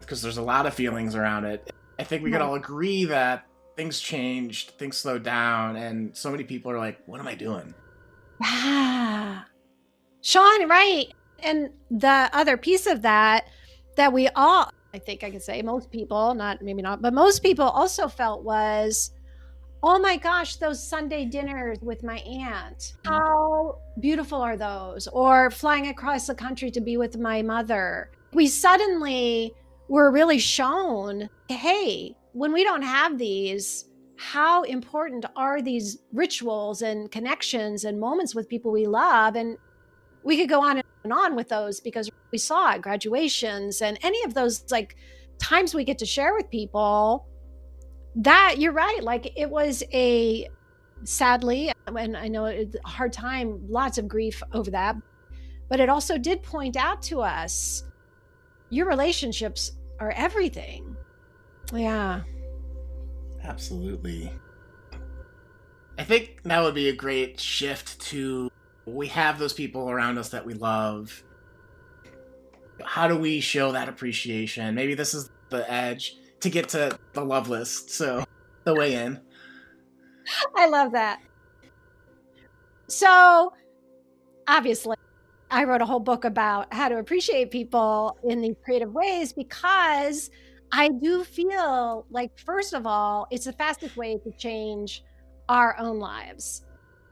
because 0.00 0.20
there's 0.20 0.36
a 0.36 0.42
lot 0.42 0.66
of 0.66 0.74
feelings 0.74 1.14
around 1.14 1.46
it, 1.46 1.72
I 1.98 2.04
think 2.04 2.22
we 2.22 2.30
could 2.30 2.42
all 2.42 2.56
agree 2.56 3.06
that 3.06 3.46
things 3.74 3.98
changed, 4.00 4.72
things 4.72 4.98
slowed 4.98 5.22
down, 5.22 5.76
and 5.76 6.14
so 6.14 6.30
many 6.30 6.44
people 6.44 6.70
are 6.70 6.78
like, 6.78 6.98
what 7.06 7.20
am 7.20 7.26
I 7.26 7.34
doing? 7.34 7.72
Yeah. 8.42 9.44
Shawn, 10.22 10.68
right. 10.68 11.06
And 11.42 11.70
the 11.90 12.30
other 12.32 12.56
piece 12.56 12.86
of 12.86 13.02
that, 13.02 13.46
that 13.96 14.12
we 14.12 14.28
all, 14.28 14.70
I 14.92 14.98
think 14.98 15.24
I 15.24 15.30
can 15.30 15.40
say 15.40 15.62
most 15.62 15.90
people, 15.90 16.34
not 16.34 16.62
maybe 16.62 16.82
not, 16.82 17.00
but 17.00 17.14
most 17.14 17.42
people 17.42 17.64
also 17.64 18.08
felt 18.08 18.44
was, 18.44 19.12
oh 19.82 19.98
my 19.98 20.16
gosh, 20.16 20.56
those 20.56 20.86
Sunday 20.86 21.24
dinners 21.24 21.78
with 21.80 22.02
my 22.02 22.18
aunt. 22.18 22.94
How 23.04 23.78
beautiful 24.00 24.40
are 24.40 24.56
those? 24.56 25.08
Or 25.08 25.50
flying 25.50 25.88
across 25.88 26.26
the 26.26 26.34
country 26.34 26.70
to 26.72 26.80
be 26.80 26.96
with 26.96 27.18
my 27.18 27.40
mother. 27.40 28.10
We 28.32 28.46
suddenly 28.46 29.54
were 29.88 30.10
really 30.12 30.38
shown 30.38 31.28
hey, 31.48 32.14
when 32.32 32.52
we 32.52 32.62
don't 32.62 32.82
have 32.82 33.18
these, 33.18 33.86
how 34.16 34.62
important 34.62 35.24
are 35.34 35.62
these 35.62 35.98
rituals 36.12 36.82
and 36.82 37.10
connections 37.10 37.84
and 37.84 37.98
moments 37.98 38.34
with 38.34 38.48
people 38.48 38.70
we 38.70 38.86
love? 38.86 39.34
And 39.34 39.56
we 40.22 40.36
could 40.36 40.48
go 40.48 40.62
on 40.62 40.82
and 41.04 41.12
on 41.12 41.34
with 41.34 41.48
those 41.48 41.80
because 41.80 42.10
we 42.30 42.38
saw 42.38 42.76
graduations 42.78 43.80
and 43.82 43.98
any 44.02 44.22
of 44.24 44.34
those 44.34 44.70
like 44.70 44.96
times 45.38 45.74
we 45.74 45.84
get 45.84 45.98
to 45.98 46.06
share 46.06 46.34
with 46.34 46.50
people 46.50 47.26
that 48.14 48.56
you're 48.58 48.72
right 48.72 49.02
like 49.02 49.32
it 49.36 49.48
was 49.48 49.82
a 49.92 50.46
sadly 51.04 51.72
and 51.86 52.16
i 52.16 52.28
know 52.28 52.44
it's 52.44 52.76
a 52.84 52.88
hard 52.88 53.12
time 53.12 53.58
lots 53.68 53.96
of 53.96 54.06
grief 54.06 54.42
over 54.52 54.70
that 54.70 54.94
but 55.70 55.80
it 55.80 55.88
also 55.88 56.18
did 56.18 56.42
point 56.42 56.76
out 56.76 57.00
to 57.00 57.22
us 57.22 57.84
your 58.70 58.86
relationships 58.86 59.72
are 59.98 60.12
everything. 60.12 60.96
Yeah. 61.74 62.22
Absolutely. 63.42 64.32
I 65.98 66.04
think 66.04 66.42
that 66.44 66.62
would 66.62 66.74
be 66.74 66.88
a 66.88 66.94
great 66.94 67.38
shift 67.38 68.00
to 68.02 68.50
we 68.94 69.08
have 69.08 69.38
those 69.38 69.52
people 69.52 69.90
around 69.90 70.18
us 70.18 70.30
that 70.30 70.44
we 70.44 70.54
love 70.54 71.22
how 72.84 73.06
do 73.06 73.16
we 73.16 73.40
show 73.40 73.72
that 73.72 73.88
appreciation 73.88 74.74
maybe 74.74 74.94
this 74.94 75.14
is 75.14 75.30
the 75.50 75.70
edge 75.70 76.16
to 76.40 76.50
get 76.50 76.68
to 76.70 76.98
the 77.12 77.24
love 77.24 77.48
list. 77.48 77.90
So 77.90 78.24
the 78.64 78.74
way 78.74 78.94
in. 78.94 79.20
I 80.56 80.66
love 80.66 80.92
that. 80.92 81.20
So 82.88 83.52
obviously, 84.48 84.96
I 85.50 85.64
wrote 85.64 85.82
a 85.82 85.86
whole 85.86 86.00
book 86.00 86.24
about 86.24 86.72
how 86.72 86.88
to 86.88 86.98
appreciate 86.98 87.50
people 87.50 88.18
in 88.24 88.40
these 88.40 88.56
creative 88.64 88.92
ways 88.92 89.32
because 89.32 90.30
I 90.72 90.88
do 90.88 91.24
feel 91.24 92.06
like, 92.10 92.38
first 92.38 92.72
of 92.74 92.86
all, 92.86 93.26
it's 93.30 93.46
the 93.46 93.52
fastest 93.52 93.96
way 93.96 94.18
to 94.18 94.30
change 94.32 95.02
our 95.48 95.76
own 95.78 95.98
lives. 95.98 96.64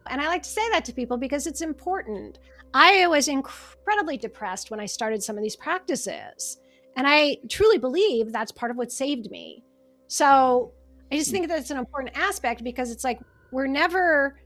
And 0.08 0.20
I 0.20 0.28
like 0.28 0.42
to 0.42 0.48
say 0.48 0.68
that 0.70 0.84
to 0.86 0.92
people 0.92 1.16
because 1.16 1.46
it's 1.46 1.60
important. 1.60 2.38
I 2.74 3.06
was 3.06 3.28
incredibly 3.28 4.16
depressed 4.16 4.70
when 4.70 4.80
I 4.80 4.86
started 4.86 5.22
some 5.22 5.36
of 5.36 5.42
these 5.42 5.56
practices. 5.56 6.58
And 6.96 7.06
I 7.06 7.38
truly 7.48 7.78
believe 7.78 8.32
that's 8.32 8.52
part 8.52 8.70
of 8.70 8.76
what 8.76 8.92
saved 8.92 9.30
me. 9.30 9.62
So 10.08 10.72
I 11.12 11.16
just 11.16 11.30
hmm. 11.30 11.36
think 11.36 11.48
that's 11.48 11.70
an 11.70 11.78
important 11.78 12.16
aspect 12.16 12.64
because 12.64 12.90
it's 12.90 13.04
like 13.04 13.20
we're 13.52 13.66
never 13.66 14.40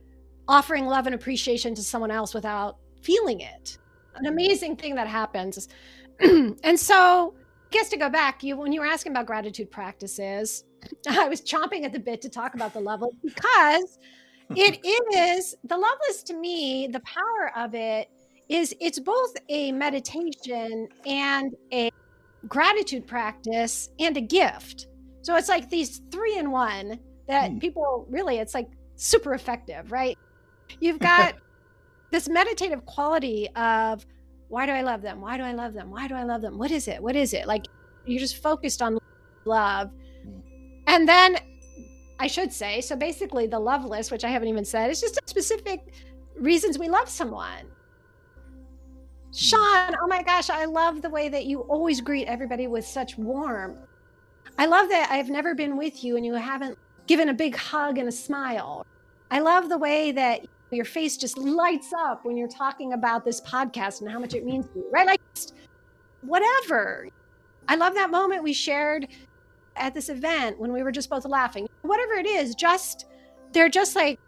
offering 0.47 0.85
love 0.85 1.05
and 1.05 1.15
appreciation 1.15 1.73
to 1.75 1.83
someone 1.83 2.11
else 2.11 2.33
without 2.33 2.77
feeling 3.01 3.41
it. 3.41 3.77
An 4.15 4.23
mm-hmm. 4.23 4.33
amazing 4.33 4.75
thing 4.75 4.95
that 4.95 5.07
happens. 5.07 5.67
and 6.19 6.79
so, 6.79 7.33
I 7.37 7.75
guess 7.75 7.89
to 7.89 7.97
go 7.97 8.09
back, 8.09 8.43
you 8.43 8.55
when 8.57 8.71
you 8.71 8.81
were 8.81 8.85
asking 8.85 9.13
about 9.13 9.25
gratitude 9.25 9.71
practices, 9.71 10.63
I 11.09 11.27
was 11.27 11.41
chomping 11.41 11.85
at 11.85 11.93
the 11.93 11.99
bit 11.99 12.21
to 12.21 12.29
talk 12.29 12.53
about 12.53 12.73
the 12.73 12.79
love 12.79 13.01
list 13.01 13.15
because 13.23 13.99
it 14.51 14.79
is 15.37 15.55
the 15.63 15.77
love 15.77 15.97
list 16.07 16.27
to 16.27 16.33
me, 16.33 16.87
the 16.87 17.01
power 17.01 17.51
of 17.55 17.73
it 17.73 18.09
is 18.49 18.75
it's 18.79 18.99
both 18.99 19.33
a 19.49 19.71
meditation 19.71 20.87
and 21.05 21.55
a 21.71 21.91
gratitude 22.47 23.07
practice 23.07 23.89
and 23.99 24.17
a 24.17 24.21
gift. 24.21 24.87
So 25.21 25.35
it's 25.35 25.49
like 25.49 25.69
these 25.69 26.01
three 26.11 26.37
in 26.37 26.51
one 26.51 26.99
that 27.27 27.51
mm. 27.51 27.61
people 27.61 28.05
really, 28.09 28.37
it's 28.37 28.53
like 28.53 28.67
super 28.95 29.33
effective, 29.33 29.91
right? 29.91 30.17
You've 30.79 30.99
got 31.11 31.35
this 32.11 32.27
meditative 32.27 32.85
quality 32.85 33.49
of 33.55 34.05
why 34.49 34.65
do 34.65 34.71
I 34.71 34.81
love 34.81 35.01
them? 35.01 35.21
Why 35.21 35.37
do 35.37 35.43
I 35.43 35.53
love 35.53 35.73
them? 35.73 35.89
Why 35.89 36.07
do 36.07 36.15
I 36.15 36.23
love 36.23 36.41
them? 36.41 36.57
What 36.57 36.69
is 36.69 36.87
it? 36.87 37.01
What 37.01 37.15
is 37.15 37.33
it? 37.33 37.47
Like 37.47 37.65
you're 38.05 38.19
just 38.19 38.43
focused 38.43 38.81
on 38.81 38.99
love. 39.45 39.89
Hmm. 40.23 40.39
And 40.87 41.07
then 41.07 41.37
I 42.23 42.27
should 42.27 42.53
say, 42.53 42.79
so 42.79 42.95
basically 42.95 43.47
the 43.47 43.59
love 43.59 43.83
list, 43.83 44.09
which 44.09 44.23
I 44.23 44.29
haven't 44.29 44.47
even 44.47 44.63
said, 44.63 44.89
is 44.89 45.01
just 45.01 45.19
specific 45.25 45.93
reasons 46.37 46.79
we 46.79 46.87
love 46.87 47.09
someone. 47.09 47.65
Hmm. 48.37 49.33
Shawn, 49.33 49.93
oh 50.01 50.07
my 50.07 50.23
gosh, 50.23 50.49
I 50.49 50.63
love 50.63 51.01
the 51.01 51.09
way 51.09 51.27
that 51.27 51.47
you 51.47 51.63
always 51.63 51.99
greet 51.99 52.27
everybody 52.27 52.67
with 52.67 52.87
such 52.87 53.17
warmth. 53.17 53.81
I 54.57 54.67
love 54.67 54.87
that 54.87 55.09
I've 55.11 55.27
never 55.29 55.53
been 55.53 55.75
with 55.75 56.01
you 56.01 56.15
and 56.15 56.25
you 56.25 56.35
haven't 56.35 56.77
given 57.07 57.27
a 57.27 57.33
big 57.33 57.57
hug 57.57 57.97
and 57.97 58.07
a 58.07 58.11
smile. 58.11 58.85
I 59.29 59.41
love 59.41 59.67
the 59.67 59.77
way 59.77 60.13
that 60.13 60.45
your 60.71 60.85
face 60.85 61.17
just 61.17 61.37
lights 61.37 61.91
up 61.91 62.23
when 62.23 62.37
you're 62.37 62.47
talking 62.47 62.93
about 62.93 63.25
this 63.25 63.41
podcast 63.41 63.99
and 63.99 64.09
how 64.09 64.19
much 64.19 64.33
it 64.33 64.45
means 64.45 64.65
to 64.67 64.75
you, 64.75 64.89
right? 64.93 65.07
Like, 65.07 65.21
whatever. 66.21 67.09
I 67.67 67.75
love 67.75 67.95
that 67.95 68.11
moment 68.11 68.43
we 68.43 68.53
shared 68.53 69.09
at 69.75 69.93
this 69.93 70.09
event 70.09 70.59
when 70.59 70.71
we 70.71 70.83
were 70.83 70.91
just 70.91 71.09
both 71.09 71.25
laughing. 71.25 71.67
Whatever 71.81 72.13
it 72.13 72.25
is, 72.25 72.55
just 72.55 73.05
they're 73.51 73.69
just 73.69 73.95
like 73.95 74.19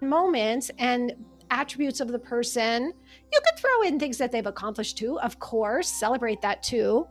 moments 0.00 0.70
and 0.78 1.12
attributes 1.50 2.00
of 2.00 2.08
the 2.08 2.18
person. 2.18 2.92
You 3.32 3.40
could 3.44 3.58
throw 3.58 3.82
in 3.82 3.98
things 3.98 4.18
that 4.18 4.32
they've 4.32 4.46
accomplished 4.46 4.98
too, 4.98 5.18
of 5.20 5.38
course, 5.38 5.88
celebrate 5.88 6.40
that 6.42 6.62
too. 6.62 7.06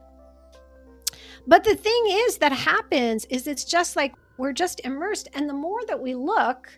But 1.47 1.63
the 1.63 1.75
thing 1.75 2.03
is 2.07 2.37
that 2.39 2.51
happens 2.51 3.25
is 3.25 3.47
it's 3.47 3.63
just 3.63 3.95
like 3.95 4.13
we're 4.37 4.53
just 4.53 4.81
immersed. 4.83 5.29
And 5.33 5.49
the 5.49 5.53
more 5.53 5.79
that 5.87 5.99
we 5.99 6.13
look, 6.13 6.69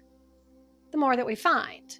the 0.91 0.97
more 0.97 1.15
that 1.15 1.25
we 1.25 1.35
find, 1.35 1.99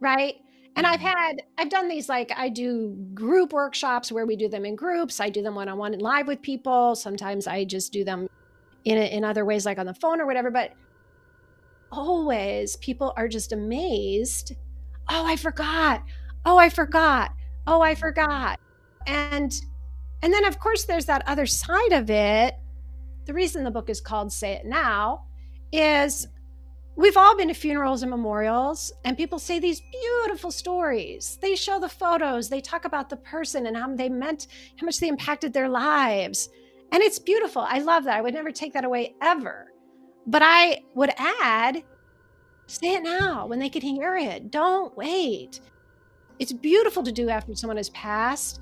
right? 0.00 0.34
And 0.74 0.86
I've 0.86 1.00
mm-hmm. 1.00 1.06
had, 1.06 1.42
I've 1.58 1.68
done 1.68 1.88
these 1.88 2.08
like 2.08 2.32
I 2.36 2.48
do 2.48 2.96
group 3.14 3.52
workshops 3.52 4.10
where 4.10 4.26
we 4.26 4.36
do 4.36 4.48
them 4.48 4.64
in 4.64 4.74
groups. 4.74 5.20
I 5.20 5.28
do 5.28 5.42
them 5.42 5.54
one 5.54 5.68
on 5.68 5.78
one 5.78 5.92
and 5.92 6.02
live 6.02 6.26
with 6.26 6.40
people. 6.42 6.94
Sometimes 6.94 7.46
I 7.46 7.64
just 7.64 7.92
do 7.92 8.04
them 8.04 8.28
in, 8.84 8.98
in 8.98 9.24
other 9.24 9.44
ways, 9.44 9.66
like 9.66 9.78
on 9.78 9.86
the 9.86 9.94
phone 9.94 10.20
or 10.20 10.26
whatever. 10.26 10.50
But 10.50 10.72
always 11.90 12.76
people 12.76 13.12
are 13.16 13.28
just 13.28 13.52
amazed 13.52 14.54
oh, 15.10 15.26
I 15.26 15.36
forgot. 15.36 16.02
Oh, 16.44 16.58
I 16.58 16.68
forgot. 16.68 17.32
Oh, 17.66 17.80
I 17.80 17.94
forgot. 17.94 18.58
And 19.06 19.52
and 20.22 20.32
then 20.32 20.44
of 20.44 20.58
course 20.58 20.84
there's 20.84 21.06
that 21.06 21.22
other 21.26 21.46
side 21.46 21.92
of 21.92 22.10
it. 22.10 22.54
The 23.26 23.34
reason 23.34 23.64
the 23.64 23.70
book 23.70 23.90
is 23.90 24.00
called 24.00 24.32
Say 24.32 24.52
It 24.52 24.66
Now 24.66 25.24
is 25.72 26.28
we've 26.96 27.16
all 27.16 27.36
been 27.36 27.48
to 27.48 27.54
funerals 27.54 28.02
and 28.02 28.10
memorials 28.10 28.92
and 29.04 29.16
people 29.16 29.38
say 29.38 29.58
these 29.58 29.80
beautiful 29.80 30.50
stories. 30.50 31.38
They 31.40 31.54
show 31.54 31.80
the 31.80 31.88
photos, 31.88 32.48
they 32.48 32.60
talk 32.60 32.84
about 32.84 33.08
the 33.08 33.16
person 33.16 33.66
and 33.66 33.76
how 33.76 33.94
they 33.94 34.08
meant 34.08 34.48
how 34.76 34.84
much 34.84 35.00
they 35.00 35.08
impacted 35.08 35.52
their 35.52 35.68
lives. 35.68 36.48
And 36.92 37.02
it's 37.02 37.18
beautiful. 37.18 37.62
I 37.62 37.78
love 37.78 38.04
that. 38.04 38.18
I 38.18 38.20
would 38.20 38.34
never 38.34 38.52
take 38.52 38.74
that 38.74 38.84
away 38.84 39.14
ever. 39.22 39.72
But 40.26 40.42
I 40.44 40.82
would 40.94 41.10
add 41.18 41.82
Say 42.72 42.94
it 42.94 43.02
now 43.02 43.44
when 43.46 43.58
they 43.58 43.68
can 43.68 43.82
hear 43.82 44.16
it. 44.16 44.50
Don't 44.50 44.96
wait. 44.96 45.60
It's 46.38 46.54
beautiful 46.54 47.02
to 47.02 47.12
do 47.12 47.28
after 47.28 47.54
someone 47.54 47.76
has 47.76 47.90
passed. 47.90 48.60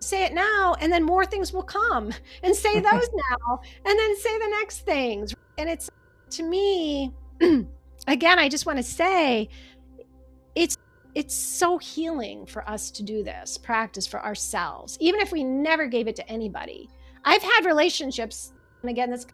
Say 0.00 0.24
it 0.24 0.32
now, 0.32 0.74
and 0.80 0.90
then 0.90 1.04
more 1.04 1.26
things 1.26 1.52
will 1.52 1.62
come. 1.62 2.10
And 2.42 2.56
say 2.56 2.74
those 2.80 3.08
now, 3.12 3.60
and 3.84 3.98
then 3.98 4.16
say 4.16 4.38
the 4.38 4.48
next 4.60 4.86
things. 4.86 5.34
And 5.58 5.68
it's 5.68 5.90
to 6.32 6.42
me, 6.42 7.12
again, 8.06 8.38
I 8.38 8.48
just 8.48 8.66
want 8.66 8.78
to 8.78 8.82
say 8.82 9.48
it's 10.54 10.76
it's 11.14 11.34
so 11.34 11.78
healing 11.78 12.46
for 12.46 12.68
us 12.68 12.90
to 12.92 13.02
do 13.02 13.24
this 13.24 13.58
practice 13.58 14.06
for 14.06 14.24
ourselves, 14.24 14.96
even 15.00 15.20
if 15.20 15.32
we 15.32 15.42
never 15.42 15.86
gave 15.86 16.06
it 16.06 16.16
to 16.16 16.28
anybody. 16.28 16.88
I've 17.24 17.42
had 17.42 17.64
relationships, 17.64 18.52
and 18.82 18.90
again, 18.90 19.10
this, 19.10 19.26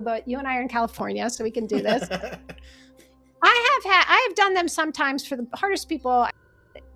but 0.00 0.28
you 0.28 0.38
and 0.38 0.46
I 0.46 0.58
are 0.58 0.62
in 0.62 0.68
California, 0.68 1.28
so 1.30 1.42
we 1.42 1.50
can 1.50 1.66
do 1.66 1.80
this. 1.80 2.08
I 3.42 3.80
have 3.82 3.92
had, 3.92 4.04
I 4.08 4.26
have 4.28 4.36
done 4.36 4.54
them 4.54 4.68
sometimes 4.68 5.26
for 5.26 5.36
the 5.36 5.46
hardest 5.54 5.88
people. 5.88 6.10
I 6.10 6.30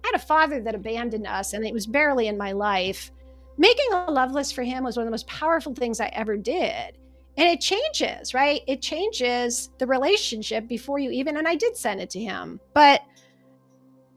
had 0.04 0.14
a 0.14 0.18
father 0.18 0.60
that 0.62 0.74
abandoned 0.74 1.26
us, 1.26 1.52
and 1.52 1.66
it 1.66 1.74
was 1.74 1.86
barely 1.86 2.28
in 2.28 2.38
my 2.38 2.52
life. 2.52 3.10
Making 3.56 3.92
a 3.92 4.10
love 4.10 4.32
list 4.32 4.54
for 4.54 4.62
him 4.62 4.84
was 4.84 4.96
one 4.96 5.02
of 5.02 5.08
the 5.08 5.12
most 5.12 5.26
powerful 5.26 5.74
things 5.74 6.00
I 6.00 6.06
ever 6.08 6.36
did. 6.36 6.96
And 7.38 7.48
it 7.48 7.60
changes, 7.60 8.34
right? 8.34 8.62
It 8.66 8.82
changes 8.82 9.70
the 9.78 9.86
relationship 9.86 10.66
before 10.66 10.98
you 10.98 11.10
even, 11.10 11.36
and 11.36 11.46
I 11.46 11.54
did 11.54 11.76
send 11.76 12.00
it 12.00 12.10
to 12.10 12.20
him, 12.20 12.58
but 12.74 13.02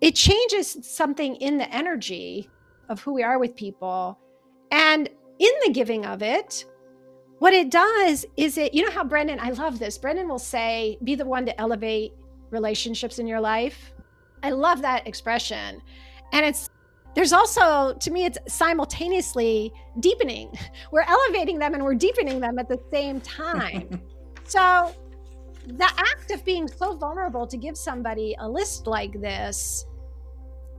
it 0.01 0.15
changes 0.15 0.80
something 0.82 1.36
in 1.36 1.59
the 1.59 1.72
energy 1.72 2.49
of 2.89 2.99
who 2.99 3.13
we 3.13 3.22
are 3.22 3.38
with 3.38 3.55
people. 3.55 4.17
And 4.72 5.07
in 5.38 5.51
the 5.63 5.72
giving 5.72 6.03
of 6.07 6.24
it, 6.24 6.65
what 7.38 7.53
it 7.53 7.69
does 7.69 8.26
is 8.38 8.57
it, 8.57 8.74
you 8.74 8.84
know 8.84 8.91
how 8.91 9.03
Brendan, 9.03 9.39
I 9.39 9.51
love 9.51 9.78
this. 9.78 9.99
Brendan 9.99 10.28
will 10.28 10.39
say, 10.39 10.97
be 11.03 11.13
the 11.13 11.26
one 11.26 11.45
to 11.45 11.61
elevate 11.61 12.13
relationships 12.49 13.19
in 13.19 13.28
your 13.28 13.39
life. 13.39 13.93
I 14.41 14.49
love 14.49 14.82
that 14.82 15.07
expression. 15.07 15.80
And 16.34 16.43
it's, 16.43 16.69
there's 17.14 17.34
also, 17.34 17.93
to 17.93 18.12
me, 18.12 18.26
it's 18.26 18.38
simultaneously 18.47 19.74
deepening. 19.99 20.57
We're 20.91 21.05
elevating 21.07 21.59
them 21.59 21.74
and 21.74 21.84
we're 21.84 21.95
deepening 21.95 22.39
them 22.39 22.57
at 22.59 22.70
the 22.70 22.80
same 22.91 23.20
time. 23.22 24.01
so, 24.45 24.93
the 25.68 25.89
act 25.97 26.32
of 26.32 26.43
being 26.43 26.68
so 26.68 26.95
vulnerable 26.95 27.45
to 27.45 27.57
give 27.57 27.78
somebody 27.78 28.36
a 28.39 28.49
list 28.49 28.88
like 28.88 29.20
this 29.22 29.86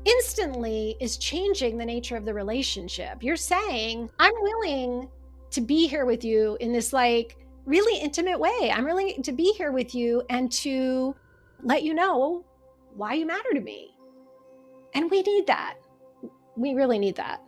instantly 0.05 0.97
is 1.01 1.17
changing 1.19 1.79
the 1.79 1.85
nature 1.85 2.17
of 2.17 2.25
the 2.25 2.35
relationship. 2.35 3.23
You're 3.23 3.37
saying, 3.37 4.11
I'm 4.19 4.33
willing 4.41 5.09
to 5.51 5.61
be 5.61 5.87
here 5.87 6.05
with 6.05 6.25
you 6.25 6.57
in 6.61 6.73
this 6.73 6.93
like 6.93 7.37
really 7.65 8.01
intimate 8.01 8.39
way. 8.39 8.73
I'm 8.75 8.85
willing 8.85 9.23
to 9.23 9.33
be 9.33 9.53
here 9.53 9.71
with 9.71 9.95
you 9.95 10.23
and 10.31 10.51
to 10.53 11.15
let 11.63 11.85
you 11.85 11.95
know 11.95 12.45
why 12.95 13.15
you 13.15 13.27
matter 13.27 13.53
to 13.55 13.61
me. 13.61 13.91
And 14.95 15.11
we 15.11 15.23
need 15.23 15.47
that. 15.47 15.77
We 16.57 16.75
really 16.75 16.99
need 16.99 17.17
that. 17.17 17.43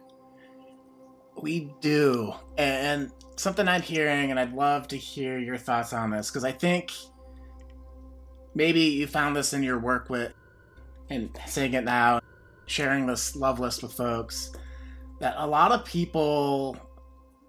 We 1.40 1.72
do. 1.80 2.32
And 2.56 3.10
something 3.36 3.66
I'm 3.68 3.82
hearing, 3.82 4.30
and 4.30 4.38
I'd 4.38 4.54
love 4.54 4.88
to 4.88 4.96
hear 4.96 5.38
your 5.38 5.56
thoughts 5.56 5.92
on 5.92 6.10
this, 6.10 6.30
because 6.30 6.44
I 6.44 6.52
think 6.52 6.92
maybe 8.54 8.80
you 8.80 9.06
found 9.06 9.36
this 9.36 9.52
in 9.52 9.62
your 9.62 9.78
work 9.78 10.08
with 10.08 10.32
and 11.10 11.30
saying 11.46 11.74
it 11.74 11.84
now 11.84 12.20
sharing 12.66 13.06
this 13.06 13.36
love 13.36 13.60
list 13.60 13.82
with 13.82 13.92
folks 13.92 14.52
that 15.20 15.34
a 15.36 15.46
lot 15.46 15.72
of 15.72 15.84
people 15.84 16.76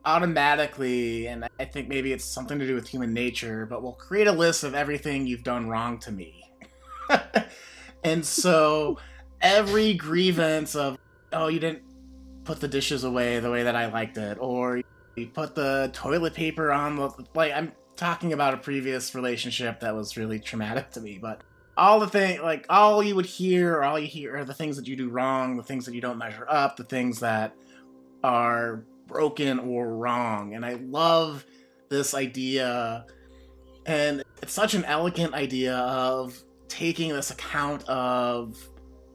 automatically, 0.03 1.28
and 1.28 1.47
I 1.60 1.66
think 1.66 1.88
maybe 1.88 2.14
it's 2.14 2.26
something 2.26 2.60
to 2.60 2.68
do 2.68 2.76
with 2.76 2.88
human 2.88 3.14
nature, 3.14 3.66
but 3.66 3.82
will 3.82 3.93
create 3.93 4.28
a 4.28 4.32
list 4.32 4.64
of 4.64 4.76
everything 4.76 5.26
you've 5.26 5.43
done 5.43 5.68
wrong 5.68 5.97
to 5.99 6.12
me. 6.12 6.43
and 8.03 8.24
so 8.24 8.99
every 9.41 9.93
grievance 9.95 10.76
of, 10.76 10.97
oh, 11.36 11.48
you 11.48 11.60
didn't 11.60 11.84
put 12.44 12.60
the 12.60 12.68
dishes 12.68 13.04
away 13.04 13.40
the 13.40 13.52
way 13.52 13.64
that 13.64 13.76
I 13.76 13.92
liked 13.92 14.18
it, 14.18 14.38
or 14.40 14.82
you 15.16 15.28
put 15.28 15.56
the 15.56 15.90
toilet 15.94 16.34
paper 16.34 16.72
on 16.72 16.96
the, 16.96 17.10
like, 17.34 17.54
I'm 17.54 17.72
talking 17.96 18.34
about 18.34 18.54
a 18.54 18.58
previous 18.58 19.16
relationship 19.16 19.80
that 19.82 19.96
was 19.96 20.18
really 20.18 20.40
traumatic 20.40 20.92
to 20.92 21.02
me, 21.02 21.20
but 21.22 21.42
all 21.78 22.00
the 22.00 22.08
thing 22.08 22.42
like 22.42 22.66
all 22.70 23.04
you 23.04 23.16
would 23.16 23.26
hear 23.26 23.76
or 23.76 23.84
all 23.84 24.00
you 24.00 24.08
hear 24.08 24.38
are 24.38 24.46
the 24.46 24.54
things 24.54 24.78
that 24.78 24.88
you 24.88 24.96
do 24.96 25.10
wrong 25.10 25.58
the 25.58 25.64
things 25.64 25.86
that 25.86 25.94
you 25.94 26.02
don't 26.02 26.18
measure 26.18 26.46
up 26.48 26.78
the 26.78 26.84
things 26.84 27.20
that 27.20 27.54
are 28.24 28.86
broken 29.08 29.60
or 29.60 29.96
wrong 29.96 30.56
and 30.56 30.66
i 30.66 30.74
love 30.86 31.46
this 31.90 32.14
idea 32.14 33.06
and 33.86 34.24
it's 34.42 34.54
such 34.54 34.74
an 34.74 34.86
elegant 34.86 35.34
idea 35.34 35.76
of 35.76 36.42
taking 36.68 37.14
this 37.14 37.30
account 37.30 37.84
of 37.90 38.58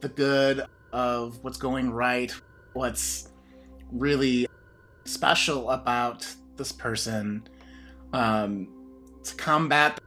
the 0.01 0.09
good 0.09 0.65
of 0.93 1.43
what's 1.43 1.59
going 1.59 1.91
right 1.91 2.35
what's 2.73 3.29
really 3.93 4.47
special 5.05 5.71
about 5.71 6.27
this 6.57 6.73
person 6.73 7.49
um, 8.13 8.69
to 9.23 9.35
combat 9.37 10.01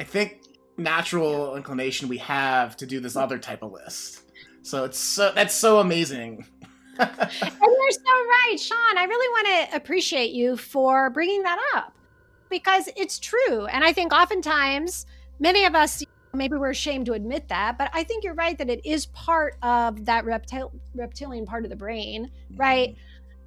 i 0.00 0.04
think 0.04 0.42
natural 0.76 1.56
inclination 1.56 2.08
we 2.08 2.18
have 2.18 2.76
to 2.78 2.86
do 2.86 3.00
this 3.00 3.16
other 3.16 3.38
type 3.38 3.62
of 3.62 3.72
list. 3.72 4.22
So 4.62 4.84
it's 4.84 4.98
so 4.98 5.32
that's 5.34 5.54
so 5.54 5.80
amazing. 5.80 6.46
and 6.98 7.10
you're 7.10 7.90
so 7.90 8.10
right, 8.10 8.56
Shawn. 8.58 8.98
I 8.98 9.04
really 9.08 9.28
want 9.28 9.70
to 9.70 9.76
appreciate 9.76 10.32
you 10.32 10.56
for 10.56 11.10
bringing 11.10 11.42
that 11.42 11.58
up 11.74 11.94
because 12.50 12.88
it's 12.96 13.18
true. 13.18 13.66
And 13.66 13.82
I 13.82 13.92
think 13.92 14.12
oftentimes 14.12 15.06
many 15.40 15.64
of 15.64 15.74
us 15.74 16.04
maybe 16.34 16.56
we're 16.56 16.70
ashamed 16.70 17.06
to 17.06 17.12
admit 17.12 17.48
that, 17.48 17.76
but 17.78 17.90
I 17.92 18.04
think 18.04 18.24
you're 18.24 18.34
right 18.34 18.56
that 18.58 18.70
it 18.70 18.84
is 18.84 19.06
part 19.06 19.56
of 19.62 20.04
that 20.06 20.24
reptil- 20.24 20.72
reptilian 20.94 21.44
part 21.44 21.64
of 21.64 21.70
the 21.70 21.76
brain, 21.76 22.30
right? 22.56 22.90
Mm-hmm. 22.90 23.00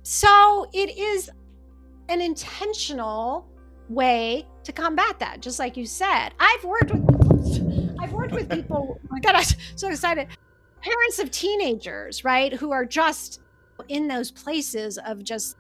So 0.03 0.67
it 0.71 0.95
is 0.97 1.29
an 2.09 2.21
intentional 2.21 3.47
way 3.89 4.45
to 4.63 4.71
combat 4.71 5.19
that, 5.19 5.41
just 5.41 5.57
like 5.59 5.77
you 5.77 5.85
said. 5.85 6.29
I've 6.39 6.63
worked 6.63 6.91
with 6.91 7.95
I've 7.99 8.13
worked 8.13 8.33
with 8.33 8.49
people. 8.49 8.99
Oh 9.03 9.07
my 9.09 9.19
God, 9.19 9.35
I'm 9.35 9.43
so 9.75 9.89
excited. 9.89 10.27
Parents 10.81 11.19
of 11.19 11.31
teenagers, 11.31 12.23
right, 12.23 12.53
who 12.53 12.71
are 12.71 12.85
just 12.85 13.41
in 13.87 14.07
those 14.07 14.31
places 14.31 14.99
of 14.99 15.23
just 15.23 15.57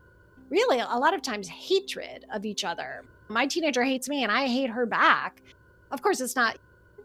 really 0.49 0.79
a 0.79 0.97
lot 0.97 1.13
of 1.13 1.21
times 1.21 1.47
hatred 1.47 2.25
of 2.31 2.45
each 2.45 2.63
other. 2.63 3.03
My 3.29 3.47
teenager 3.47 3.83
hates 3.83 4.07
me 4.07 4.21
and 4.21 4.31
I 4.31 4.47
hate 4.47 4.69
her 4.69 4.85
back. 4.85 5.41
Of 5.91 6.01
course, 6.03 6.21
it's 6.21 6.35
not 6.35 6.57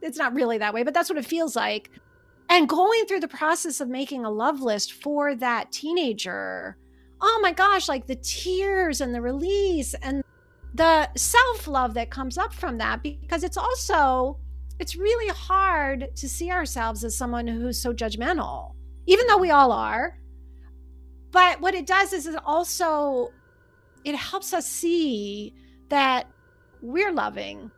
it's 0.02 0.18
not 0.18 0.34
really 0.34 0.58
that 0.58 0.74
way, 0.74 0.82
but 0.82 0.94
that's 0.94 1.08
what 1.08 1.18
it 1.18 1.26
feels 1.26 1.56
like. 1.56 1.90
And 2.48 2.68
going 2.68 3.06
through 3.06 3.20
the 3.20 3.28
process 3.28 3.80
of 3.80 3.88
making 3.88 4.24
a 4.24 4.30
love 4.30 4.60
list 4.60 4.94
for 4.94 5.34
that 5.36 5.70
teenager, 5.70 6.76
oh 7.20 7.38
my 7.42 7.52
gosh, 7.52 7.88
like 7.88 8.06
the 8.06 8.16
tears 8.16 9.00
and 9.00 9.14
the 9.14 9.20
release 9.20 9.94
and 9.94 10.24
the 10.74 11.08
self 11.16 11.66
love 11.66 11.94
that 11.94 12.10
comes 12.10 12.38
up 12.38 12.52
from 12.52 12.78
that 12.78 13.02
because 13.02 13.42
it's 13.42 13.56
also 13.56 14.38
it's 14.78 14.96
really 14.96 15.28
hard 15.28 16.08
to 16.16 16.28
see 16.28 16.50
ourselves 16.50 17.04
as 17.04 17.16
someone 17.16 17.46
who's 17.46 17.80
so 17.80 17.92
judgmental 17.92 18.74
even 19.06 19.26
though 19.26 19.36
we 19.36 19.50
all 19.50 19.72
are 19.72 20.18
but 21.32 21.60
what 21.60 21.74
it 21.74 21.86
does 21.86 22.12
is 22.12 22.26
it 22.26 22.40
also 22.44 23.30
it 24.04 24.14
helps 24.14 24.52
us 24.52 24.66
see 24.66 25.52
that 25.88 26.28
we're 26.82 27.12
loving 27.12 27.70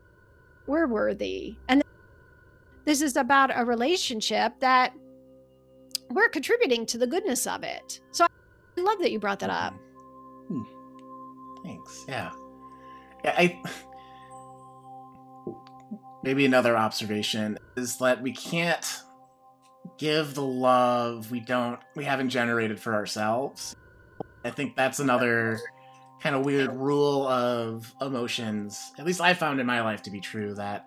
we're 0.67 0.87
worthy 0.87 1.57
and 1.69 1.83
this 2.85 3.03
is 3.03 3.17
about 3.17 3.51
a 3.55 3.65
relationship 3.65 4.59
that 4.61 4.93
we're 6.11 6.29
contributing 6.29 6.85
to 6.87 6.99
the 6.99 7.07
goodness 7.07 7.47
of 7.47 7.63
it 7.63 8.01
so 8.11 8.25
i 8.25 8.81
love 8.81 8.99
that 9.01 9.13
you 9.13 9.19
brought 9.19 9.39
that 9.39 9.51
up 9.51 9.75
hmm. 10.49 10.63
thanks 11.65 12.05
yeah 12.09 12.31
I 13.25 13.63
maybe 16.23 16.45
another 16.45 16.77
observation 16.77 17.59
is 17.77 17.99
that 17.99 18.23
we 18.23 18.33
can't 18.33 19.03
give 19.99 20.35
the 20.35 20.45
love 20.45 21.31
we 21.31 21.41
don't 21.41 21.79
we 21.95 22.05
haven't 22.05 22.31
generated 22.31 22.81
for 22.81 22.95
ourselves. 22.95 23.77
I 24.45 24.51
think 24.51 24.77
that's 24.77 24.99
another 24.99 25.61
kind 26.21 26.35
of 26.35 26.45
weird 26.45 26.73
rule 26.75 27.27
of 27.27 27.93
emotions. 28.01 28.93
At 28.99 29.05
least 29.05 29.21
I 29.21 29.35
found 29.35 29.61
in 29.61 29.67
my 29.67 29.83
life 29.83 30.03
to 30.03 30.11
be 30.11 30.21
true 30.21 30.55
that 30.55 30.87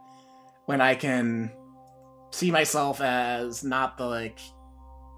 when 0.66 0.82
I 0.82 0.96
can 0.96 1.52
see 2.36 2.52
myself 2.52 3.00
as 3.00 3.64
not 3.64 3.98
the 3.98 4.06
like 4.06 4.40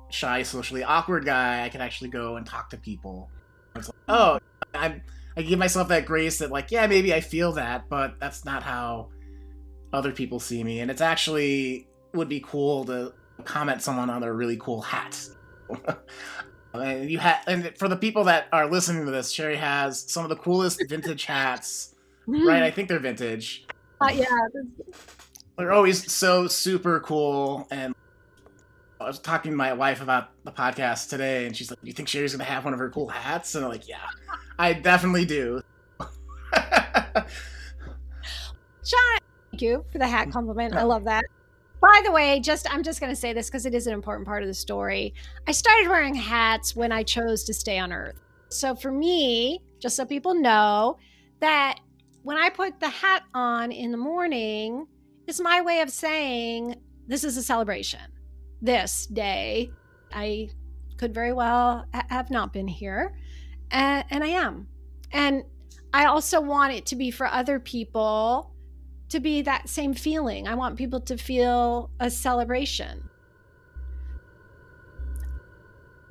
shy, 0.09 0.43
socially 0.43 0.83
awkward 0.83 1.25
guy, 1.25 1.65
I 1.65 1.69
can 1.69 1.81
actually 1.81 2.09
go 2.09 2.35
and 2.37 2.45
talk 2.45 2.69
to 2.69 2.77
people. 2.77 3.29
It's 3.75 3.87
like, 3.87 3.97
oh, 4.07 4.39
I'm 4.73 5.01
I 5.35 5.41
give 5.41 5.59
myself 5.59 5.87
that 5.89 6.05
grace 6.05 6.39
that 6.39 6.51
like, 6.51 6.71
yeah, 6.71 6.85
maybe 6.87 7.13
I 7.13 7.21
feel 7.21 7.51
that, 7.53 7.89
but 7.89 8.19
that's 8.19 8.45
not 8.45 8.63
how 8.63 9.09
other 9.93 10.11
people 10.11 10.39
see 10.39 10.63
me. 10.63 10.79
And 10.79 10.91
it's 10.91 11.01
actually 11.01 11.87
would 12.13 12.29
be 12.29 12.39
cool 12.39 12.85
to 12.85 13.13
comment 13.43 13.81
someone 13.81 14.09
on 14.09 14.21
their 14.21 14.33
really 14.33 14.57
cool 14.57 14.81
hat. 14.81 15.19
and 16.73 17.09
you 17.09 17.19
have, 17.19 17.43
and 17.47 17.77
for 17.77 17.87
the 17.87 17.95
people 17.95 18.23
that 18.25 18.47
are 18.51 18.69
listening 18.69 19.05
to 19.05 19.11
this, 19.11 19.31
Sherry 19.31 19.57
has 19.57 20.11
some 20.11 20.23
of 20.23 20.29
the 20.29 20.35
coolest 20.35 20.83
vintage 20.87 21.25
hats. 21.25 21.93
right, 22.27 22.63
I 22.63 22.71
think 22.71 22.89
they're 22.89 22.99
vintage. 22.99 23.65
Uh, 24.01 24.09
yeah, 24.13 24.25
They're 25.57 25.71
always 25.71 26.11
so 26.11 26.47
super 26.47 26.99
cool. 26.99 27.67
And 27.71 27.95
I 29.01 29.05
was 29.05 29.19
talking 29.19 29.51
to 29.51 29.57
my 29.57 29.73
wife 29.73 30.01
about 30.01 30.29
the 30.43 30.51
podcast 30.51 31.09
today, 31.09 31.45
and 31.45 31.55
she's 31.55 31.71
like, 31.71 31.79
"You 31.81 31.93
think 31.93 32.07
Sherry's 32.07 32.33
gonna 32.33 32.43
have 32.43 32.63
one 32.63 32.73
of 32.73 32.79
her 32.79 32.89
cool 32.89 33.07
hats?" 33.07 33.55
And 33.55 33.65
I'm 33.65 33.71
like, 33.71 33.87
"Yeah, 33.87 34.05
I 34.59 34.73
definitely 34.73 35.25
do." 35.25 35.61
Shawn, 38.83 39.19
thank 39.51 39.61
you 39.61 39.83
for 39.91 39.97
the 39.97 40.07
hat 40.07 40.31
compliment. 40.31 40.75
I 40.75 40.83
love 40.83 41.03
that. 41.05 41.25
By 41.81 42.01
the 42.05 42.11
way, 42.11 42.39
just 42.39 42.71
I'm 42.73 42.83
just 42.83 42.99
going 42.99 43.11
to 43.11 43.15
say 43.15 43.33
this 43.33 43.49
because 43.49 43.65
it 43.65 43.75
is 43.75 43.85
an 43.85 43.93
important 43.93 44.27
part 44.27 44.41
of 44.41 44.47
the 44.47 44.53
story. 44.53 45.13
I 45.47 45.51
started 45.51 45.89
wearing 45.89 46.15
hats 46.15 46.75
when 46.75 46.91
I 46.91 47.03
chose 47.03 47.43
to 47.45 47.53
stay 47.53 47.77
on 47.77 47.93
Earth. 47.93 48.19
So 48.49 48.75
for 48.75 48.91
me, 48.91 49.61
just 49.79 49.95
so 49.95 50.05
people 50.05 50.33
know 50.33 50.97
that 51.39 51.79
when 52.23 52.37
I 52.37 52.49
put 52.49 52.79
the 52.79 52.89
hat 52.89 53.23
on 53.33 53.71
in 53.71 53.91
the 53.91 53.97
morning, 53.97 54.87
it's 55.27 55.39
my 55.41 55.61
way 55.61 55.81
of 55.81 55.89
saying 55.89 56.75
this 57.07 57.23
is 57.23 57.37
a 57.37 57.43
celebration. 57.43 57.99
This 58.61 59.05
day, 59.05 59.71
I 60.11 60.49
could 60.97 61.13
very 61.13 61.33
well 61.33 61.85
have 61.91 62.31
not 62.31 62.53
been 62.53 62.67
here, 62.67 63.13
and, 63.69 64.03
and 64.09 64.23
I 64.23 64.29
am. 64.29 64.67
And 65.11 65.43
I 65.93 66.05
also 66.05 66.41
want 66.41 66.73
it 66.73 66.85
to 66.87 66.95
be 66.95 67.11
for 67.11 67.27
other 67.27 67.59
people 67.59 68.53
to 69.09 69.19
be 69.19 69.41
that 69.43 69.69
same 69.69 69.93
feeling. 69.93 70.47
I 70.47 70.55
want 70.55 70.77
people 70.77 70.99
to 71.01 71.17
feel 71.17 71.91
a 71.99 72.09
celebration. 72.09 73.09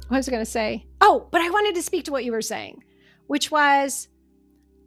What 0.09 0.19
was 0.19 0.29
I 0.29 0.31
going 0.31 0.45
to 0.45 0.51
say? 0.51 0.87
Oh, 1.01 1.29
but 1.31 1.41
I 1.41 1.51
wanted 1.51 1.75
to 1.75 1.83
speak 1.83 2.05
to 2.05 2.12
what 2.12 2.25
you 2.25 2.33
were 2.33 2.43
saying, 2.43 2.85
which 3.27 3.51
was 3.51 4.09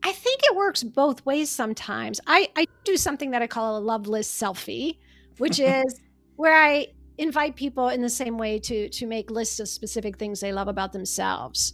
I 0.03 0.11
think 0.11 0.41
it 0.43 0.55
works 0.55 0.83
both 0.83 1.25
ways 1.25 1.49
sometimes. 1.49 2.19
I, 2.25 2.49
I 2.55 2.65
do 2.83 2.97
something 2.97 3.31
that 3.31 3.41
I 3.41 3.47
call 3.47 3.77
a 3.77 3.79
love 3.79 4.07
list 4.07 4.41
selfie, 4.41 4.97
which 5.37 5.59
is 5.59 5.99
where 6.35 6.55
I 6.55 6.87
invite 7.17 7.55
people 7.55 7.89
in 7.89 8.01
the 8.01 8.09
same 8.09 8.37
way 8.37 8.59
to 8.59 8.87
to 8.89 9.05
make 9.05 9.29
lists 9.29 9.59
of 9.59 9.67
specific 9.67 10.17
things 10.17 10.39
they 10.39 10.53
love 10.53 10.67
about 10.67 10.93
themselves. 10.93 11.73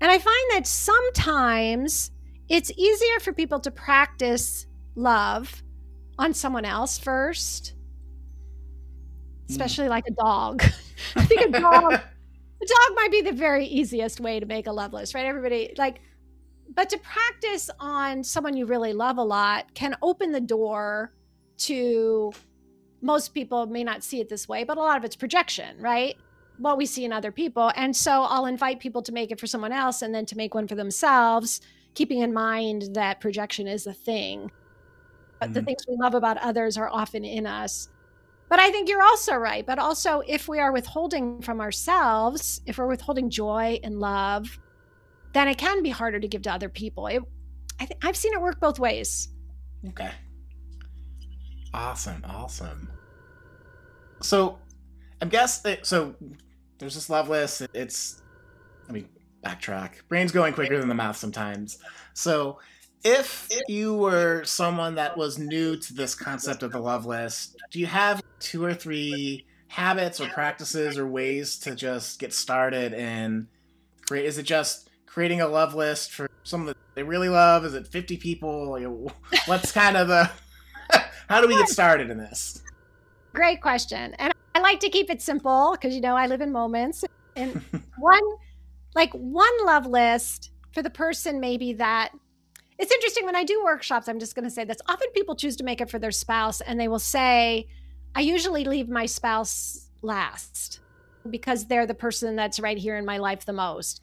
And 0.00 0.10
I 0.10 0.18
find 0.18 0.50
that 0.52 0.66
sometimes 0.66 2.10
it's 2.48 2.70
easier 2.76 3.20
for 3.20 3.32
people 3.32 3.60
to 3.60 3.70
practice 3.70 4.66
love 4.94 5.62
on 6.18 6.34
someone 6.34 6.64
else 6.64 6.98
first, 6.98 7.74
especially 9.48 9.86
mm. 9.86 9.90
like 9.90 10.04
a 10.08 10.12
dog. 10.12 10.62
I 11.16 11.24
think 11.24 11.42
a 11.42 11.60
dog, 11.60 11.92
a 11.92 12.66
dog 12.66 12.96
might 12.96 13.08
be 13.10 13.22
the 13.22 13.32
very 13.32 13.66
easiest 13.66 14.20
way 14.20 14.40
to 14.40 14.46
make 14.46 14.66
a 14.66 14.72
love 14.72 14.92
list, 14.92 15.14
right? 15.14 15.26
Everybody 15.26 15.74
like, 15.76 16.00
but 16.74 16.88
to 16.90 16.98
practice 16.98 17.70
on 17.80 18.22
someone 18.22 18.56
you 18.56 18.66
really 18.66 18.92
love 18.92 19.18
a 19.18 19.22
lot 19.22 19.72
can 19.74 19.96
open 20.02 20.32
the 20.32 20.40
door 20.40 21.12
to 21.58 22.32
most 23.02 23.34
people 23.34 23.66
may 23.66 23.84
not 23.84 24.02
see 24.02 24.20
it 24.20 24.28
this 24.28 24.48
way, 24.48 24.64
but 24.64 24.76
a 24.76 24.80
lot 24.80 24.96
of 24.96 25.04
it's 25.04 25.16
projection, 25.16 25.80
right? 25.80 26.16
What 26.58 26.76
we 26.76 26.86
see 26.86 27.04
in 27.04 27.12
other 27.12 27.30
people. 27.30 27.70
And 27.76 27.94
so 27.94 28.22
I'll 28.22 28.46
invite 28.46 28.80
people 28.80 29.02
to 29.02 29.12
make 29.12 29.30
it 29.30 29.38
for 29.38 29.46
someone 29.46 29.72
else 29.72 30.02
and 30.02 30.14
then 30.14 30.26
to 30.26 30.36
make 30.36 30.54
one 30.54 30.66
for 30.66 30.74
themselves, 30.74 31.60
keeping 31.94 32.20
in 32.20 32.32
mind 32.32 32.94
that 32.94 33.20
projection 33.20 33.66
is 33.68 33.86
a 33.86 33.92
thing 33.92 34.50
mm-hmm. 35.42 35.52
the 35.52 35.62
things 35.62 35.84
we 35.88 35.96
love 35.96 36.14
about 36.14 36.38
others 36.38 36.76
are 36.76 36.88
often 36.88 37.24
in 37.24 37.46
us. 37.46 37.88
But 38.48 38.60
I 38.60 38.70
think 38.70 38.88
you're 38.88 39.02
also 39.02 39.34
right. 39.34 39.66
But 39.66 39.78
also, 39.78 40.22
if 40.26 40.46
we 40.48 40.60
are 40.60 40.72
withholding 40.72 41.42
from 41.42 41.60
ourselves, 41.60 42.60
if 42.66 42.78
we're 42.78 42.86
withholding 42.86 43.28
joy 43.28 43.80
and 43.82 43.98
love, 43.98 44.58
then 45.36 45.48
it 45.48 45.58
can 45.58 45.82
be 45.82 45.90
harder 45.90 46.18
to 46.18 46.26
give 46.26 46.42
to 46.42 46.52
other 46.52 46.70
people. 46.70 47.06
It, 47.08 47.22
I 47.78 47.84
th- 47.84 47.98
I've 48.02 48.16
seen 48.16 48.32
it 48.32 48.40
work 48.40 48.58
both 48.58 48.78
ways. 48.78 49.28
Okay. 49.88 50.10
Awesome. 51.74 52.24
Awesome. 52.26 52.90
So, 54.22 54.58
I'm 55.20 55.28
guessing. 55.28 55.74
Uh, 55.74 55.82
so, 55.82 56.14
there's 56.78 56.94
this 56.94 57.10
love 57.10 57.28
list. 57.28 57.66
It's, 57.74 58.22
I 58.88 58.92
mean, 58.92 59.08
backtrack. 59.44 60.08
Brain's 60.08 60.32
going 60.32 60.54
quicker 60.54 60.78
than 60.78 60.88
the 60.88 60.94
mouth 60.94 61.16
sometimes. 61.16 61.78
So, 62.14 62.58
if 63.04 63.48
you 63.68 63.94
were 63.94 64.42
someone 64.44 64.94
that 64.94 65.18
was 65.18 65.38
new 65.38 65.76
to 65.76 65.94
this 65.94 66.14
concept 66.14 66.62
of 66.62 66.72
the 66.72 66.80
love 66.80 67.04
list, 67.04 67.56
do 67.70 67.78
you 67.78 67.86
have 67.86 68.22
two 68.40 68.64
or 68.64 68.72
three 68.72 69.46
habits 69.68 70.18
or 70.18 70.28
practices 70.28 70.96
or 70.96 71.06
ways 71.06 71.58
to 71.58 71.74
just 71.74 72.18
get 72.18 72.32
started 72.32 72.94
and 72.94 73.48
create? 74.06 74.24
Is 74.24 74.38
it 74.38 74.44
just 74.44 74.88
creating 75.06 75.40
a 75.40 75.48
love 75.48 75.74
list 75.74 76.12
for 76.12 76.28
someone 76.42 76.68
that 76.68 76.76
they 76.94 77.02
really 77.02 77.28
love? 77.28 77.64
Is 77.64 77.74
it 77.74 77.86
50 77.86 78.16
people? 78.16 79.10
What's 79.46 79.72
kind 79.72 79.96
of 79.96 80.08
the. 80.08 80.30
How 81.28 81.40
do 81.40 81.48
we 81.48 81.56
get 81.56 81.68
started 81.68 82.10
in 82.10 82.18
this? 82.18 82.62
Great 83.32 83.60
question. 83.60 84.14
And 84.18 84.32
I 84.54 84.60
like 84.60 84.80
to 84.80 84.88
keep 84.88 85.10
it 85.10 85.20
simple 85.20 85.72
because, 85.72 85.94
you 85.94 86.00
know, 86.00 86.16
I 86.16 86.26
live 86.26 86.40
in 86.40 86.52
moments. 86.52 87.04
And 87.34 87.62
one, 87.98 88.22
like 88.94 89.12
one 89.12 89.64
love 89.64 89.86
list 89.86 90.52
for 90.72 90.82
the 90.82 90.90
person 90.90 91.40
maybe 91.40 91.72
that 91.74 92.12
it's 92.78 92.92
interesting 92.92 93.24
when 93.24 93.36
I 93.36 93.44
do 93.44 93.62
workshops, 93.64 94.08
I'm 94.08 94.18
just 94.18 94.34
going 94.34 94.44
to 94.44 94.50
say 94.50 94.64
this. 94.64 94.78
Often 94.86 95.08
people 95.14 95.34
choose 95.34 95.56
to 95.56 95.64
make 95.64 95.80
it 95.80 95.90
for 95.90 95.98
their 95.98 96.10
spouse 96.10 96.60
and 96.60 96.78
they 96.78 96.88
will 96.88 96.98
say, 96.98 97.68
I 98.14 98.20
usually 98.20 98.64
leave 98.64 98.88
my 98.88 99.06
spouse 99.06 99.90
last 100.02 100.80
because 101.30 101.66
they're 101.66 101.86
the 101.86 101.94
person 101.94 102.36
that's 102.36 102.60
right 102.60 102.78
here 102.78 102.96
in 102.96 103.04
my 103.04 103.18
life 103.18 103.44
the 103.44 103.52
most. 103.52 104.00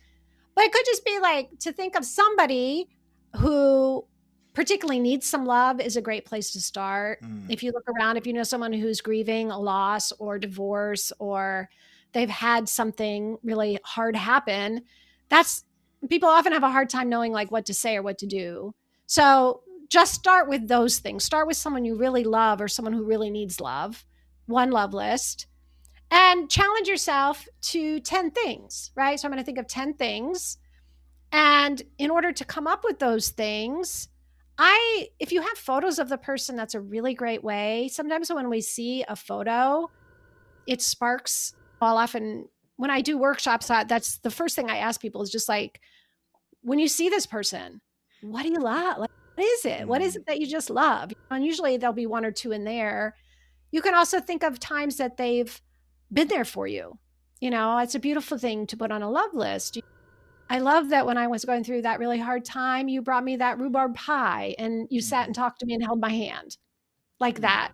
But 0.55 0.65
it 0.65 0.71
could 0.71 0.85
just 0.85 1.05
be 1.05 1.19
like 1.19 1.59
to 1.59 1.71
think 1.71 1.95
of 1.95 2.05
somebody 2.05 2.89
who 3.37 4.05
particularly 4.53 4.99
needs 4.99 5.27
some 5.27 5.45
love 5.45 5.79
is 5.81 5.97
a 5.97 6.01
great 6.01 6.25
place 6.25 6.51
to 6.51 6.61
start. 6.61 7.21
Mm. 7.23 7.47
If 7.49 7.63
you 7.63 7.71
look 7.71 7.89
around, 7.89 8.17
if 8.17 8.27
you 8.27 8.33
know 8.33 8.43
someone 8.43 8.73
who's 8.73 9.01
grieving 9.01 9.49
a 9.49 9.59
loss 9.59 10.11
or 10.13 10.37
divorce 10.37 11.11
or 11.19 11.69
they've 12.11 12.29
had 12.29 12.69
something 12.69 13.37
really 13.43 13.79
hard 13.83 14.15
happen, 14.15 14.83
that's 15.29 15.65
people 16.09 16.29
often 16.29 16.51
have 16.51 16.63
a 16.63 16.69
hard 16.69 16.89
time 16.89 17.09
knowing 17.09 17.31
like 17.31 17.51
what 17.51 17.65
to 17.65 17.73
say 17.73 17.97
or 17.97 18.03
what 18.03 18.19
to 18.19 18.27
do. 18.27 18.73
So 19.07 19.61
just 19.89 20.13
start 20.13 20.47
with 20.49 20.67
those 20.67 20.99
things. 20.99 21.23
Start 21.23 21.47
with 21.47 21.57
someone 21.57 21.85
you 21.85 21.95
really 21.95 22.23
love 22.23 22.61
or 22.61 22.67
someone 22.67 22.93
who 22.93 23.03
really 23.03 23.29
needs 23.29 23.59
love, 23.59 24.05
one 24.45 24.71
love 24.71 24.93
list, 24.93 25.47
and 26.13 26.47
challenge 26.47 26.87
yourself 26.87 27.47
to 27.59 27.99
10 27.99 28.29
things, 28.31 28.91
right? 28.95 29.19
So 29.19 29.27
I'm 29.27 29.31
going 29.31 29.41
to 29.41 29.45
think 29.45 29.57
of 29.57 29.67
10 29.67 29.95
things. 29.95 30.59
And 31.31 31.81
in 31.97 32.11
order 32.11 32.31
to 32.31 32.45
come 32.45 32.67
up 32.67 32.83
with 32.83 32.99
those 32.99 33.29
things, 33.29 34.09
I, 34.59 35.07
if 35.19 35.31
you 35.31 35.41
have 35.41 35.57
photos 35.57 35.97
of 35.97 36.09
the 36.09 36.19
person, 36.19 36.55
that's 36.55 36.75
a 36.75 36.81
really 36.81 37.15
great 37.15 37.43
way. 37.43 37.89
Sometimes 37.91 38.31
when 38.31 38.47
we 38.47 38.61
see 38.61 39.03
a 39.07 39.15
photo, 39.15 39.89
it 40.67 40.83
sparks. 40.83 41.55
I'll 41.81 41.97
often, 41.97 42.47
when 42.75 42.91
I 42.91 43.01
do 43.01 43.17
workshops, 43.17 43.67
that's 43.67 44.19
the 44.19 44.29
first 44.29 44.55
thing 44.55 44.69
I 44.69 44.77
ask 44.77 45.01
people 45.01 45.23
is 45.23 45.31
just 45.31 45.49
like, 45.49 45.81
when 46.61 46.77
you 46.77 46.87
see 46.87 47.09
this 47.09 47.25
person, 47.25 47.81
what 48.21 48.43
do 48.43 48.49
you 48.49 48.59
love? 48.59 48.99
Like, 48.99 49.09
what 49.33 49.45
is 49.45 49.65
it? 49.65 49.87
What 49.87 50.03
is 50.03 50.13
mm. 50.13 50.17
it 50.17 50.27
that 50.27 50.39
you 50.39 50.45
just 50.45 50.69
love? 50.69 51.11
And 51.31 51.43
usually 51.43 51.77
there'll 51.77 51.93
be 51.95 52.05
one 52.05 52.23
or 52.23 52.31
two 52.31 52.51
in 52.51 52.63
there. 52.63 53.15
You 53.71 53.81
can 53.81 53.95
also 53.95 54.19
think 54.19 54.43
of 54.43 54.59
times 54.59 54.97
that 54.97 55.17
they've 55.17 55.59
been 56.13 56.27
there 56.27 56.45
for 56.45 56.67
you. 56.67 56.97
You 57.41 57.49
know, 57.49 57.77
it's 57.79 57.95
a 57.95 57.99
beautiful 57.99 58.37
thing 58.37 58.67
to 58.67 58.77
put 58.77 58.91
on 58.91 59.01
a 59.01 59.09
love 59.09 59.33
list. 59.33 59.79
I 60.49 60.59
love 60.59 60.89
that 60.89 61.05
when 61.05 61.17
I 61.17 61.27
was 61.27 61.45
going 61.45 61.63
through 61.63 61.81
that 61.81 61.99
really 61.99 62.19
hard 62.19 62.45
time, 62.45 62.87
you 62.87 63.01
brought 63.01 63.23
me 63.23 63.37
that 63.37 63.59
rhubarb 63.59 63.95
pie 63.95 64.55
and 64.57 64.87
you 64.89 65.01
sat 65.01 65.27
and 65.27 65.35
mm. 65.35 65.39
talked 65.39 65.59
to 65.59 65.65
me 65.65 65.73
and 65.73 65.83
held 65.83 65.99
my 65.99 66.11
hand 66.11 66.57
like 67.19 67.37
mm. 67.37 67.41
that. 67.41 67.71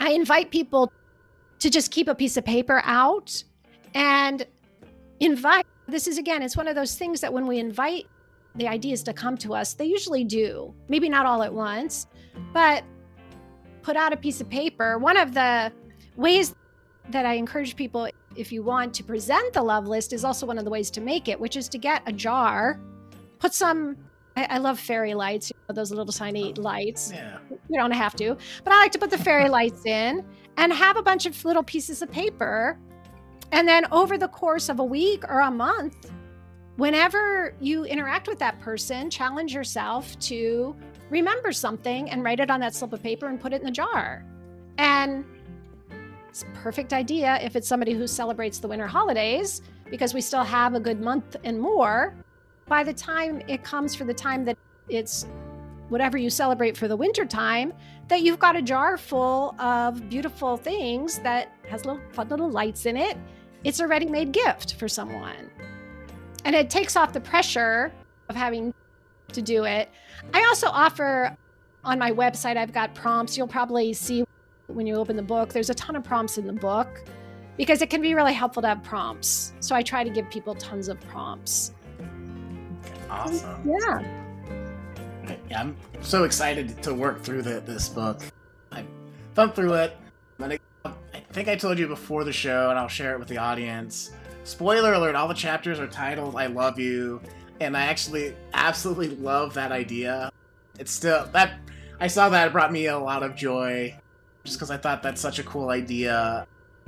I 0.00 0.10
invite 0.10 0.50
people 0.50 0.92
to 1.58 1.70
just 1.70 1.90
keep 1.90 2.08
a 2.08 2.14
piece 2.14 2.36
of 2.36 2.44
paper 2.44 2.80
out 2.84 3.42
and 3.94 4.46
invite 5.20 5.66
this 5.88 6.06
is 6.06 6.18
again, 6.18 6.42
it's 6.42 6.56
one 6.56 6.68
of 6.68 6.74
those 6.74 6.94
things 6.94 7.20
that 7.22 7.32
when 7.32 7.46
we 7.46 7.58
invite 7.58 8.06
the 8.54 8.68
ideas 8.68 9.02
to 9.04 9.12
come 9.12 9.36
to 9.38 9.54
us, 9.54 9.74
they 9.74 9.86
usually 9.86 10.22
do. 10.22 10.74
Maybe 10.88 11.08
not 11.08 11.24
all 11.24 11.42
at 11.42 11.52
once, 11.52 12.06
but 12.52 12.84
put 13.82 13.96
out 13.96 14.12
a 14.12 14.16
piece 14.16 14.40
of 14.40 14.48
paper. 14.50 14.98
One 14.98 15.16
of 15.16 15.32
the 15.32 15.72
ways 16.16 16.54
that 17.10 17.26
I 17.26 17.34
encourage 17.34 17.76
people, 17.76 18.08
if 18.36 18.52
you 18.52 18.62
want 18.62 18.94
to 18.94 19.04
present 19.04 19.52
the 19.52 19.62
love 19.62 19.86
list, 19.86 20.12
is 20.12 20.24
also 20.24 20.46
one 20.46 20.58
of 20.58 20.64
the 20.64 20.70
ways 20.70 20.90
to 20.92 21.00
make 21.00 21.28
it, 21.28 21.38
which 21.38 21.56
is 21.56 21.68
to 21.70 21.78
get 21.78 22.02
a 22.06 22.12
jar, 22.12 22.80
put 23.38 23.54
some. 23.54 23.96
I, 24.36 24.46
I 24.50 24.58
love 24.58 24.78
fairy 24.78 25.14
lights, 25.14 25.50
you 25.50 25.56
know, 25.68 25.74
those 25.74 25.90
little 25.90 26.12
tiny 26.12 26.54
oh, 26.56 26.60
lights. 26.60 27.10
Yeah. 27.12 27.38
You 27.50 27.78
don't 27.78 27.90
have 27.90 28.14
to, 28.16 28.36
but 28.62 28.72
I 28.72 28.76
like 28.76 28.92
to 28.92 28.98
put 28.98 29.10
the 29.10 29.18
fairy 29.18 29.48
lights 29.58 29.84
in 29.84 30.24
and 30.56 30.72
have 30.72 30.96
a 30.96 31.02
bunch 31.02 31.26
of 31.26 31.44
little 31.44 31.62
pieces 31.62 32.02
of 32.02 32.10
paper 32.10 32.78
and 33.52 33.66
then 33.66 33.86
over 33.92 34.18
the 34.18 34.28
course 34.28 34.68
of 34.68 34.78
a 34.78 34.84
week 34.84 35.24
or 35.28 35.40
a 35.40 35.50
month, 35.50 36.10
whenever 36.76 37.54
you 37.60 37.84
interact 37.84 38.28
with 38.28 38.38
that 38.40 38.60
person, 38.60 39.10
challenge 39.10 39.54
yourself 39.54 40.18
to 40.20 40.76
remember 41.10 41.52
something 41.52 42.10
and 42.10 42.22
write 42.22 42.40
it 42.40 42.50
on 42.50 42.60
that 42.60 42.74
slip 42.74 42.92
of 42.92 43.02
paper 43.02 43.26
and 43.28 43.40
put 43.40 43.52
it 43.52 43.60
in 43.60 43.64
the 43.64 43.70
jar. 43.72 44.24
And 44.76 45.24
it's 46.38 46.62
perfect 46.62 46.92
idea 46.92 47.36
if 47.42 47.56
it's 47.56 47.66
somebody 47.66 47.92
who 47.92 48.06
celebrates 48.06 48.60
the 48.60 48.68
winter 48.68 48.86
holidays 48.86 49.60
because 49.90 50.14
we 50.14 50.20
still 50.20 50.44
have 50.44 50.74
a 50.74 50.80
good 50.80 51.00
month 51.00 51.34
and 51.42 51.58
more. 51.58 52.14
By 52.68 52.84
the 52.84 52.92
time 52.92 53.42
it 53.48 53.64
comes 53.64 53.96
for 53.96 54.04
the 54.04 54.14
time 54.14 54.44
that 54.44 54.56
it's 54.88 55.26
whatever 55.88 56.16
you 56.16 56.30
celebrate 56.30 56.76
for 56.76 56.86
the 56.86 56.96
winter 56.96 57.24
time, 57.24 57.72
that 58.06 58.22
you've 58.22 58.38
got 58.38 58.54
a 58.54 58.62
jar 58.62 58.96
full 58.96 59.60
of 59.60 60.08
beautiful 60.08 60.56
things 60.56 61.18
that 61.20 61.52
has 61.68 61.84
little 61.84 62.00
fun 62.12 62.28
little 62.28 62.50
lights 62.50 62.86
in 62.86 62.96
it. 62.96 63.16
It's 63.64 63.80
a 63.80 63.88
ready-made 63.88 64.30
gift 64.30 64.74
for 64.74 64.86
someone. 64.86 65.50
And 66.44 66.54
it 66.54 66.70
takes 66.70 66.94
off 66.94 67.12
the 67.12 67.20
pressure 67.20 67.90
of 68.28 68.36
having 68.36 68.72
to 69.32 69.42
do 69.42 69.64
it. 69.64 69.88
I 70.32 70.44
also 70.44 70.68
offer 70.68 71.36
on 71.82 71.98
my 71.98 72.12
website, 72.12 72.56
I've 72.56 72.72
got 72.72 72.94
prompts. 72.94 73.36
You'll 73.36 73.48
probably 73.48 73.92
see 73.92 74.24
when 74.68 74.86
you 74.86 74.94
open 74.96 75.16
the 75.16 75.22
book, 75.22 75.52
there's 75.52 75.70
a 75.70 75.74
ton 75.74 75.96
of 75.96 76.04
prompts 76.04 76.38
in 76.38 76.46
the 76.46 76.52
book 76.52 77.02
because 77.56 77.82
it 77.82 77.90
can 77.90 78.00
be 78.00 78.14
really 78.14 78.34
helpful 78.34 78.62
to 78.62 78.68
have 78.68 78.82
prompts. 78.84 79.52
So 79.60 79.74
I 79.74 79.82
try 79.82 80.04
to 80.04 80.10
give 80.10 80.30
people 80.30 80.54
tons 80.54 80.88
of 80.88 81.00
prompts. 81.00 81.72
Awesome. 83.10 83.68
Yeah. 83.68 84.24
Yeah, 85.50 85.60
I'm 85.60 85.76
so 86.02 86.24
excited 86.24 86.82
to 86.82 86.94
work 86.94 87.22
through 87.22 87.42
the, 87.42 87.60
this 87.60 87.88
book. 87.88 88.22
I 88.70 88.84
thumbed 89.34 89.54
through 89.54 89.74
it. 89.74 89.96
I 90.40 90.58
think 91.32 91.48
I 91.48 91.56
told 91.56 91.78
you 91.78 91.88
before 91.88 92.24
the 92.24 92.32
show, 92.32 92.70
and 92.70 92.78
I'll 92.78 92.88
share 92.88 93.14
it 93.14 93.18
with 93.18 93.28
the 93.28 93.38
audience. 93.38 94.12
Spoiler 94.44 94.94
alert: 94.94 95.14
all 95.14 95.28
the 95.28 95.34
chapters 95.34 95.78
are 95.78 95.86
titled 95.86 96.36
"I 96.36 96.46
love 96.46 96.78
you," 96.78 97.20
and 97.60 97.76
I 97.76 97.82
actually 97.82 98.34
absolutely 98.54 99.16
love 99.16 99.54
that 99.54 99.72
idea. 99.72 100.30
It's 100.78 100.92
still 100.92 101.26
that 101.32 101.58
I 102.00 102.06
saw 102.06 102.28
that 102.30 102.48
it 102.48 102.52
brought 102.52 102.72
me 102.72 102.86
a 102.86 102.98
lot 102.98 103.22
of 103.22 103.34
joy, 103.36 103.98
just 104.48 104.58
because 104.58 104.70
I 104.70 104.76
thought 104.76 105.02
that's 105.02 105.20
such 105.20 105.38
a 105.38 105.42
cool 105.44 105.70
idea 105.70 106.46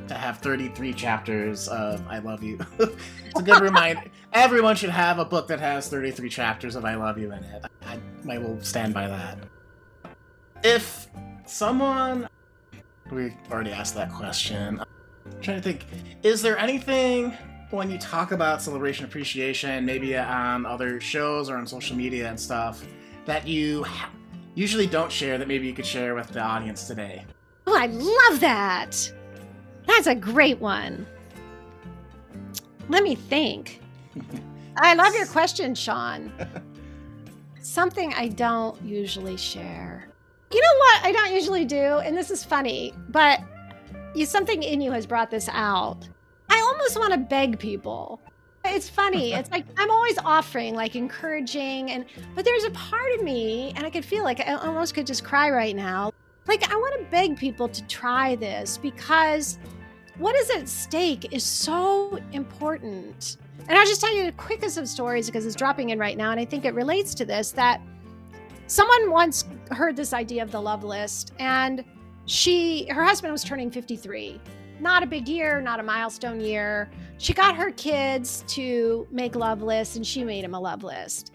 to 0.09 0.15
have 0.15 0.39
33 0.39 0.95
chapters 0.95 1.69
of 1.69 2.07
I 2.09 2.19
love 2.19 2.43
you. 2.43 2.59
it's 2.79 3.39
a 3.39 3.43
good 3.43 3.61
reminder. 3.63 4.03
Everyone 4.33 4.75
should 4.75 4.91
have 4.91 5.19
a 5.19 5.25
book 5.25 5.47
that 5.49 5.61
has 5.61 5.89
33 5.89 6.29
chapters 6.29 6.75
of 6.75 6.85
I 6.85 6.95
love 6.95 7.19
you 7.19 7.33
in 7.33 7.45
it. 7.45 7.65
I, 7.83 7.99
I 8.29 8.39
will 8.39 8.61
stand 8.63 8.95
by 8.95 9.07
that. 9.07 9.39
If 10.63 11.09
someone 11.47 12.29
we 13.11 13.35
already 13.51 13.73
asked 13.73 13.95
that 13.97 14.13
question. 14.13 14.81
I'm 14.81 15.41
trying 15.41 15.61
to 15.61 15.63
think, 15.63 15.87
is 16.23 16.43
there 16.43 16.59
anything 16.59 17.37
when 17.71 17.91
you 17.91 17.99
talk 17.99 18.33
about 18.33 18.63
celebration 18.63 19.05
appreciation, 19.05 19.85
maybe 19.85 20.17
on 20.17 20.67
other 20.67 21.01
shows 21.01 21.49
or 21.51 21.57
on 21.57 21.67
social 21.67 21.97
media 21.97 22.29
and 22.29 22.39
stuff, 22.39 22.85
that 23.27 23.47
you 23.47 23.85
ha- 23.85 24.11
usually 24.55 24.87
don't 24.87 25.11
share 25.11 25.39
that 25.39 25.49
maybe 25.49 25.67
you 25.67 25.73
could 25.73 25.87
share 25.87 26.15
with 26.15 26.29
the 26.29 26.41
audience 26.41 26.87
today? 26.87 27.25
I 27.81 27.87
love 27.87 28.41
that. 28.41 29.11
That's 29.87 30.07
a 30.07 30.15
great 30.15 30.59
one. 30.61 31.07
Let 32.91 33.03
me 33.03 33.15
think. 33.15 33.81
I 34.77 34.93
love 34.93 35.15
your 35.15 35.25
question, 35.25 35.75
Shawn. 35.75 36.31
Something 37.63 38.13
I 38.13 38.29
don't 38.29 38.79
usually 38.83 39.39
share. 39.39 40.07
You 40.53 40.61
know 40.61 40.79
what 40.79 41.05
I 41.07 41.13
don't 41.13 41.33
usually 41.33 41.65
do? 41.65 41.77
And 41.77 42.15
this 42.15 42.31
is 42.31 42.45
funny, 42.45 42.93
but 43.09 43.41
you 44.15 44.27
something 44.27 44.63
in 44.63 44.83
you 44.83 44.93
has 44.93 45.07
brought 45.07 45.31
this 45.31 45.49
out. 45.51 46.07
I 46.51 46.61
almost 46.61 46.99
want 46.99 47.15
to 47.15 47.19
beg 47.19 47.59
people. 47.59 48.21
It's 48.63 48.91
funny. 48.91 49.33
It's 49.39 49.51
like 49.51 49.65
I'm 49.79 49.91
always 49.91 50.19
offering, 50.19 50.75
like 50.75 50.97
encouraging, 50.97 51.93
and 51.93 52.05
but 52.35 52.45
there's 52.45 52.65
a 52.65 52.71
part 52.73 53.11
of 53.15 53.23
me, 53.23 53.73
and 53.75 53.87
I 53.87 53.91
could 53.91 54.05
feel 54.05 54.23
like 54.23 54.39
I 54.41 54.53
almost 54.53 54.93
could 54.93 55.07
just 55.07 55.25
cry 55.25 55.49
right 55.49 55.75
now. 55.75 56.13
Like 56.47 56.71
I 56.71 56.77
want 56.77 56.99
to 56.99 57.11
beg 57.11 57.37
people 57.37 57.69
to 57.69 57.87
try 57.87 58.35
this 58.37 58.79
because 58.79 59.59
what 60.19 60.37
is 60.37 60.51
at 60.51 60.69
stake 60.69 61.33
is 61.33 61.45
so 61.45 62.19
important. 62.33 63.37
And 63.69 63.79
I'll 63.79 63.87
just 63.87 64.01
tell 64.01 64.15
you 64.15 64.25
the 64.25 64.33
quickest 64.33 64.79
of 64.79 64.89
stories 64.89 65.27
because 65.27 65.47
it's 65.47 65.55
dropping 65.55 65.91
in 65.91 65.99
right 65.99 66.17
now, 66.17 66.31
and 66.31 66.41
I 66.41 66.45
think 66.45 66.65
it 66.65 66.75
relates 66.75 67.15
to 67.15 67.25
this 67.25 67.53
that 67.53 67.81
someone 68.67 69.11
once 69.11 69.45
heard 69.71 69.97
this 69.97 70.13
idea 70.13 70.43
of 70.43 70.51
the 70.51 70.61
love 70.61 70.85
list, 70.85 71.33
and 71.39 71.85
she 72.27 72.87
her 72.91 73.05
husband 73.05 73.33
was 73.33 73.45
turning 73.45 73.71
53. 73.71 74.41
Not 74.81 75.03
a 75.03 75.07
big 75.07 75.29
year, 75.29 75.61
not 75.61 75.79
a 75.79 75.83
milestone 75.83 76.41
year. 76.41 76.91
She 77.19 77.35
got 77.35 77.55
her 77.55 77.71
kids 77.71 78.45
to 78.49 79.07
make 79.11 79.35
love 79.35 79.63
lists, 79.63 79.97
and 79.97 80.07
she 80.07 80.25
made 80.25 80.45
him 80.45 80.55
a 80.55 80.61
love 80.61 80.83
list. 80.83 81.33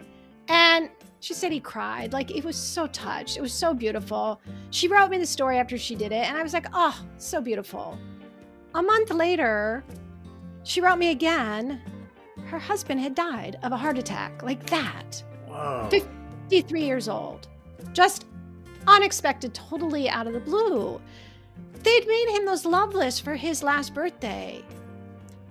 And 0.47 0.89
she 1.25 1.33
said 1.33 1.51
he 1.51 1.59
cried. 1.59 2.13
Like 2.13 2.29
it 2.29 2.45
was 2.45 2.55
so 2.55 2.85
touched. 2.85 3.35
It 3.35 3.41
was 3.41 3.51
so 3.51 3.73
beautiful. 3.73 4.39
She 4.69 4.87
wrote 4.87 5.09
me 5.09 5.17
the 5.17 5.25
story 5.25 5.57
after 5.57 5.75
she 5.75 5.95
did 5.95 6.11
it, 6.11 6.27
and 6.27 6.37
I 6.37 6.43
was 6.43 6.53
like, 6.53 6.67
oh, 6.71 7.03
so 7.17 7.41
beautiful. 7.41 7.97
A 8.75 8.83
month 8.83 9.09
later, 9.09 9.83
she 10.63 10.81
wrote 10.81 10.99
me 10.99 11.09
again. 11.09 11.81
Her 12.45 12.59
husband 12.59 12.99
had 12.99 13.15
died 13.15 13.57
of 13.63 13.71
a 13.71 13.77
heart 13.77 13.97
attack, 13.97 14.43
like 14.43 14.69
that. 14.69 15.23
Whoa. 15.47 15.87
53 15.89 16.85
years 16.85 17.09
old. 17.09 17.47
Just 17.91 18.27
unexpected, 18.85 19.51
totally 19.55 20.07
out 20.07 20.27
of 20.27 20.33
the 20.33 20.39
blue. 20.39 21.01
They'd 21.81 22.07
made 22.07 22.35
him 22.35 22.45
those 22.45 22.65
love 22.65 22.93
lists 22.93 23.19
for 23.19 23.33
his 23.33 23.63
last 23.63 23.95
birthday. 23.95 24.63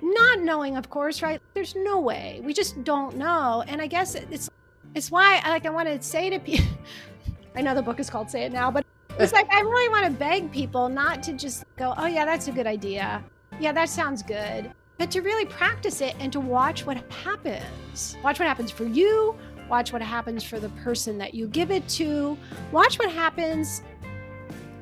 Not 0.01 0.39
knowing, 0.39 0.77
of 0.77 0.89
course, 0.89 1.20
right? 1.20 1.41
There's 1.53 1.75
no 1.75 1.99
way. 1.99 2.41
We 2.45 2.53
just 2.53 2.85
don't 2.85 3.16
know. 3.16 3.64
And 3.66 3.83
I 3.83 3.89
guess 3.89 4.14
it's 4.14 4.51
it's 4.95 5.11
why 5.11 5.41
like 5.47 5.67
I 5.67 5.71
want 5.71 5.89
to 5.89 6.01
say 6.03 6.31
to 6.31 6.39
people 6.39 6.67
I 7.57 7.61
know 7.61 7.75
the 7.75 7.83
book 7.83 8.01
is 8.01 8.11
called 8.11 8.31
Say 8.31 8.45
It 8.45 8.53
Now, 8.53 8.71
but 8.71 8.85
it's 9.19 9.33
like 9.33 9.49
I 9.53 9.61
really 9.61 9.89
want 9.89 10.07
to 10.07 10.11
beg 10.11 10.51
people 10.51 10.89
not 10.89 11.23
to 11.23 11.33
just 11.35 11.65
go, 11.77 11.95
"Oh 11.97 12.07
yeah, 12.07 12.25
that's 12.25 12.49
a 12.49 12.53
good 12.53 12.67
idea. 12.67 13.23
Yeah, 13.61 13.71
that 13.73 13.89
sounds 13.89 14.23
good." 14.23 14.73
But 14.99 15.11
to 15.13 15.21
really 15.23 15.45
practice 15.45 16.01
it 16.01 16.17
and 16.19 16.33
to 16.33 16.41
watch 16.41 16.85
what 16.85 16.97
happens. 17.13 18.17
Watch 18.25 18.41
what 18.41 18.49
happens 18.49 18.73
for 18.73 18.85
you, 18.85 19.37
watch 19.69 19.93
what 19.93 20.03
happens 20.03 20.43
for 20.43 20.59
the 20.59 20.69
person 20.71 21.17
that 21.19 21.33
you 21.33 21.47
give 21.47 21.71
it 21.71 21.87
to. 21.91 22.37
Watch 22.73 22.99
what 22.99 23.11
happens 23.11 23.83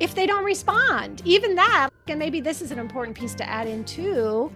if 0.01 0.15
they 0.15 0.27
don't 0.27 0.45
respond. 0.45 1.21
Even 1.27 1.55
that, 1.55 1.91
and 2.09 2.19
maybe 2.19 2.41
this 2.41 2.63
is 2.63 2.71
an 2.71 2.79
important 2.79 3.17
piece 3.17 3.35
to 3.35 3.49
add 3.49 3.69
in 3.69 3.85
too. 3.85 4.51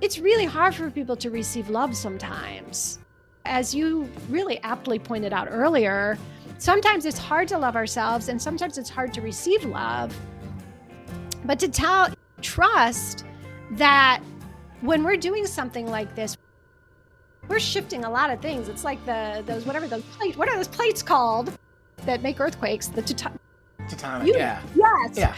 It's 0.00 0.18
really 0.18 0.46
hard 0.46 0.74
for 0.74 0.90
people 0.90 1.16
to 1.16 1.30
receive 1.30 1.68
love 1.68 1.94
sometimes. 1.94 3.00
As 3.44 3.74
you 3.74 4.08
really 4.30 4.58
aptly 4.62 4.98
pointed 4.98 5.32
out 5.32 5.48
earlier, 5.50 6.18
sometimes 6.58 7.04
it's 7.04 7.18
hard 7.18 7.46
to 7.48 7.58
love 7.58 7.76
ourselves 7.76 8.28
and 8.28 8.40
sometimes 8.40 8.78
it's 8.78 8.88
hard 8.88 9.12
to 9.14 9.20
receive 9.20 9.64
love. 9.64 10.16
But 11.44 11.58
to 11.58 11.68
tell, 11.68 12.08
trust 12.40 13.24
that 13.72 14.22
when 14.80 15.02
we're 15.02 15.18
doing 15.18 15.46
something 15.46 15.86
like 15.86 16.14
this, 16.14 16.36
we're 17.48 17.60
shifting 17.60 18.04
a 18.04 18.10
lot 18.10 18.30
of 18.30 18.40
things. 18.40 18.68
It's 18.68 18.84
like 18.84 19.04
the 19.04 19.42
those 19.44 19.66
whatever 19.66 19.86
those 19.86 20.02
plates. 20.02 20.36
What 20.38 20.48
are 20.48 20.56
those 20.56 20.68
plates 20.68 21.02
called 21.02 21.56
that 22.06 22.22
make 22.22 22.40
earthquakes? 22.40 22.88
The 22.88 23.02
tectonic. 23.02 23.38
Tectonic, 23.80 24.26
yeah. 24.34 24.62
Yes. 24.74 25.18
Yeah. 25.18 25.34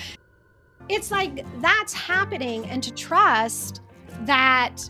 It's 0.89 1.11
like 1.11 1.45
that's 1.61 1.93
happening, 1.93 2.67
and 2.67 2.81
to 2.85 2.95
trust 2.95 3.81
that 4.21 4.89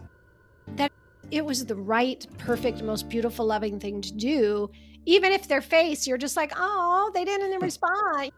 it 1.31 1.45
was 1.45 1.65
the 1.65 1.77
right, 1.77 2.27
perfect, 2.39 2.83
most 2.83 3.09
beautiful, 3.09 3.47
loving 3.47 3.81
thing 3.81 4.01
to 4.01 4.13
do, 4.13 4.71
even 5.05 5.33
if 5.33 5.49
their 5.49 5.63
face, 5.63 6.07
you're 6.07 6.19
just 6.19 6.37
like, 6.37 6.53
oh, 6.57 7.11
they 7.15 7.25
didn't 7.25 7.61
respond. 7.61 8.33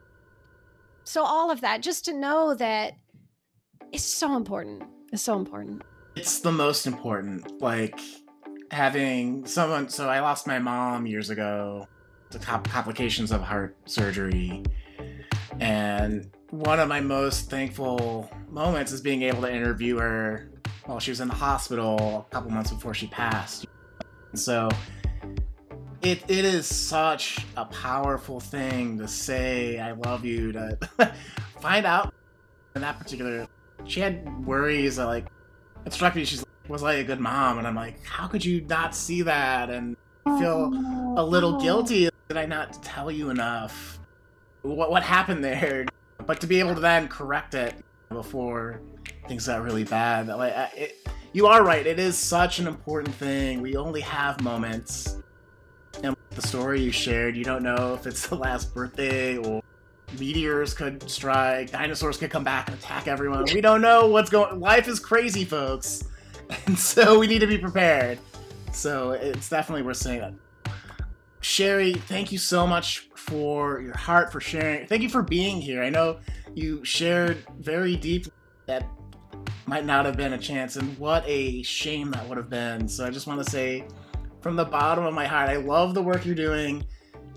So 1.05 1.23
all 1.23 1.51
of 1.51 1.61
that, 1.63 1.83
just 1.83 2.05
to 2.07 2.13
know 2.13 2.55
that 2.55 2.95
is 3.93 4.05
so 4.05 4.37
important. 4.37 4.83
It's 5.13 5.23
so 5.23 5.37
important. 5.37 5.83
It's 6.17 6.41
the 6.41 6.53
most 6.53 6.87
important. 6.87 7.61
Like 7.63 7.99
having 8.71 9.47
someone. 9.47 9.89
So 9.89 10.09
I 10.09 10.21
lost 10.21 10.47
my 10.47 10.59
mom 10.59 11.07
years 11.07 11.31
ago 11.31 11.89
to 12.31 12.39
com- 12.39 12.63
complications 12.65 13.33
of 13.33 13.41
heart 13.41 13.77
surgery, 13.87 14.63
and 15.61 16.31
one 16.51 16.79
of 16.79 16.89
my 16.89 17.01
most 17.01 17.49
thankful 17.49 18.31
moments 18.51 18.93
is 18.93 19.01
being 19.01 19.23
able 19.23 19.43
to 19.43 19.53
interview 19.53 19.97
her 19.99 20.51
while 20.89 20.99
she 20.99 21.11
was 21.11 21.21
in 21.21 21.29
the 21.29 21.35
hospital 21.35 22.27
a 22.27 22.35
couple 22.35 22.51
months 22.51 22.73
before 22.73 22.95
she 22.95 23.07
passed. 23.09 23.67
So 24.33 24.71
it 26.01 26.23
it 26.29 26.45
is 26.47 26.67
such 26.67 27.45
a 27.59 27.67
powerful 27.67 28.41
thing 28.41 28.97
to 28.99 29.07
say 29.07 29.79
I 29.79 29.93
love 29.93 30.25
you 30.25 30.53
to 30.53 30.79
find 31.61 31.85
out 31.85 32.15
in 32.75 32.81
that 32.81 32.99
particular 32.99 33.47
she 33.85 34.01
had 34.01 34.47
worries 34.47 34.97
that 34.97 35.07
like 35.07 35.27
it 35.85 35.93
struck 35.93 36.17
me 36.17 36.25
she's 36.25 36.45
was 36.69 36.83
I 36.83 36.95
a 36.95 37.05
good 37.05 37.21
mom? 37.21 37.59
And 37.59 37.67
I'm 37.67 37.75
like 37.75 38.03
how 38.05 38.27
could 38.27 38.45
you 38.45 38.63
not 38.63 38.95
see 38.95 39.21
that 39.23 39.69
and 39.69 39.95
feel 40.25 40.73
a 41.19 41.25
little 41.25 41.61
guilty? 41.61 42.09
Did 42.29 42.39
I 42.39 42.47
not 42.47 42.83
tell 42.83 43.11
you 43.11 43.29
enough? 43.29 43.99
What 44.63 44.91
what 44.91 45.03
happened 45.03 45.45
there? 45.45 45.85
But 46.25 46.41
to 46.41 46.47
be 46.47 46.61
able 46.61 46.75
to 46.75 46.81
then 46.81 47.09
correct 47.09 47.55
it 47.55 47.75
before 48.09 48.81
things 49.27 49.47
got 49.47 49.63
really 49.63 49.85
bad 49.85 50.29
like 50.29 50.53
it, 50.75 51.09
you 51.33 51.47
are 51.47 51.65
right 51.65 51.87
it 51.87 51.99
is 51.99 52.17
such 52.17 52.59
an 52.59 52.67
important 52.67 53.15
thing. 53.15 53.61
We 53.61 53.77
only 53.77 54.01
have 54.01 54.41
moments. 54.41 55.17
And 56.03 56.17
the 56.31 56.47
story 56.47 56.81
you 56.81 56.93
shared 56.93 57.37
you 57.37 57.45
don't 57.45 57.63
know 57.63 57.95
if 57.95 58.07
it's 58.07 58.27
the 58.29 58.37
last 58.37 58.75
birthday 58.75 59.37
or 59.37 59.63
meteors 60.19 60.73
could 60.73 61.09
strike 61.09 61.71
dinosaurs 61.71 62.17
could 62.17 62.31
come 62.31 62.45
back 62.45 62.69
and 62.69 62.79
attack 62.79 63.09
everyone. 63.09 63.45
We 63.53 63.61
don't 63.61 63.83
know 63.83 64.07
what's 64.09 64.31
going 64.31 64.59
life 64.61 64.89
is 64.89 65.01
crazy 65.01 65.45
folks. 65.45 66.05
And 66.65 66.79
so 66.79 67.19
we 67.19 67.27
need 67.27 67.41
to 67.41 67.47
be 67.47 67.59
prepared. 67.59 68.19
So 68.73 69.11
it's 69.11 69.51
definitely 69.51 69.83
worth 69.83 69.99
saying 69.99 70.21
that. 70.21 70.33
Sherry, 71.41 71.93
thank 71.93 72.33
you 72.33 72.39
so 72.39 72.67
much 72.67 73.09
for 73.15 73.81
your 73.81 73.97
heart, 73.97 74.33
for 74.33 74.41
sharing. 74.41 74.87
Thank 74.87 75.03
you 75.03 75.09
for 75.09 75.23
being 75.23 75.61
here. 75.61 75.83
I 75.83 75.91
know 75.91 76.19
you 76.55 76.85
shared 76.85 77.45
very 77.59 77.97
deep 77.97 78.27
that 78.69 78.87
might 79.67 79.85
not 79.85 80.05
have 80.05 80.17
been 80.17 80.35
a 80.35 80.39
chance, 80.39 80.77
and 80.77 80.97
what 80.99 81.25
a 81.27 81.63
shame 81.63 82.13
that 82.13 82.27
would 82.29 82.39
have 82.39 82.49
been. 82.49 82.87
So 82.87 83.05
I 83.05 83.11
just 83.11 83.27
want 83.27 83.45
to 83.45 83.51
say, 83.51 83.85
from 84.41 84.55
the 84.55 84.65
bottom 84.65 85.05
of 85.05 85.13
my 85.13 85.27
heart, 85.27 85.49
I 85.49 85.57
love 85.57 85.95
the 85.95 86.03
work 86.03 86.25
you're 86.25 86.37
doing. 86.37 86.87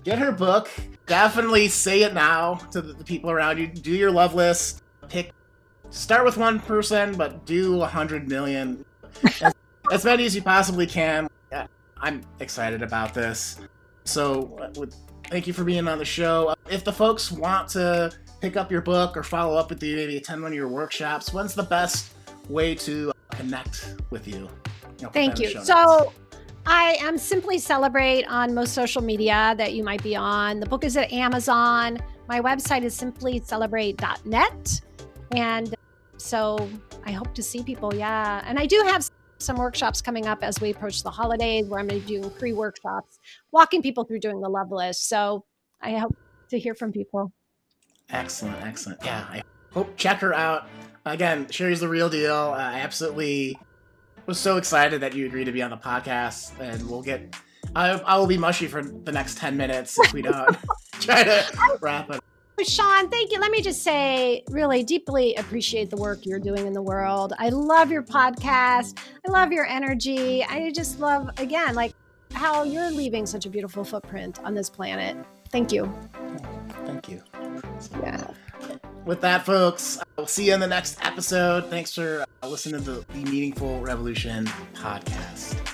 Get 0.04 0.18
her 0.18 0.30
book. 0.30 0.70
Definitely 1.06 1.68
say 1.68 2.02
it 2.02 2.14
now 2.14 2.54
to 2.70 2.80
the 2.80 3.04
people 3.04 3.30
around 3.30 3.58
you. 3.58 3.66
Do 3.66 3.92
your 3.92 4.10
love 4.10 4.34
list. 4.34 4.82
Pick. 5.08 5.32
Start 5.90 6.24
with 6.24 6.36
one 6.36 6.60
person, 6.60 7.16
but 7.16 7.44
do 7.44 7.82
a 7.82 7.86
hundred 7.86 8.28
million. 8.28 8.84
as, 9.42 9.54
as 9.90 10.04
many 10.04 10.24
as 10.24 10.34
you 10.34 10.42
possibly 10.42 10.86
can. 10.86 11.28
I'm 12.02 12.22
excited 12.40 12.82
about 12.82 13.14
this. 13.14 13.60
So, 14.04 14.58
uh, 14.60 14.86
thank 15.28 15.46
you 15.46 15.52
for 15.52 15.62
being 15.62 15.86
on 15.86 15.98
the 15.98 16.04
show. 16.04 16.54
If 16.68 16.82
the 16.82 16.92
folks 16.92 17.30
want 17.30 17.68
to 17.70 18.12
pick 18.42 18.56
up 18.56 18.72
your 18.72 18.82
book 18.82 19.16
or 19.16 19.22
follow 19.22 19.56
up 19.56 19.70
with 19.70 19.80
you, 19.82 19.94
maybe 19.94 20.16
attend 20.16 20.42
one 20.42 20.50
of 20.50 20.56
your 20.56 20.68
workshops, 20.68 21.32
when's 21.32 21.54
the 21.54 21.62
best 21.62 22.12
way 22.48 22.74
to 22.74 23.10
uh, 23.10 23.36
connect 23.36 23.94
with 24.10 24.26
you? 24.26 24.48
you 24.98 25.06
know, 25.06 25.10
thank 25.10 25.38
you. 25.38 25.64
So, 25.64 26.12
I 26.66 26.96
am 27.00 27.18
simply 27.18 27.58
celebrate 27.58 28.24
on 28.24 28.54
most 28.54 28.72
social 28.72 29.02
media 29.02 29.54
that 29.58 29.74
you 29.74 29.82
might 29.82 30.02
be 30.02 30.14
on. 30.14 30.60
The 30.60 30.66
book 30.66 30.84
is 30.84 30.96
at 30.96 31.12
Amazon. 31.12 31.98
My 32.28 32.40
website 32.40 32.82
is 32.82 32.94
simply 32.94 33.40
celebrate.net. 33.44 34.80
And 35.32 35.74
uh, 35.74 35.76
so 36.18 36.68
I 37.04 37.10
hope 37.10 37.34
to 37.34 37.42
see 37.42 37.64
people. 37.64 37.92
Yeah. 37.92 38.42
And 38.46 38.60
I 38.60 38.66
do 38.66 38.80
have 38.86 39.08
some 39.38 39.56
workshops 39.56 40.00
coming 40.00 40.26
up 40.26 40.44
as 40.44 40.60
we 40.60 40.70
approach 40.70 41.02
the 41.02 41.10
holidays 41.10 41.66
where 41.66 41.80
I'm 41.80 41.88
going 41.88 42.00
to 42.00 42.06
be 42.06 42.18
doing 42.18 42.30
free 42.30 42.52
workshops, 42.52 43.18
walking 43.50 43.82
people 43.82 44.04
through 44.04 44.20
doing 44.20 44.40
the 44.40 44.48
love 44.48 44.70
list. 44.70 45.08
So 45.08 45.44
I 45.80 45.96
hope 45.96 46.16
to 46.50 46.60
hear 46.60 46.76
from 46.76 46.92
people. 46.92 47.32
Excellent, 48.12 48.62
excellent. 48.64 49.00
Yeah, 49.04 49.26
I 49.28 49.42
hope 49.72 49.96
check 49.96 50.20
her 50.20 50.34
out. 50.34 50.68
Again, 51.04 51.48
Sherry's 51.50 51.80
the 51.80 51.88
real 51.88 52.08
deal. 52.08 52.34
Uh, 52.34 52.58
I 52.58 52.80
absolutely 52.80 53.58
was 54.26 54.38
so 54.38 54.56
excited 54.56 55.00
that 55.00 55.14
you 55.14 55.26
agreed 55.26 55.44
to 55.44 55.52
be 55.52 55.62
on 55.62 55.70
the 55.70 55.76
podcast, 55.76 56.58
and 56.60 56.88
we'll 56.88 57.02
get. 57.02 57.34
I, 57.74 57.90
I 57.92 58.18
will 58.18 58.26
be 58.26 58.36
mushy 58.36 58.66
for 58.66 58.82
the 58.82 59.12
next 59.12 59.38
ten 59.38 59.56
minutes 59.56 59.98
if 59.98 60.12
we 60.12 60.22
don't 60.22 60.56
try 61.00 61.24
to 61.24 61.78
wrap 61.80 62.10
it. 62.10 62.20
Shawn, 62.64 63.08
thank 63.08 63.32
you. 63.32 63.40
Let 63.40 63.50
me 63.50 63.60
just 63.60 63.82
say, 63.82 64.44
really 64.50 64.84
deeply 64.84 65.34
appreciate 65.34 65.90
the 65.90 65.96
work 65.96 66.24
you're 66.24 66.38
doing 66.38 66.66
in 66.66 66.72
the 66.72 66.82
world. 66.82 67.32
I 67.38 67.48
love 67.48 67.90
your 67.90 68.02
podcast. 68.02 68.98
I 69.26 69.30
love 69.32 69.50
your 69.50 69.66
energy. 69.66 70.44
I 70.44 70.70
just 70.70 71.00
love, 71.00 71.28
again, 71.38 71.74
like 71.74 71.92
how 72.32 72.62
you're 72.62 72.90
leaving 72.90 73.26
such 73.26 73.46
a 73.46 73.50
beautiful 73.50 73.84
footprint 73.84 74.38
on 74.44 74.54
this 74.54 74.70
planet. 74.70 75.16
Thank 75.52 75.70
you. 75.70 75.92
Thank 76.86 77.08
you. 77.08 77.22
Yeah. 78.00 78.26
With 79.04 79.20
that, 79.20 79.44
folks, 79.44 79.98
I'll 80.16 80.26
see 80.26 80.46
you 80.46 80.54
in 80.54 80.60
the 80.60 80.66
next 80.66 81.04
episode. 81.04 81.66
Thanks 81.66 81.94
for 81.94 82.24
uh, 82.42 82.48
listening 82.48 82.82
to 82.84 82.90
the 82.90 83.04
Meaningful 83.14 83.80
Revolution 83.80 84.46
podcast. 84.74 85.71